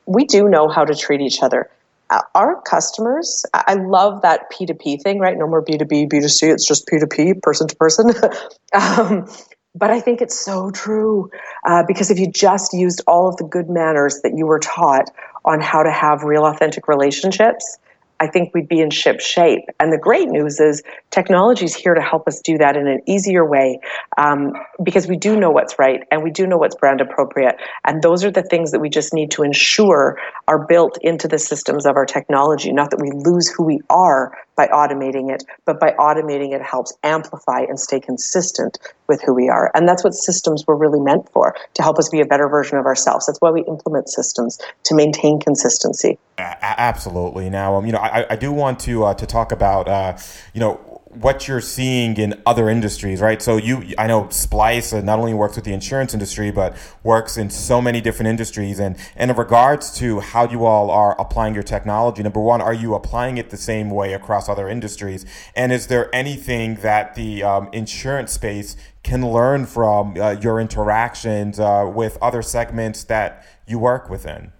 we 0.05 0.25
do 0.25 0.47
know 0.47 0.67
how 0.69 0.85
to 0.85 0.95
treat 0.95 1.21
each 1.21 1.41
other. 1.41 1.69
uh, 2.09 2.21
our 2.35 2.61
customers, 2.61 3.45
I 3.53 3.73
love 3.73 4.21
that 4.21 4.51
P2P 4.51 5.01
thing, 5.01 5.19
right? 5.19 5.37
No 5.37 5.47
more 5.47 5.63
B2B, 5.63 6.11
B2C, 6.11 6.53
it's 6.53 6.67
just 6.67 6.87
P2P, 6.87 7.41
person 7.41 7.67
to 7.67 7.75
person. 7.75 8.11
um, 8.73 9.27
but 9.75 9.89
I 9.89 9.99
think 9.99 10.21
it's 10.21 10.39
so 10.39 10.69
true 10.69 11.31
uh, 11.65 11.83
because 11.87 12.11
if 12.11 12.19
you 12.19 12.31
just 12.31 12.73
used 12.73 13.01
all 13.07 13.27
of 13.27 13.37
the 13.37 13.43
good 13.43 13.69
manners 13.69 14.21
that 14.21 14.37
you 14.37 14.45
were 14.45 14.59
taught 14.59 15.09
on 15.43 15.59
how 15.59 15.81
to 15.81 15.91
have 15.91 16.23
real, 16.23 16.45
authentic 16.45 16.87
relationships, 16.87 17.77
I 18.19 18.27
think 18.27 18.53
we'd 18.53 18.67
be 18.67 18.79
in 18.79 18.89
ship 18.89 19.19
shape. 19.19 19.63
And 19.79 19.91
the 19.91 19.97
great 19.97 20.29
news 20.29 20.59
is 20.59 20.81
technology 21.11 21.65
is 21.65 21.75
here 21.75 21.93
to 21.93 22.01
help 22.01 22.27
us 22.27 22.41
do 22.41 22.57
that 22.57 22.77
in 22.77 22.87
an 22.87 23.01
easier 23.07 23.45
way 23.45 23.79
um, 24.17 24.53
because 24.81 25.07
we 25.07 25.17
do 25.17 25.37
know 25.37 25.49
what's 25.49 25.77
right 25.77 26.03
and 26.11 26.23
we 26.23 26.31
do 26.31 26.47
know 26.47 26.57
what's 26.57 26.75
brand 26.75 27.01
appropriate. 27.01 27.55
And 27.85 28.01
those 28.01 28.23
are 28.23 28.31
the 28.31 28.43
things 28.43 28.71
that 28.71 28.79
we 28.79 28.89
just 28.89 29.13
need 29.13 29.31
to 29.31 29.43
ensure 29.43 30.17
are 30.47 30.65
built 30.65 30.97
into 31.01 31.27
the 31.27 31.39
systems 31.39 31.85
of 31.85 31.95
our 31.95 32.05
technology, 32.05 32.71
not 32.71 32.91
that 32.91 33.01
we 33.01 33.11
lose 33.11 33.49
who 33.49 33.63
we 33.63 33.81
are 33.89 34.37
by 34.55 34.67
automating 34.67 35.33
it, 35.33 35.43
but 35.65 35.79
by 35.79 35.91
automating 35.99 36.53
it 36.53 36.61
helps 36.61 36.95
amplify 37.03 37.61
and 37.61 37.79
stay 37.79 37.99
consistent 37.99 38.77
with 39.07 39.21
who 39.21 39.33
we 39.33 39.49
are. 39.49 39.71
And 39.73 39.87
that's 39.87 40.03
what 40.03 40.13
systems 40.13 40.65
were 40.67 40.75
really 40.75 40.99
meant 40.99 41.29
for, 41.31 41.55
to 41.73 41.81
help 41.81 41.97
us 41.99 42.09
be 42.09 42.21
a 42.21 42.25
better 42.25 42.47
version 42.47 42.77
of 42.77 42.85
ourselves. 42.85 43.25
That's 43.25 43.39
why 43.39 43.51
we 43.51 43.63
implement 43.63 44.09
systems 44.09 44.59
to 44.85 44.95
maintain 44.95 45.39
consistency. 45.39 46.19
Absolutely. 46.37 47.49
Now, 47.49 47.75
um, 47.75 47.85
you 47.85 47.91
know, 47.91 47.99
I, 47.99 48.25
I 48.29 48.35
do 48.35 48.51
want 48.51 48.79
to 48.81 49.05
uh, 49.05 49.13
to 49.15 49.25
talk 49.25 49.51
about, 49.51 49.87
uh, 49.87 50.17
you 50.53 50.59
know, 50.59 50.92
what 51.15 51.47
you're 51.47 51.61
seeing 51.61 52.17
in 52.17 52.41
other 52.45 52.69
industries, 52.69 53.21
right? 53.21 53.41
So 53.41 53.57
you, 53.57 53.93
I 53.97 54.07
know 54.07 54.29
Splice 54.29 54.93
not 54.93 55.19
only 55.19 55.33
works 55.33 55.55
with 55.55 55.65
the 55.65 55.73
insurance 55.73 56.13
industry, 56.13 56.51
but 56.51 56.75
works 57.03 57.37
in 57.37 57.49
so 57.49 57.81
many 57.81 58.01
different 58.01 58.29
industries. 58.29 58.79
And, 58.79 58.97
and 59.15 59.31
in 59.31 59.37
regards 59.37 59.95
to 59.99 60.19
how 60.19 60.49
you 60.49 60.65
all 60.65 60.89
are 60.91 61.19
applying 61.19 61.53
your 61.53 61.63
technology, 61.63 62.23
number 62.23 62.39
one, 62.39 62.61
are 62.61 62.73
you 62.73 62.95
applying 62.95 63.37
it 63.37 63.49
the 63.49 63.57
same 63.57 63.89
way 63.89 64.13
across 64.13 64.49
other 64.49 64.67
industries? 64.67 65.25
And 65.55 65.71
is 65.71 65.87
there 65.87 66.13
anything 66.13 66.75
that 66.75 67.15
the 67.15 67.43
um, 67.43 67.69
insurance 67.73 68.33
space 68.33 68.75
can 69.03 69.31
learn 69.31 69.65
from 69.65 70.19
uh, 70.19 70.31
your 70.31 70.59
interactions 70.59 71.59
uh, 71.59 71.89
with 71.93 72.17
other 72.21 72.41
segments 72.41 73.03
that 73.05 73.45
you 73.67 73.79
work 73.79 74.09
within? 74.09 74.51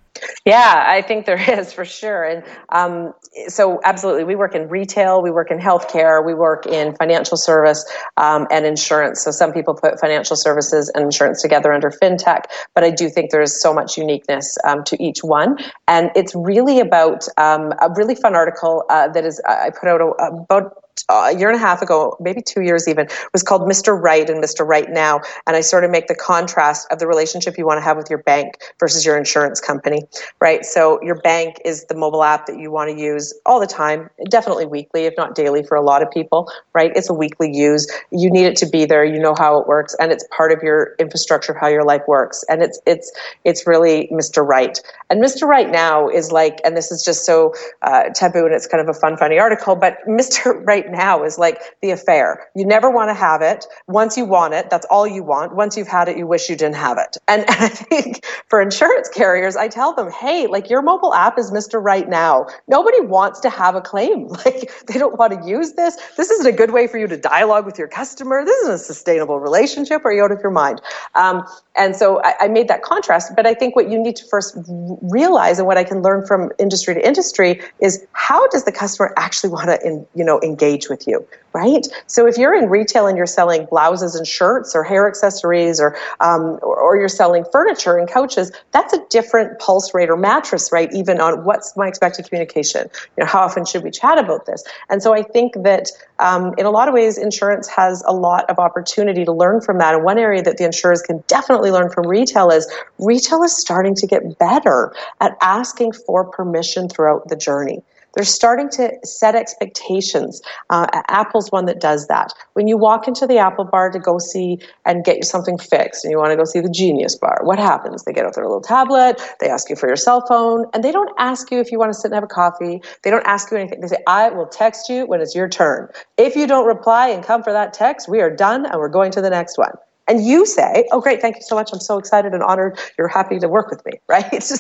Yeah, 0.46 0.86
I 0.88 1.02
think 1.02 1.26
there 1.26 1.40
is 1.60 1.74
for 1.74 1.86
sure. 1.86 2.24
And 2.24 2.44
um, 2.70 3.14
so, 3.48 3.80
absolutely, 3.84 4.24
we 4.24 4.36
work 4.36 4.56
in 4.56 4.68
retail, 4.68 5.22
we 5.22 5.32
work 5.32 5.52
in 5.52 5.60
healthcare, 5.60 6.26
we 6.26 6.34
work 6.34 6.66
in 6.66 6.96
financial 6.96 7.38
service 7.38 7.86
um, 8.18 8.48
and 8.52 8.66
insurance. 8.66 9.22
So, 9.22 9.32
some 9.32 9.54
people 9.54 9.74
put 9.74 10.00
financial 10.00 10.36
services 10.36 10.92
and 10.94 11.06
insurance 11.06 11.42
together 11.42 11.72
under 11.72 11.90
fintech, 11.90 12.44
but 12.76 12.84
I 12.84 12.92
do 12.92 13.10
think 13.10 13.32
there 13.32 13.42
is 13.42 13.60
so 13.62 13.74
much 13.74 13.98
uniqueness 13.98 14.58
um, 14.64 14.84
to 14.86 15.02
each 15.02 15.24
one. 15.24 15.58
And 15.88 16.12
it's 16.16 16.36
really 16.36 16.80
about 16.80 17.28
um, 17.38 17.74
a 17.82 17.90
really 17.96 18.16
fun 18.16 18.36
article 18.36 18.86
uh, 18.90 19.08
that 19.10 19.26
is 19.26 19.42
I 19.48 19.72
put 19.72 19.90
out 19.90 20.02
a, 20.02 20.08
about 20.08 20.83
a 21.10 21.36
year 21.38 21.50
and 21.50 21.56
a 21.56 21.60
half 21.60 21.82
ago, 21.82 22.16
maybe 22.20 22.42
two 22.42 22.62
years 22.62 22.88
even, 22.88 23.08
was 23.34 23.44
called 23.44 23.64
Mr. 23.64 24.00
Right 24.00 24.30
and 24.30 24.44
Mr. 24.44 24.66
Right 24.66 24.90
Now. 24.90 25.22
And 25.48 25.56
I 25.56 25.62
sort 25.62 25.84
of 25.84 25.92
make 25.92 26.08
the 26.08 26.16
contrast 26.16 26.88
of 26.92 27.00
the 27.00 27.08
relationship 27.08 27.58
you 27.58 27.66
want 27.66 27.78
to 27.78 27.84
have 27.84 27.98
with 27.98 28.10
your 28.10 28.20
bank 28.20 28.56
versus 28.80 29.06
your 29.06 29.18
insurance 29.18 29.60
company, 29.60 30.04
right? 30.40 30.66
So 30.66 31.02
your 31.04 31.16
bank 31.16 31.58
is 31.66 31.86
the 31.86 31.96
mobile 31.96 32.24
app 32.24 32.46
that 32.48 32.58
you 32.58 32.72
want 32.72 32.90
to 32.90 33.02
use 33.02 33.34
all 33.46 33.60
the 33.60 33.68
time, 33.68 34.10
definitely 34.30 34.66
weekly, 34.66 35.06
if 35.06 35.14
not 35.18 35.36
daily 35.36 35.64
for 35.64 35.76
a 35.76 35.82
lot 35.82 36.02
of 36.02 36.12
people, 36.12 36.52
right? 36.74 36.92
It's 36.96 37.10
a 37.10 37.14
weekly 37.14 37.54
use. 37.54 37.88
You 38.12 38.32
need 38.32 38.46
it 38.46 38.56
to 38.58 38.66
be 38.66 38.86
there. 38.86 39.04
You 39.04 39.20
know 39.20 39.36
how 39.38 39.60
it 39.60 39.68
works, 39.68 39.96
and 40.00 40.12
it's 40.12 40.26
part 40.36 40.52
of 40.52 40.62
your 40.64 40.96
infrastructure 41.00 41.52
of 41.52 41.58
how 41.60 41.68
your 41.68 41.84
life 41.84 42.04
works. 42.08 42.44
And 42.50 42.62
it's 42.62 42.80
it's 42.86 43.12
it's 43.44 43.68
really 43.68 44.10
Mr. 44.12 44.46
Right. 44.46 44.80
And 45.10 45.22
Mr. 45.22 45.48
Right 45.48 45.70
Now 45.70 46.10
is 46.10 46.32
like, 46.32 46.60
and 46.64 46.76
this 46.76 46.92
is 46.92 47.04
just 47.04 47.26
so 47.26 47.54
uh, 47.82 48.10
taboo, 48.16 48.46
and 48.46 48.54
it's 48.54 48.68
kind 48.68 48.82
of 48.82 48.90
a 48.90 49.00
fun, 49.00 49.18
funny 49.18 49.40
article, 49.40 49.76
but 49.76 49.98
Mr. 50.08 50.54
Right 50.64 50.83
right 50.84 50.92
now 50.92 51.24
is 51.24 51.38
like 51.38 51.62
the 51.82 51.92
affair. 51.92 52.48
You 52.56 52.66
never 52.66 52.90
want 52.90 53.10
to 53.10 53.14
have 53.14 53.42
it. 53.42 53.66
Once 53.88 54.18
you 54.18 54.26
want 54.26 54.54
it, 54.54 54.70
that's 54.70 54.86
all 54.90 55.08
you 55.08 55.24
want. 55.24 55.56
Once 55.56 55.78
you've 55.78 55.88
had 55.88 56.08
it, 56.08 56.18
you 56.18 56.28
wish 56.28 56.50
you 56.50 56.56
didn't 56.56 56.76
have 56.76 56.98
it. 56.98 57.18
And, 57.28 57.46
I 57.64 57.70
think 57.70 58.26
for 58.48 58.62
insurance 58.62 59.10
carriers, 59.10 59.56
I 59.56 59.68
tell 59.68 59.94
them, 59.94 60.12
hey, 60.12 60.48
like 60.48 60.70
your 60.70 60.82
mobile 60.82 61.14
app 61.14 61.38
is 61.38 61.52
Mr. 61.52 61.82
Right 61.82 62.10
Now. 62.10 62.48
Nobody 62.68 63.00
wants 63.02 63.40
to 63.42 63.50
have 63.50 63.76
a 63.76 63.82
claim. 63.82 64.30
Like 64.44 64.72
they 64.88 65.00
don't 65.00 65.18
want 65.18 65.32
to 65.42 65.48
use 65.48 65.74
this. 65.74 65.96
This 66.18 66.30
isn't 66.30 66.48
a 66.48 66.52
good 66.52 66.72
way 66.72 66.88
for 66.88 66.98
you 66.98 67.08
to 67.08 67.16
dialogue 67.16 67.66
with 67.66 67.78
your 67.78 67.88
customer. 67.88 68.44
This 68.44 68.58
isn't 68.64 68.74
a 68.74 68.78
sustainable 68.78 69.40
relationship. 69.40 70.04
Are 70.04 70.12
you 70.12 70.22
out 70.22 70.32
of 70.32 70.40
your 70.42 70.52
mind? 70.52 70.82
Um, 71.16 71.44
and 71.78 71.96
so 71.96 72.22
I, 72.24 72.34
I 72.42 72.48
made 72.50 72.68
that 72.68 72.82
contrast. 72.82 73.34
But 73.38 73.46
I 73.46 73.54
think 73.54 73.76
what 73.76 73.90
you 73.90 73.98
need 73.98 74.18
to 74.18 74.26
first 74.26 74.58
realize, 75.02 75.60
and 75.60 75.68
what 75.68 75.78
I 75.78 75.86
can 75.86 76.02
learn 76.02 76.26
from 76.26 76.52
industry 76.60 76.94
to 76.94 77.08
industry, 77.08 77.62
is 77.80 78.06
how 78.12 78.48
does 78.48 78.66
the 78.66 78.72
customer 78.72 79.14
actually 79.18 79.52
want 79.52 79.68
to, 79.68 79.80
in, 79.86 80.06
you 80.14 80.26
know, 80.26 80.42
engage 80.42 80.73
engage 80.74 80.90
with 80.90 81.08
you, 81.08 81.26
right? 81.54 81.86
So 82.08 82.28
if 82.28 82.38
you're 82.38 82.54
in 82.54 82.70
retail 82.70 83.08
and 83.08 83.18
you're 83.18 83.26
selling 83.26 83.66
blouses 83.66 84.16
and 84.16 84.28
shirts 84.28 84.76
or 84.76 84.84
hair 84.84 85.08
accessories 85.08 85.80
or, 85.80 85.96
um, 86.20 86.60
or, 86.62 86.98
you're 86.98 87.10
selling 87.10 87.44
furniture 87.52 87.98
and 87.98 88.08
couches, 88.08 88.52
that's 88.72 88.94
a 88.94 89.04
different 89.10 89.60
pulse 89.60 89.94
rate 89.94 90.10
or 90.10 90.18
mattress, 90.18 90.72
right? 90.72 90.92
Even 90.94 91.20
on 91.20 91.44
what's 91.44 91.76
my 91.76 91.88
expected 91.88 92.30
communication? 92.30 92.88
You 93.18 93.24
know, 93.24 93.26
how 93.26 93.40
often 93.40 93.66
should 93.66 93.84
we 93.84 93.92
chat 93.92 94.20
about 94.20 94.46
this? 94.46 94.64
And 94.90 95.02
so 95.02 95.14
I 95.14 95.24
think 95.24 95.54
that 95.64 95.88
um, 96.20 96.54
in 96.58 96.66
a 96.66 96.72
lot 96.72 96.88
of 96.88 96.94
ways, 96.94 97.18
insurance 97.18 97.68
has 97.68 98.04
a 98.06 98.14
lot 98.14 98.50
of 98.50 98.60
opportunity 98.60 99.26
to 99.26 99.32
learn 99.32 99.62
from 99.62 99.80
that. 99.80 99.96
And 99.96 100.04
one 100.04 100.20
area 100.20 100.44
that 100.44 100.58
the 100.58 100.66
insurers 100.66 101.02
can 101.02 101.24
definitely 101.28 101.72
learn 101.72 101.90
from 101.90 102.08
retail 102.08 102.50
is 102.50 102.72
retail 103.00 103.44
is 103.44 103.58
starting 103.58 103.96
to 103.96 104.08
get 104.08 104.38
better 104.38 104.94
at 105.20 105.36
asking 105.42 105.94
for 105.94 106.26
permission 106.26 106.90
throughout 106.90 107.28
the 107.28 107.36
journey. 107.36 107.82
They're 108.14 108.24
starting 108.24 108.70
to 108.72 108.92
set 109.04 109.36
expectations. 109.36 110.42
Uh, 110.70 110.86
Apple's 111.08 111.52
one 111.52 111.66
that 111.66 111.80
does 111.80 112.08
that. 112.08 112.34
When 112.54 112.68
you 112.68 112.78
walk 112.78 113.08
into 113.08 113.26
the 113.28 113.38
Apple 113.38 113.66
bar 113.66 113.90
to 113.92 114.00
go 114.00 114.18
see 114.20 114.60
and 114.86 115.04
get 115.04 115.24
something 115.26 115.58
fixed 115.58 116.04
and 116.04 116.12
you 116.12 116.18
want 116.18 116.32
to 116.32 116.36
go 116.36 116.44
see 116.44 116.60
the 116.60 116.70
Genius 116.70 117.16
bar, 117.16 117.40
what 117.44 117.60
happens? 117.60 118.04
They 118.04 118.14
get 118.14 118.26
out 118.26 118.36
their 118.36 118.46
little 118.46 118.62
tablet, 118.62 119.22
they 119.40 119.50
ask 119.50 119.70
you 119.70 119.76
for 119.76 119.88
your 119.88 119.96
cell 119.96 120.26
phone, 120.28 120.66
and 120.74 120.84
they 120.84 120.92
don't 120.92 121.12
ask 121.18 121.52
you 121.52 121.60
if 121.60 121.72
you 121.72 121.80
want 121.80 121.92
to 121.92 122.00
sit 122.00 122.06
and 122.06 122.16
have 122.16 122.24
a 122.24 122.28
coffee. 122.28 122.82
They 123.04 123.10
don't 123.10 123.26
ask 123.26 123.52
you 123.52 123.58
anything. 123.58 123.82
They 123.82 123.88
say, 123.88 124.04
I 124.08 124.30
will 124.30 124.48
text 124.48 124.90
you 124.90 125.06
when 125.06 125.22
it's 125.22 125.36
your 125.36 125.50
turn. 125.50 125.90
If 126.18 126.36
you 126.36 126.48
don't 126.48 126.68
reply 126.68 127.10
and 127.10 127.24
come 127.24 127.44
for 127.44 127.54
that 127.54 127.74
text, 127.74 128.08
we 128.08 128.22
are 128.22 128.34
done 128.34 128.66
and 128.66 128.80
we're 128.80 128.90
going 128.90 129.12
to 129.12 129.22
the 129.22 129.30
next 129.30 129.58
one 129.58 129.74
and 130.08 130.26
you 130.26 130.46
say, 130.46 130.88
"Oh, 130.92 131.02
great, 131.02 131.22
thank 131.22 131.38
you 131.38 131.42
so 131.44 131.56
much. 131.56 131.72
I'm 131.74 131.80
so 131.80 131.98
excited 131.98 132.34
and 132.34 132.44
honored. 132.44 132.80
You're 132.98 133.08
happy 133.08 133.40
to 133.40 133.48
work 133.48 133.70
with 133.70 133.86
me, 133.86 133.94
right?" 134.08 134.52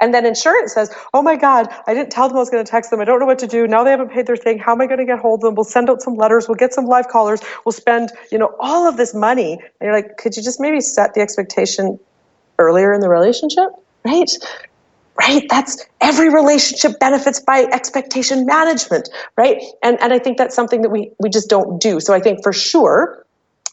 and 0.00 0.14
then 0.14 0.26
insurance 0.26 0.74
says, 0.74 0.94
"Oh 1.14 1.22
my 1.22 1.36
God, 1.36 1.68
I 1.86 1.94
didn't 1.94 2.10
tell 2.10 2.28
them 2.28 2.36
I 2.36 2.40
was 2.40 2.50
going 2.50 2.64
to 2.64 2.70
text 2.70 2.90
them. 2.90 3.00
I 3.00 3.04
don't 3.04 3.20
know 3.20 3.26
what 3.26 3.38
to 3.40 3.46
do. 3.46 3.66
Now 3.66 3.84
they 3.84 3.90
haven't 3.90 4.10
paid 4.10 4.26
their 4.26 4.36
thing. 4.36 4.58
How 4.58 4.72
am 4.72 4.80
I 4.80 4.86
going 4.86 5.00
to 5.00 5.06
get 5.06 5.18
hold 5.18 5.40
of 5.40 5.42
them? 5.42 5.54
We'll 5.54 5.64
send 5.64 5.90
out 5.90 6.02
some 6.02 6.14
letters. 6.14 6.48
We'll 6.48 6.56
get 6.56 6.74
some 6.74 6.86
live 6.86 7.08
callers. 7.08 7.40
We'll 7.64 7.72
spend, 7.72 8.10
you 8.32 8.38
know, 8.38 8.54
all 8.60 8.88
of 8.88 8.96
this 8.96 9.14
money." 9.14 9.54
And 9.54 9.62
you're 9.82 9.94
like, 9.94 10.16
"Could 10.18 10.36
you 10.36 10.42
just 10.42 10.60
maybe 10.60 10.80
set 10.80 11.14
the 11.14 11.20
expectation 11.20 11.98
earlier 12.58 12.92
in 12.92 13.00
the 13.00 13.08
relationship, 13.08 13.68
right?" 14.04 14.30
right 15.18 15.42
that's 15.50 15.84
every 16.00 16.30
relationship 16.30 16.98
benefits 17.00 17.40
by 17.40 17.64
expectation 17.72 18.46
management 18.46 19.08
right 19.36 19.62
and 19.82 20.00
and 20.00 20.12
i 20.12 20.18
think 20.18 20.38
that's 20.38 20.54
something 20.54 20.82
that 20.82 20.90
we 20.90 21.10
we 21.20 21.28
just 21.28 21.50
don't 21.50 21.80
do 21.80 22.00
so 22.00 22.14
i 22.14 22.20
think 22.20 22.42
for 22.42 22.52
sure 22.52 23.26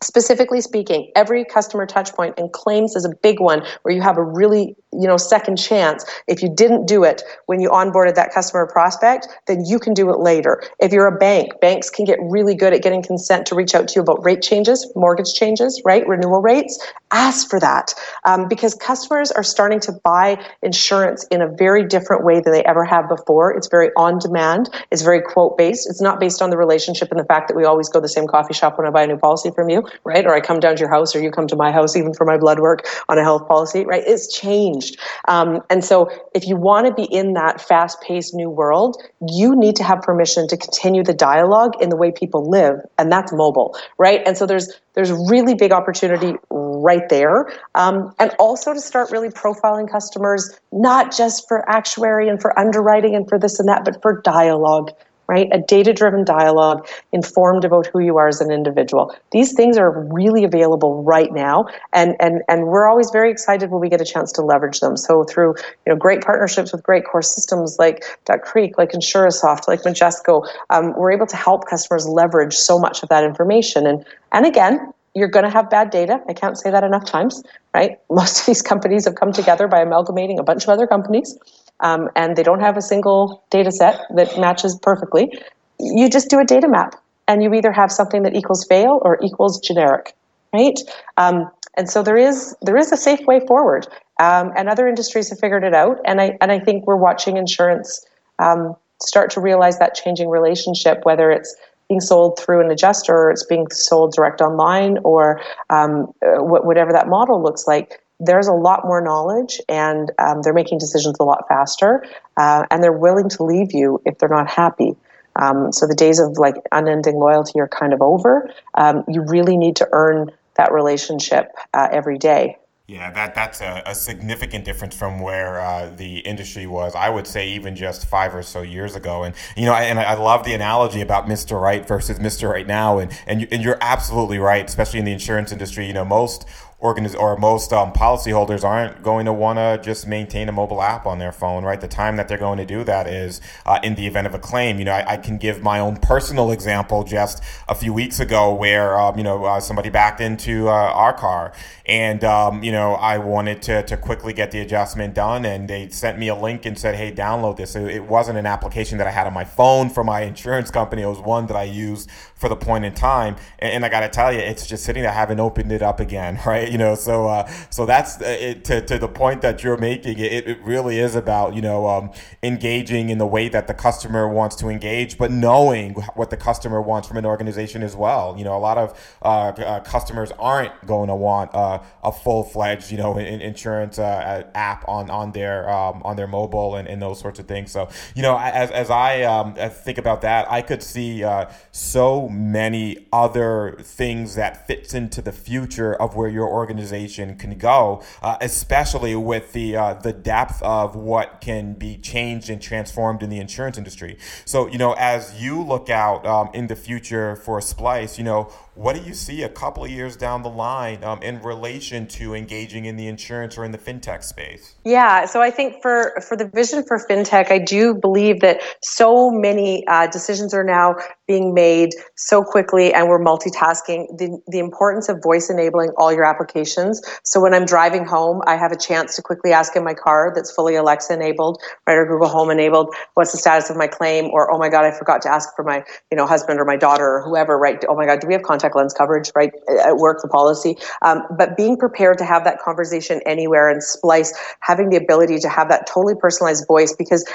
specifically 0.04 0.62
speaking 0.62 1.12
every 1.16 1.44
customer 1.44 1.86
touch 1.86 2.14
point 2.14 2.36
and 2.38 2.52
claims 2.54 2.96
is 2.96 3.06
a 3.06 3.10
big 3.24 3.40
one 3.40 3.64
where 3.82 3.94
you 3.94 4.02
have 4.02 4.18
a 4.18 4.24
really 4.24 4.76
you 4.94 5.08
know 5.08 5.18
second 5.18 5.58
chance. 5.58 6.06
If 6.28 6.42
you 6.44 6.50
didn't 6.54 6.86
do 6.86 7.04
it 7.04 7.24
when 7.48 7.60
you 7.60 7.70
onboarded 7.70 8.16
that 8.16 8.34
customer 8.34 8.68
prospect 8.68 9.28
then 9.48 9.66
you 9.66 9.80
can 9.80 9.94
do 9.94 10.10
it 10.10 10.20
later. 10.20 10.62
If 10.80 10.92
you're 10.92 11.08
a 11.08 11.18
bank 11.18 11.60
banks 11.62 11.90
can 11.90 12.06
get 12.06 12.20
really 12.22 12.56
good 12.56 12.74
at 12.74 12.82
getting 12.82 13.02
consent 13.02 13.46
to 13.48 13.56
reach 13.56 13.74
out 13.74 13.88
to 13.90 13.96
you 13.96 14.02
about 14.02 14.24
rate 14.24 14.42
changes 14.42 14.92
mortgage 14.96 15.34
changes 15.34 15.82
right 15.84 16.08
renewal 16.08 16.42
rates 16.42 16.80
ask 17.12 17.50
for 17.50 17.60
that 17.60 17.94
um, 18.26 18.48
because 18.48 18.76
customers 18.76 19.32
are 19.32 19.44
starting 19.44 19.80
to 19.82 19.94
buy 20.04 20.44
insurance 20.62 21.26
in 21.32 21.42
a 21.42 21.48
very 21.48 21.86
different 21.86 22.26
way 22.26 22.42
than 22.42 22.54
they 22.54 22.64
ever 22.64 22.84
have 22.84 23.08
before. 23.10 23.52
It's 23.56 23.68
very 23.68 23.90
on 23.96 24.20
demand. 24.20 24.70
It's 24.92 25.02
very 25.02 25.22
quote 25.22 25.58
based. 25.58 25.90
It's 25.90 26.02
not 26.02 26.20
based 26.20 26.42
on 26.42 26.50
the 26.50 26.58
relationship 26.58 27.10
and 27.12 27.20
the 27.20 27.26
fact 27.26 27.48
that 27.48 27.56
we 27.56 27.66
always 27.66 27.90
go 27.90 28.00
to 28.00 28.02
the 28.02 28.10
same 28.10 28.28
coffee 28.28 28.54
shop 28.54 28.78
when 28.78 28.88
i 28.88 28.90
buy 28.90 29.04
a 29.04 29.08
new 29.08 29.18
policy 29.18 29.52
from 29.52 29.70
you 29.70 29.88
right? 30.04 30.26
Or 30.26 30.34
i 30.34 30.42
come 30.42 30.60
down 30.60 30.76
to 30.76 30.80
your 30.80 30.90
house 30.90 31.16
or 31.16 31.22
you 31.22 31.32
come 31.32 31.48
to 31.48 31.56
my 31.56 31.72
house 31.72 31.96
even 31.96 32.14
for 32.14 32.26
my 32.26 32.38
blood 32.38 32.60
work 32.60 32.86
on 33.10 33.18
a 33.18 33.24
health 33.24 33.48
policy 33.48 33.86
right? 33.86 34.04
It's 34.06 34.34
changed. 34.34 35.00
Um, 35.28 35.62
and 35.70 35.84
so 35.84 36.10
if 36.34 36.48
you 36.48 36.56
want 36.56 36.88
to 36.88 36.94
be 36.94 37.04
in 37.04 37.34
that 37.34 37.62
fast 37.62 38.02
paced 38.02 38.34
new 38.34 38.50
world 38.50 39.02
you 39.28 39.56
need 39.56 39.76
to 39.78 39.84
have 39.84 40.02
permission 40.02 40.48
to 40.48 40.58
continue 40.58 41.04
the 41.04 41.14
dialogue 41.14 41.74
in 41.82 41.90
the 41.90 41.96
way 41.96 42.12
people 42.12 42.50
live 42.50 42.76
and 42.98 43.12
that's 43.12 43.32
mobile 43.34 43.78
right? 43.98 44.22
And 44.26 44.38
so 44.38 44.46
there's 44.46 44.74
there's 44.98 45.12
really 45.30 45.54
big 45.54 45.72
opportunity 45.72 46.34
right 46.50 47.08
there. 47.08 47.48
Um, 47.76 48.16
and 48.18 48.32
also 48.40 48.74
to 48.74 48.82
start 48.82 49.12
really 49.12 49.30
profiling 49.30 49.88
customers, 49.88 50.60
not 50.72 51.16
just 51.16 51.48
for 51.48 51.70
actuary 51.70 52.28
and 52.28 52.42
for 52.42 52.58
underwriting 52.58 53.16
and 53.16 53.30
for 53.30 53.38
this 53.38 53.60
and 53.60 53.70
that, 53.70 53.86
but 53.86 54.02
for 54.02 54.22
dialogue, 54.22 54.90
right? 55.28 55.48
A 55.52 55.60
data 55.60 55.94
driven 55.94 56.24
dialogue 56.24 56.88
informed 57.12 57.66
about 57.66 57.88
who 57.88 58.00
you 58.00 58.18
are 58.18 58.28
as 58.28 58.42
an 58.42 58.52
individual. 58.52 59.16
These 59.32 59.54
things 59.54 59.78
are 59.78 59.92
really 60.12 60.44
available 60.44 61.04
right 61.04 61.32
now. 61.32 61.66
And, 61.94 62.16
and, 62.20 62.42
and 62.48 62.68
we're 62.68 62.88
always 62.88 63.10
very 63.12 63.30
excited 63.30 63.70
when 63.70 63.82
we 63.82 63.90
get 63.90 64.02
a 64.02 64.06
chance 64.06 64.32
to 64.34 64.42
leverage 64.42 64.80
them. 64.80 64.96
So 64.98 65.24
through 65.26 65.56
you 65.86 65.94
know, 65.94 65.96
great 65.96 66.22
partnerships 66.22 66.72
with 66.72 66.84
great 66.84 67.06
core 67.06 67.22
systems 67.22 67.78
like 67.78 68.04
Duck 68.26 68.44
Creek, 68.44 68.78
like 68.78 68.92
Insurasoft, 68.92 69.68
like 69.68 69.82
Majesco, 69.82 70.48
um, 70.70 70.94
we're 70.98 71.12
able 71.12 71.28
to 71.28 71.36
help 71.36 71.68
customers 71.68 72.08
leverage 72.08 72.54
so 72.54 72.80
much 72.80 73.04
of 73.04 73.10
that 73.10 73.24
information. 73.24 73.86
And, 73.86 74.06
and 74.32 74.46
again, 74.46 74.94
you're 75.18 75.28
going 75.28 75.46
to 75.46 75.50
have 75.50 75.70
bad 75.70 75.90
data. 75.90 76.22
I 76.30 76.34
can't 76.34 76.58
say 76.58 76.70
that 76.70 76.84
enough 76.84 77.06
times, 77.06 77.44
right? 77.74 78.00
Most 78.10 78.40
of 78.40 78.46
these 78.46 78.62
companies 78.62 79.06
have 79.06 79.16
come 79.16 79.34
together 79.34 79.68
by 79.68 79.82
amalgamating 79.82 80.40
a 80.40 80.44
bunch 80.44 80.64
of 80.64 80.70
other 80.70 80.88
companies 80.88 81.38
um, 81.82 82.10
and 82.16 82.36
they 82.36 82.44
don't 82.44 82.60
have 82.60 82.78
a 82.78 82.82
single 82.82 83.44
data 83.50 83.72
set 83.72 84.02
that 84.16 84.38
matches 84.40 84.78
perfectly, 84.82 85.32
you 85.80 86.10
just 86.10 86.30
do 86.30 86.40
a 86.40 86.46
data 86.46 86.68
map 86.68 86.96
and 87.28 87.44
you 87.44 87.54
either 87.54 87.72
have 87.72 87.92
something 87.92 88.24
that 88.24 88.36
equals 88.36 88.66
fail 88.66 89.00
or 89.04 89.20
equals 89.24 89.60
generic, 89.60 90.14
right? 90.54 90.80
Um, 91.18 91.50
and 91.76 91.90
so 91.90 92.02
there 92.02 92.18
is 92.18 92.56
there 92.62 92.78
is 92.78 92.92
a 92.92 92.98
safe 92.98 93.26
way 93.28 93.40
forward, 93.46 93.88
um, 94.20 94.52
and 94.58 94.68
other 94.68 94.88
industries 94.88 95.30
have 95.30 95.40
figured 95.40 95.64
it 95.64 95.76
out. 95.76 96.00
And 96.06 96.20
I 96.20 96.38
and 96.42 96.52
I 96.52 96.60
think 96.60 96.88
we're 96.88 96.96
watching 96.96 97.38
insurance 97.38 98.04
um, 98.40 98.76
start 99.00 99.30
to 99.32 99.42
realize 99.42 99.78
that 99.78 99.94
changing 99.94 100.30
relationship, 100.30 101.06
whether 101.06 101.30
it's 101.30 101.56
being 101.88 102.02
sold 102.02 102.40
through 102.40 102.62
an 102.62 102.72
adjuster 102.72 103.16
or 103.16 103.32
it's 103.32 103.46
being 103.46 103.68
sold 103.70 104.14
direct 104.14 104.42
online 104.42 104.98
or 105.04 105.40
um, 105.70 106.12
uh, 106.26 106.44
whatever 106.44 106.92
that 106.92 107.08
model 107.08 107.42
looks 107.42 107.68
like 107.68 108.02
there's 108.20 108.48
a 108.48 108.54
lot 108.54 108.86
more 108.86 109.02
knowledge 109.02 109.62
and 109.70 110.12
um, 110.18 110.42
they're 110.42 110.54
making 110.54 110.80
decisions 110.80 111.16
a 111.20 111.24
lot 111.24 111.48
faster 111.48 112.04
uh, 112.38 112.66
and 112.72 112.84
they're 112.84 112.92
willing 112.92 113.30
to 113.30 113.44
leave 113.44 113.74
you 113.74 114.02
if 114.06 114.18
they're 114.18 114.30
not 114.30 114.50
happy 114.50 114.96
um, 115.36 115.72
so 115.72 115.86
the 115.86 115.96
days 115.96 116.20
of 116.20 116.38
like 116.38 116.56
unending 116.72 117.16
loyalty 117.16 117.60
are 117.60 117.68
kind 117.68 117.94
of 117.94 118.02
over 118.02 118.52
um, 118.76 119.04
you 119.08 119.22
really 119.22 119.58
need 119.58 119.76
to 119.76 119.88
earn 119.92 120.32
that 120.56 120.72
relationship 120.72 121.52
uh, 121.74 121.88
every 121.92 122.18
day 122.18 122.58
yeah, 122.88 123.12
that 123.12 123.36
that's 123.36 123.60
a, 123.60 123.84
a 123.86 123.94
significant 123.94 124.64
difference 124.64 124.96
from 124.96 125.20
where 125.20 125.60
uh, 125.60 125.90
the 125.94 126.20
industry 126.20 126.68
was. 126.68 126.96
I 126.96 127.10
would 127.10 127.28
say 127.28 127.50
even 127.50 127.76
just 127.76 128.06
five 128.06 128.34
or 128.34 128.42
so 128.42 128.62
years 128.62 128.96
ago. 128.96 129.24
And 129.24 129.36
you 129.58 129.66
know, 129.66 129.74
and 129.74 130.00
I 130.00 130.14
love 130.14 130.46
the 130.46 130.54
analogy 130.54 131.02
about 131.02 131.26
Mr. 131.26 131.62
Right 131.62 131.86
versus 131.86 132.18
Mr. 132.18 132.50
Right 132.50 132.66
now. 132.66 133.00
And 133.00 133.12
and, 133.28 133.42
you, 133.42 133.48
and 133.52 133.62
you're 133.62 133.78
absolutely 133.82 134.40
right, 134.40 134.66
especially 134.66 135.00
in 135.00 135.06
the 135.06 135.12
insurance 135.12 135.52
industry. 135.52 135.86
You 135.86 135.92
know, 135.92 136.06
most 136.06 136.48
organiz- 136.82 137.18
or 137.20 137.36
most 137.38 137.74
um, 137.74 137.92
policyholders 137.92 138.64
aren't 138.64 139.02
going 139.02 139.26
to 139.26 139.34
want 139.34 139.58
to 139.58 139.80
just 139.84 140.08
maintain 140.08 140.48
a 140.48 140.52
mobile 140.52 140.82
app 140.82 141.08
on 141.08 141.18
their 141.18 141.32
phone, 141.32 141.64
right? 141.64 141.82
The 141.82 141.88
time 141.88 142.18
that 142.18 142.28
they're 142.28 142.38
going 142.38 142.60
to 142.60 142.66
do 142.66 142.84
that 142.84 143.08
is 143.08 143.42
uh, 143.66 143.80
in 143.82 143.96
the 143.96 144.06
event 144.06 144.28
of 144.28 144.36
a 144.36 144.40
claim. 144.40 144.78
You 144.78 144.86
know, 144.86 144.92
I, 144.92 145.14
I, 145.14 145.18
can 145.18 145.38
give 145.38 145.64
my 145.64 145.80
own 145.80 145.98
personal 145.98 146.52
example 146.52 147.04
just 147.04 147.44
a 147.68 147.74
few 147.74 147.94
weeks 147.94 148.20
ago 148.20 148.54
where, 148.54 149.00
um, 149.00 149.18
you 149.18 149.24
know, 149.24 149.46
uh, 149.46 149.60
somebody 149.60 149.90
backed 149.90 150.22
into 150.22 150.70
uh, 150.70 150.72
our 150.72 151.14
car 151.14 151.52
and, 151.88 152.24
um, 152.24 152.64
you 152.64 152.72
know, 152.72 152.94
I 152.94 153.18
wanted 153.18 153.62
to, 153.64 153.82
to 153.84 153.98
quickly 153.98 154.34
get 154.34 154.52
the 154.52 154.60
adjustment 154.60 155.16
done 155.16 155.46
and 155.46 155.68
they 155.68 155.90
sent 155.90 156.20
me 156.20 156.28
a 156.28 156.36
link 156.36 156.66
and 156.66 156.78
said, 156.78 156.96
hey, 156.96 157.12
download 157.12 157.58
this. 157.58 157.76
It 157.76 158.06
wasn't 158.06 158.38
an 158.38 158.46
application 158.46 159.00
that 159.00 159.08
I 159.08 159.12
had 159.12 159.26
on 159.26 159.34
my 159.34 159.46
phone 159.46 159.90
for 159.90 160.04
my 160.04 160.22
insurance 160.22 160.70
company. 160.70 161.02
It 161.02 161.08
was 161.08 161.20
one 161.20 161.48
that 161.48 161.58
I 161.58 161.64
used 161.64 162.10
for 162.38 162.50
the 162.50 162.56
point 162.56 162.86
in 162.86 162.94
time. 162.94 163.36
And, 163.60 163.74
and 163.74 163.86
I 163.86 163.90
got 163.90 164.02
to 164.02 164.10
tell 164.10 164.32
you, 164.32 164.40
it's 164.40 164.66
just 164.66 164.84
sitting 164.84 165.04
there. 165.04 165.12
I 165.12 165.16
haven't 165.16 165.40
opened 165.40 165.72
it 165.72 165.82
up 165.82 166.00
again, 166.00 166.40
right? 166.46 166.72
You 166.72 166.78
know, 166.78 166.96
so 166.96 167.28
uh, 167.28 167.52
so 167.70 167.86
that's 167.86 168.22
uh, 168.22 168.26
it, 168.26 168.64
to 168.66 168.82
to 168.82 168.98
the 168.98 169.08
point 169.08 169.42
that 169.42 169.64
you're 169.64 169.78
making. 169.78 170.20
It, 170.20 170.48
it 170.48 170.62
really 170.64 171.00
is 171.00 171.16
about 171.16 171.56
you 171.56 171.62
know 171.62 171.88
um, 171.88 172.12
engaging 172.44 173.10
in 173.10 173.18
the 173.18 173.26
way 173.26 173.50
that 173.50 173.68
the 173.68 173.74
customer 173.74 174.28
wants 174.28 174.56
to 174.58 174.70
engage, 174.70 175.18
but 175.18 175.32
knowing 175.32 175.94
what 176.16 176.30
the 176.30 176.38
customer 176.38 176.82
wants 176.82 177.08
from 177.08 177.18
an 177.18 177.26
organization 177.26 177.84
as 177.84 177.96
well. 177.96 178.36
You 178.38 178.44
know, 178.44 178.56
a 178.56 178.60
lot 178.60 178.78
of 178.78 179.18
uh, 179.22 179.28
uh 179.28 179.80
customers 179.82 180.32
aren't 180.40 180.86
going 180.86 181.08
to 181.08 181.16
want 181.16 181.54
uh, 181.54 181.82
a 182.04 182.12
full 182.12 182.44
fledged 182.44 182.92
you 182.92 182.98
know 182.98 183.18
in, 183.18 183.42
insurance 183.42 184.00
uh, 184.00 184.44
app 184.54 184.88
on 184.88 185.10
on 185.10 185.32
their 185.32 185.70
um, 185.70 186.02
on 186.04 186.16
their 186.16 186.28
mobile 186.28 186.76
and, 186.76 186.88
and 186.88 187.02
those 187.02 187.20
sorts 187.20 187.40
of 187.40 187.48
things. 187.48 187.72
So 187.72 187.90
you 188.16 188.22
know, 188.22 188.38
as 188.38 188.72
as 188.72 188.90
I 188.90 189.24
um, 189.24 189.56
think 189.56 189.98
about 189.98 190.22
that, 190.22 190.50
I 190.52 190.62
could 190.62 190.84
see 190.84 191.26
so 191.72 192.27
many 192.30 193.08
other 193.12 193.78
things 193.82 194.36
that 194.36 194.68
fits 194.68 194.94
into 194.94 195.22
the 195.22 195.32
future 195.32 195.94
of 195.94 196.16
where 196.16 196.30
your 196.30 196.48
organization 196.48 197.38
can 197.38 197.58
go, 197.58 198.04
uh, 198.22 198.38
especially 198.42 199.16
with 199.16 199.54
the 199.54 199.76
uh, 199.76 199.94
the 199.96 200.14
depth 200.14 200.62
of 200.62 200.96
what 200.96 201.42
can 201.42 201.74
be 201.74 201.98
changed 201.98 202.50
and 202.50 202.62
transformed 202.62 203.24
in 203.24 203.30
the 203.30 203.40
insurance 203.40 203.78
industry. 203.78 204.18
So, 204.46 204.68
you 204.68 204.78
know, 204.78 204.94
as 204.94 205.42
you 205.42 205.62
look 205.62 205.90
out 205.90 206.26
um, 206.26 206.50
in 206.54 206.68
the 206.68 206.76
future 206.76 207.36
for 207.36 207.62
Splice, 207.62 208.18
you 208.18 208.24
know, 208.24 208.52
what 208.78 208.96
do 208.96 209.02
you 209.02 209.16
see 209.16 209.42
a 209.42 209.50
couple 209.50 209.84
of 209.84 209.90
years 209.90 210.16
down 210.16 210.44
the 210.44 210.50
line 210.50 211.04
um, 211.04 211.22
in 211.24 211.42
relation 211.42 212.06
to 212.06 212.36
engaging 212.36 212.86
in 212.86 212.96
the 212.96 213.08
insurance 213.08 213.58
or 213.58 213.66
in 213.66 213.72
the 213.72 213.78
fintech 213.78 214.24
space? 214.24 214.76
Yeah, 214.86 215.26
so 215.26 215.42
I 215.42 215.50
think 215.50 215.82
for 215.82 216.14
for 216.22 216.38
the 216.38 216.48
vision 216.48 216.84
for 216.84 217.00
fintech, 217.10 217.52
I 217.52 217.58
do 217.58 217.96
believe 217.96 218.42
that 218.42 218.62
so 218.84 219.32
many 219.32 219.86
uh, 219.88 220.08
decisions 220.08 220.54
are 220.54 220.64
now 220.64 220.96
being 221.28 221.56
made 221.56 221.90
so 222.16 222.44
quickly, 222.44 222.94
and 222.94 223.10
we're 223.10 223.20
multitasking. 223.20 224.16
The 224.16 224.40
the 224.48 224.60
importance 224.60 225.10
of 225.10 225.24
voice 225.24 225.50
enabling 225.50 225.90
all 225.98 226.14
your 226.14 226.24
applications. 226.24 227.02
So 227.24 227.42
when 227.42 227.56
I'm 227.56 227.66
driving 227.66 228.06
home, 228.06 228.44
I 228.46 228.58
have 228.58 228.72
a 228.72 228.78
chance 228.78 229.16
to 229.16 229.24
quickly 229.24 229.54
ask 229.54 229.76
in 229.76 229.84
my 229.84 229.96
car 229.96 230.32
that's 230.36 230.52
fully 230.52 230.76
Alexa 230.76 231.14
enabled, 231.14 231.60
right, 231.88 231.96
or 231.96 232.06
Google 232.06 232.30
Home 232.30 232.52
enabled, 232.52 232.94
what's 233.16 233.32
the 233.32 233.40
status 233.40 233.72
of 233.72 233.76
my 233.76 233.88
claim, 233.88 234.26
or 234.26 234.54
oh 234.54 234.60
my 234.60 234.70
god, 234.70 234.86
I 234.86 234.92
forgot 234.92 235.24
to 235.24 235.34
ask 235.34 235.56
for 235.56 235.64
my 235.64 235.84
you 236.12 236.16
know 236.16 236.28
husband 236.28 236.60
or 236.60 236.66
my 236.66 236.78
daughter 236.78 237.16
or 237.16 237.24
whoever, 237.24 237.58
right? 237.58 237.84
Oh 237.90 237.96
my 237.96 238.06
god, 238.06 238.20
do 238.20 238.28
we 238.28 238.34
have 238.34 238.44
contact 238.44 238.67
contact 238.68 238.76
lens 238.76 238.94
coverage, 238.94 239.32
right, 239.36 239.54
at 239.84 239.98
work, 239.98 240.22
the 240.22 240.28
policy. 240.28 240.78
Um, 241.02 241.24
but 241.38 241.58
being 241.58 241.78
prepared 241.78 242.18
to 242.20 242.26
have 242.26 242.44
that 242.44 242.60
conversation 242.60 243.22
anywhere 243.26 243.70
and 243.70 243.84
splice, 243.84 244.34
having 244.60 244.90
the 244.90 244.98
ability 244.98 245.40
to 245.40 245.50
have 245.50 245.70
that 245.70 245.88
totally 245.88 246.16
personalized 246.16 246.66
voice 246.68 246.94
because 246.94 247.26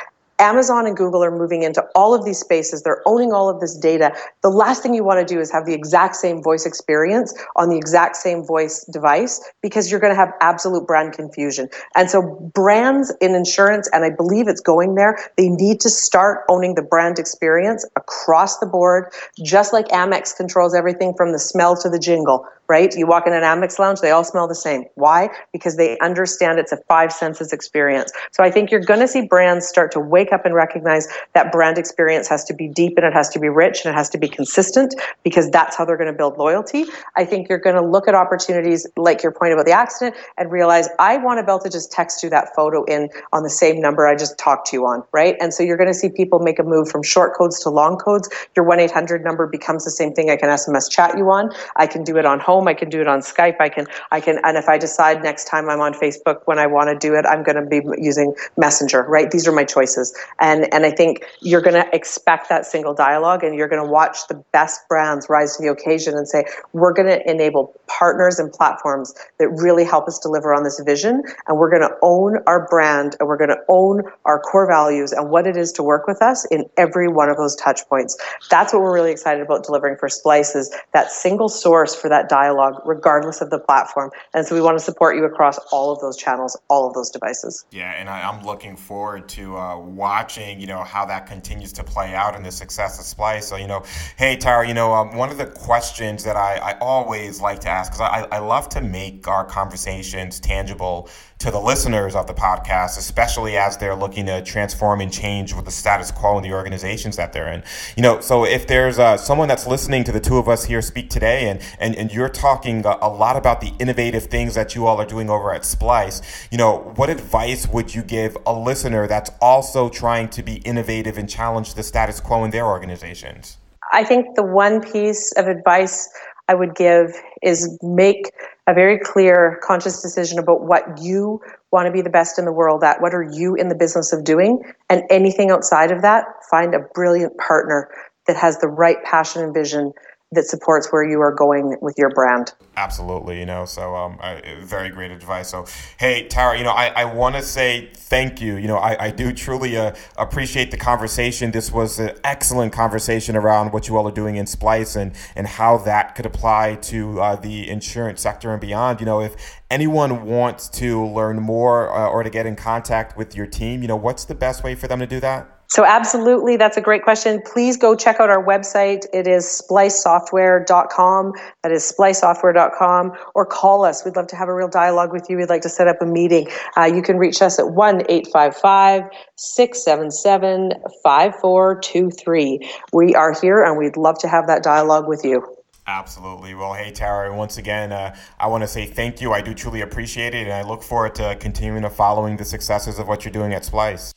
Amazon 0.42 0.88
and 0.88 0.96
Google 0.96 1.22
are 1.22 1.30
moving 1.30 1.62
into 1.62 1.84
all 1.94 2.14
of 2.14 2.24
these 2.24 2.40
spaces. 2.40 2.82
They're 2.82 3.00
owning 3.06 3.32
all 3.32 3.48
of 3.48 3.60
this 3.60 3.76
data. 3.78 4.12
The 4.42 4.48
last 4.48 4.82
thing 4.82 4.92
you 4.92 5.04
want 5.04 5.26
to 5.26 5.34
do 5.34 5.40
is 5.40 5.52
have 5.52 5.66
the 5.66 5.72
exact 5.72 6.16
same 6.16 6.42
voice 6.42 6.66
experience 6.66 7.32
on 7.54 7.68
the 7.68 7.76
exact 7.76 8.16
same 8.16 8.44
voice 8.44 8.84
device 8.92 9.40
because 9.62 9.88
you're 9.88 10.00
going 10.00 10.12
to 10.12 10.18
have 10.18 10.32
absolute 10.40 10.84
brand 10.84 11.12
confusion. 11.12 11.68
And 11.94 12.10
so 12.10 12.50
brands 12.54 13.14
in 13.20 13.36
insurance, 13.36 13.88
and 13.92 14.04
I 14.04 14.10
believe 14.10 14.48
it's 14.48 14.60
going 14.60 14.96
there, 14.96 15.16
they 15.36 15.48
need 15.48 15.78
to 15.80 15.88
start 15.88 16.40
owning 16.48 16.74
the 16.74 16.82
brand 16.82 17.20
experience 17.20 17.86
across 17.94 18.58
the 18.58 18.66
board, 18.66 19.12
just 19.44 19.72
like 19.72 19.86
Amex 19.88 20.36
controls 20.36 20.74
everything 20.74 21.14
from 21.16 21.30
the 21.30 21.38
smell 21.38 21.76
to 21.76 21.88
the 21.88 22.00
jingle 22.00 22.48
right? 22.72 22.96
You 22.96 23.06
walk 23.06 23.26
in 23.26 23.34
an 23.34 23.42
Amex 23.42 23.78
lounge, 23.78 24.00
they 24.00 24.12
all 24.12 24.24
smell 24.24 24.48
the 24.48 24.54
same. 24.54 24.84
Why? 24.94 25.28
Because 25.52 25.76
they 25.76 25.98
understand 25.98 26.58
it's 26.58 26.72
a 26.72 26.78
five 26.88 27.12
senses 27.12 27.52
experience. 27.52 28.10
So 28.30 28.42
I 28.42 28.50
think 28.50 28.70
you're 28.70 28.80
going 28.80 29.00
to 29.00 29.06
see 29.06 29.26
brands 29.26 29.68
start 29.68 29.92
to 29.92 30.00
wake 30.00 30.32
up 30.32 30.46
and 30.46 30.54
recognize 30.54 31.06
that 31.34 31.52
brand 31.52 31.76
experience 31.76 32.28
has 32.30 32.44
to 32.44 32.54
be 32.54 32.68
deep 32.68 32.94
and 32.96 33.04
it 33.04 33.12
has 33.12 33.28
to 33.28 33.38
be 33.38 33.50
rich 33.50 33.84
and 33.84 33.92
it 33.92 33.98
has 33.98 34.08
to 34.08 34.16
be 34.16 34.26
consistent 34.26 34.94
because 35.22 35.50
that's 35.50 35.76
how 35.76 35.84
they're 35.84 35.98
going 35.98 36.10
to 36.10 36.16
build 36.16 36.38
loyalty. 36.38 36.86
I 37.14 37.26
think 37.26 37.50
you're 37.50 37.58
going 37.58 37.76
to 37.76 37.86
look 37.86 38.08
at 38.08 38.14
opportunities 38.14 38.86
like 38.96 39.22
your 39.22 39.32
point 39.32 39.52
about 39.52 39.66
the 39.66 39.72
accident 39.72 40.16
and 40.38 40.50
realize 40.50 40.88
I 40.98 41.18
want 41.18 41.40
to 41.40 41.44
be 41.44 41.52
able 41.52 41.60
to 41.64 41.68
just 41.68 41.92
text 41.92 42.22
you 42.22 42.30
that 42.30 42.54
photo 42.56 42.84
in 42.84 43.10
on 43.34 43.42
the 43.42 43.50
same 43.50 43.82
number 43.82 44.06
I 44.06 44.16
just 44.16 44.38
talked 44.38 44.68
to 44.68 44.76
you 44.76 44.86
on, 44.86 45.04
right? 45.12 45.36
And 45.42 45.52
so 45.52 45.62
you're 45.62 45.76
going 45.76 45.92
to 45.92 46.00
see 46.02 46.08
people 46.08 46.38
make 46.38 46.58
a 46.58 46.62
move 46.62 46.88
from 46.88 47.02
short 47.02 47.36
codes 47.36 47.60
to 47.64 47.68
long 47.68 47.98
codes. 47.98 48.30
Your 48.56 48.64
1-800 48.64 49.22
number 49.22 49.46
becomes 49.46 49.84
the 49.84 49.90
same 49.90 50.14
thing 50.14 50.30
I 50.30 50.36
can 50.36 50.48
SMS 50.48 50.90
chat 50.90 51.18
you 51.18 51.30
on. 51.30 51.50
I 51.76 51.86
can 51.86 52.02
do 52.02 52.16
it 52.16 52.24
on 52.24 52.40
home 52.40 52.61
home. 52.62 52.68
I 52.68 52.74
can 52.74 52.88
do 52.88 53.00
it 53.00 53.08
on 53.08 53.20
Skype. 53.20 53.56
I 53.60 53.68
can, 53.68 53.86
I 54.10 54.20
can, 54.20 54.38
and 54.44 54.56
if 54.56 54.68
I 54.68 54.78
decide 54.78 55.22
next 55.22 55.46
time 55.46 55.68
I'm 55.68 55.80
on 55.80 55.94
Facebook 55.94 56.42
when 56.44 56.58
I 56.58 56.66
want 56.66 56.88
to 56.88 56.96
do 56.96 57.14
it, 57.14 57.24
I'm 57.26 57.42
going 57.42 57.56
to 57.56 57.66
be 57.66 57.80
using 58.00 58.34
Messenger, 58.56 59.02
right? 59.08 59.30
These 59.30 59.48
are 59.48 59.52
my 59.52 59.64
choices. 59.64 60.14
And, 60.40 60.72
and 60.72 60.86
I 60.86 60.90
think 60.90 61.24
you're 61.40 61.60
going 61.60 61.74
to 61.74 61.94
expect 61.94 62.48
that 62.48 62.66
single 62.66 62.94
dialogue 62.94 63.42
and 63.42 63.54
you're 63.54 63.68
going 63.68 63.84
to 63.84 63.90
watch 63.90 64.28
the 64.28 64.42
best 64.52 64.80
brands 64.88 65.26
rise 65.28 65.56
to 65.56 65.62
the 65.62 65.70
occasion 65.70 66.16
and 66.16 66.28
say, 66.28 66.44
we're 66.72 66.92
going 66.92 67.08
to 67.08 67.30
enable 67.30 67.74
partners 67.88 68.38
and 68.38 68.52
platforms 68.52 69.14
that 69.38 69.48
really 69.48 69.84
help 69.84 70.06
us 70.06 70.18
deliver 70.18 70.54
on 70.54 70.62
this 70.62 70.80
vision. 70.84 71.22
And 71.48 71.58
we're 71.58 71.70
going 71.70 71.82
to 71.82 71.94
own 72.02 72.38
our 72.46 72.66
brand 72.68 73.16
and 73.18 73.28
we're 73.28 73.36
going 73.36 73.50
to 73.50 73.60
own 73.68 74.02
our 74.24 74.40
core 74.40 74.68
values 74.68 75.12
and 75.12 75.30
what 75.30 75.46
it 75.46 75.56
is 75.56 75.72
to 75.72 75.82
work 75.82 76.06
with 76.06 76.22
us 76.22 76.46
in 76.50 76.64
every 76.76 77.08
one 77.08 77.28
of 77.28 77.36
those 77.36 77.56
touch 77.56 77.80
points. 77.88 78.16
That's 78.50 78.72
what 78.72 78.82
we're 78.82 78.94
really 78.94 79.10
excited 79.12 79.42
about 79.42 79.64
delivering 79.64 79.96
for 79.96 80.08
Splice 80.08 80.54
is 80.54 80.74
that 80.92 81.10
single 81.10 81.48
source 81.48 81.94
for 81.94 82.08
that 82.08 82.28
dialogue 82.28 82.51
dialogue, 82.52 82.82
regardless 82.84 83.40
of 83.40 83.50
the 83.50 83.58
platform. 83.58 84.10
And 84.34 84.46
so 84.46 84.54
we 84.54 84.60
want 84.60 84.78
to 84.78 84.84
support 84.84 85.16
you 85.16 85.24
across 85.24 85.58
all 85.72 85.92
of 85.92 86.00
those 86.00 86.16
channels, 86.16 86.56
all 86.68 86.86
of 86.86 86.94
those 86.94 87.10
devices. 87.10 87.64
Yeah, 87.70 87.92
and 87.92 88.08
I, 88.08 88.28
am 88.28 88.44
looking 88.44 88.76
forward 88.76 89.28
to 89.30 89.56
uh, 89.56 89.78
watching, 89.78 90.60
you 90.60 90.66
know, 90.66 90.82
how 90.82 91.04
that 91.06 91.26
continues 91.26 91.72
to 91.74 91.84
play 91.84 92.14
out 92.14 92.36
and 92.36 92.44
the 92.44 92.50
success 92.50 92.98
of 92.98 93.04
Splice. 93.04 93.48
So, 93.48 93.56
you 93.56 93.66
know, 93.66 93.82
hey, 94.16 94.36
Tara, 94.36 94.66
you 94.66 94.74
know, 94.74 94.92
um, 94.92 95.16
one 95.16 95.30
of 95.30 95.38
the 95.38 95.46
questions 95.46 96.24
that 96.24 96.36
I, 96.36 96.56
I 96.56 96.78
always 96.78 97.40
like 97.40 97.60
to 97.60 97.68
ask, 97.68 97.92
because 97.92 98.02
I, 98.02 98.36
I 98.36 98.38
love 98.38 98.68
to 98.70 98.80
make 98.80 99.28
our 99.28 99.44
conversations 99.44 100.40
tangible 100.40 101.08
to 101.42 101.50
the 101.50 101.58
listeners 101.58 102.14
of 102.14 102.28
the 102.28 102.32
podcast, 102.34 102.96
especially 102.98 103.56
as 103.56 103.76
they're 103.76 103.96
looking 103.96 104.26
to 104.26 104.40
transform 104.44 105.00
and 105.00 105.12
change 105.12 105.52
with 105.52 105.64
the 105.64 105.72
status 105.72 106.12
quo 106.12 106.36
in 106.36 106.44
the 106.44 106.52
organizations 106.52 107.16
that 107.16 107.32
they're 107.32 107.48
in. 107.48 107.64
You 107.96 108.02
know, 108.04 108.20
so 108.20 108.44
if 108.44 108.68
there's 108.68 109.00
uh, 109.00 109.16
someone 109.16 109.48
that's 109.48 109.66
listening 109.66 110.04
to 110.04 110.12
the 110.12 110.20
two 110.20 110.36
of 110.38 110.48
us 110.48 110.64
here 110.64 110.80
speak 110.80 111.10
today 111.10 111.48
and, 111.48 111.60
and, 111.80 111.96
and 111.96 112.12
you're 112.12 112.28
talking 112.28 112.86
a 112.86 113.08
lot 113.08 113.36
about 113.36 113.60
the 113.60 113.72
innovative 113.80 114.26
things 114.26 114.54
that 114.54 114.76
you 114.76 114.86
all 114.86 115.00
are 115.00 115.04
doing 115.04 115.28
over 115.28 115.52
at 115.52 115.64
Splice, 115.64 116.22
you 116.52 116.58
know, 116.58 116.92
what 116.94 117.10
advice 117.10 117.66
would 117.66 117.92
you 117.92 118.02
give 118.02 118.36
a 118.46 118.52
listener 118.52 119.08
that's 119.08 119.30
also 119.40 119.88
trying 119.88 120.28
to 120.28 120.44
be 120.44 120.58
innovative 120.58 121.18
and 121.18 121.28
challenge 121.28 121.74
the 121.74 121.82
status 121.82 122.20
quo 122.20 122.44
in 122.44 122.52
their 122.52 122.66
organizations? 122.66 123.58
I 123.92 124.04
think 124.04 124.36
the 124.36 124.44
one 124.44 124.80
piece 124.80 125.32
of 125.32 125.48
advice 125.48 126.08
I 126.48 126.54
would 126.54 126.76
give 126.76 127.10
is 127.42 127.78
make 127.82 128.30
a 128.66 128.74
very 128.74 128.98
clear, 128.98 129.58
conscious 129.62 130.02
decision 130.02 130.38
about 130.38 130.62
what 130.62 131.00
you 131.00 131.40
want 131.72 131.86
to 131.86 131.92
be 131.92 132.00
the 132.00 132.10
best 132.10 132.38
in 132.38 132.44
the 132.44 132.52
world 132.52 132.84
at. 132.84 133.00
What 133.00 133.14
are 133.14 133.22
you 133.22 133.54
in 133.54 133.68
the 133.68 133.74
business 133.74 134.12
of 134.12 134.24
doing? 134.24 134.62
And 134.88 135.02
anything 135.10 135.50
outside 135.50 135.90
of 135.90 136.02
that, 136.02 136.26
find 136.50 136.74
a 136.74 136.80
brilliant 136.94 137.36
partner 137.38 137.88
that 138.26 138.36
has 138.36 138.58
the 138.58 138.68
right 138.68 139.02
passion 139.02 139.42
and 139.42 139.52
vision 139.52 139.92
that 140.32 140.46
supports 140.46 140.90
where 140.90 141.04
you 141.04 141.20
are 141.20 141.32
going 141.32 141.76
with 141.80 141.94
your 141.98 142.10
brand. 142.10 142.52
Absolutely, 142.76 143.38
you 143.38 143.44
know, 143.44 143.66
so 143.66 143.94
um, 143.94 144.18
I, 144.20 144.42
very 144.62 144.88
great 144.88 145.10
advice. 145.10 145.50
So, 145.50 145.66
hey, 145.98 146.26
Tara, 146.26 146.56
you 146.56 146.64
know, 146.64 146.70
I, 146.70 146.86
I 146.86 147.04
want 147.04 147.36
to 147.36 147.42
say 147.42 147.90
thank 147.94 148.40
you. 148.40 148.56
You 148.56 148.66
know, 148.66 148.78
I, 148.78 149.06
I 149.06 149.10
do 149.10 149.32
truly 149.32 149.76
uh, 149.76 149.94
appreciate 150.16 150.70
the 150.70 150.78
conversation. 150.78 151.50
This 151.50 151.70
was 151.70 151.98
an 151.98 152.16
excellent 152.24 152.72
conversation 152.72 153.36
around 153.36 153.72
what 153.72 153.88
you 153.88 153.96
all 153.98 154.08
are 154.08 154.12
doing 154.12 154.36
in 154.36 154.46
Splice 154.46 154.96
and, 154.96 155.12
and 155.36 155.46
how 155.46 155.76
that 155.78 156.14
could 156.14 156.24
apply 156.24 156.76
to 156.76 157.20
uh, 157.20 157.36
the 157.36 157.68
insurance 157.68 158.22
sector 158.22 158.52
and 158.52 158.60
beyond. 158.60 159.00
You 159.00 159.06
know, 159.06 159.20
if 159.20 159.36
anyone 159.70 160.24
wants 160.24 160.68
to 160.70 161.06
learn 161.06 161.40
more 161.40 161.94
uh, 161.94 162.08
or 162.08 162.22
to 162.22 162.30
get 162.30 162.46
in 162.46 162.56
contact 162.56 163.18
with 163.18 163.36
your 163.36 163.46
team, 163.46 163.82
you 163.82 163.88
know, 163.88 163.96
what's 163.96 164.24
the 164.24 164.34
best 164.34 164.64
way 164.64 164.74
for 164.74 164.88
them 164.88 165.00
to 165.00 165.06
do 165.06 165.20
that? 165.20 165.61
So, 165.72 165.86
absolutely, 165.86 166.58
that's 166.58 166.76
a 166.76 166.82
great 166.82 167.02
question. 167.02 167.40
Please 167.50 167.78
go 167.78 167.96
check 167.96 168.20
out 168.20 168.28
our 168.28 168.44
website. 168.44 169.06
It 169.14 169.26
is 169.26 169.46
splicesoftware.com. 169.70 171.32
That 171.62 171.72
is 171.72 171.90
splicesoftware.com, 171.98 173.12
or 173.34 173.46
call 173.46 173.86
us. 173.86 174.04
We'd 174.04 174.14
love 174.14 174.26
to 174.26 174.36
have 174.36 174.48
a 174.48 174.54
real 174.54 174.68
dialogue 174.68 175.14
with 175.14 175.30
you. 175.30 175.38
We'd 175.38 175.48
like 175.48 175.62
to 175.62 175.70
set 175.70 175.88
up 175.88 175.96
a 176.02 176.04
meeting. 176.04 176.48
Uh, 176.76 176.84
you 176.94 177.00
can 177.00 177.16
reach 177.16 177.40
us 177.40 177.58
at 177.58 177.70
1 177.70 178.02
855 178.10 179.04
677 179.36 180.72
5423. 181.02 182.70
We 182.92 183.14
are 183.14 183.32
here 183.40 183.64
and 183.64 183.78
we'd 183.78 183.96
love 183.96 184.18
to 184.18 184.28
have 184.28 184.46
that 184.48 184.62
dialogue 184.62 185.08
with 185.08 185.24
you. 185.24 185.56
Absolutely. 185.86 186.54
Well, 186.54 186.74
hey, 186.74 186.90
Tara, 186.90 187.34
once 187.34 187.56
again, 187.56 187.92
uh, 187.92 188.14
I 188.38 188.46
want 188.48 188.62
to 188.62 188.68
say 188.68 188.84
thank 188.84 189.22
you. 189.22 189.32
I 189.32 189.40
do 189.40 189.54
truly 189.54 189.80
appreciate 189.80 190.34
it, 190.34 190.42
and 190.42 190.52
I 190.52 190.68
look 190.68 190.82
forward 190.82 191.14
to 191.14 191.34
continuing 191.36 191.80
to 191.84 191.90
following 191.90 192.36
the 192.36 192.44
successes 192.44 192.98
of 192.98 193.08
what 193.08 193.24
you're 193.24 193.32
doing 193.32 193.54
at 193.54 193.64
Splice. 193.64 194.12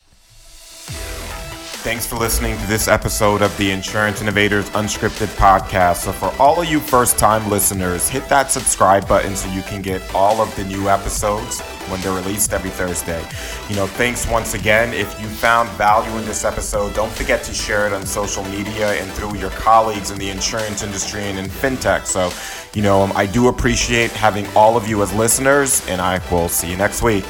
Thanks 1.85 2.07
for 2.07 2.15
listening 2.15 2.57
to 2.57 2.65
this 2.65 2.87
episode 2.87 3.43
of 3.43 3.55
the 3.57 3.69
Insurance 3.69 4.19
Innovators 4.19 4.67
Unscripted 4.71 5.27
podcast. 5.37 5.97
So, 5.97 6.11
for 6.11 6.33
all 6.41 6.59
of 6.59 6.67
you 6.67 6.79
first 6.79 7.19
time 7.19 7.47
listeners, 7.47 8.09
hit 8.09 8.27
that 8.27 8.49
subscribe 8.49 9.07
button 9.07 9.35
so 9.35 9.51
you 9.51 9.61
can 9.61 9.83
get 9.83 10.01
all 10.15 10.41
of 10.41 10.53
the 10.55 10.63
new 10.63 10.89
episodes 10.89 11.61
when 11.61 12.01
they're 12.01 12.11
released 12.11 12.53
every 12.53 12.71
Thursday. 12.71 13.23
You 13.69 13.75
know, 13.75 13.85
thanks 13.85 14.27
once 14.27 14.55
again. 14.55 14.95
If 14.95 15.21
you 15.21 15.27
found 15.27 15.69
value 15.77 16.09
in 16.17 16.25
this 16.25 16.43
episode, 16.43 16.95
don't 16.95 17.11
forget 17.11 17.43
to 17.43 17.53
share 17.53 17.85
it 17.85 17.93
on 17.93 18.03
social 18.07 18.43
media 18.45 18.93
and 18.93 19.11
through 19.11 19.35
your 19.35 19.51
colleagues 19.51 20.09
in 20.09 20.17
the 20.17 20.31
insurance 20.31 20.81
industry 20.81 21.21
and 21.21 21.37
in 21.37 21.45
fintech. 21.45 22.07
So, 22.07 22.31
you 22.73 22.81
know, 22.81 23.03
um, 23.03 23.11
I 23.15 23.27
do 23.27 23.47
appreciate 23.47 24.09
having 24.09 24.47
all 24.55 24.75
of 24.75 24.87
you 24.87 25.03
as 25.03 25.13
listeners, 25.13 25.87
and 25.87 26.01
I 26.01 26.19
will 26.31 26.49
see 26.49 26.71
you 26.71 26.77
next 26.77 27.03
week. 27.03 27.25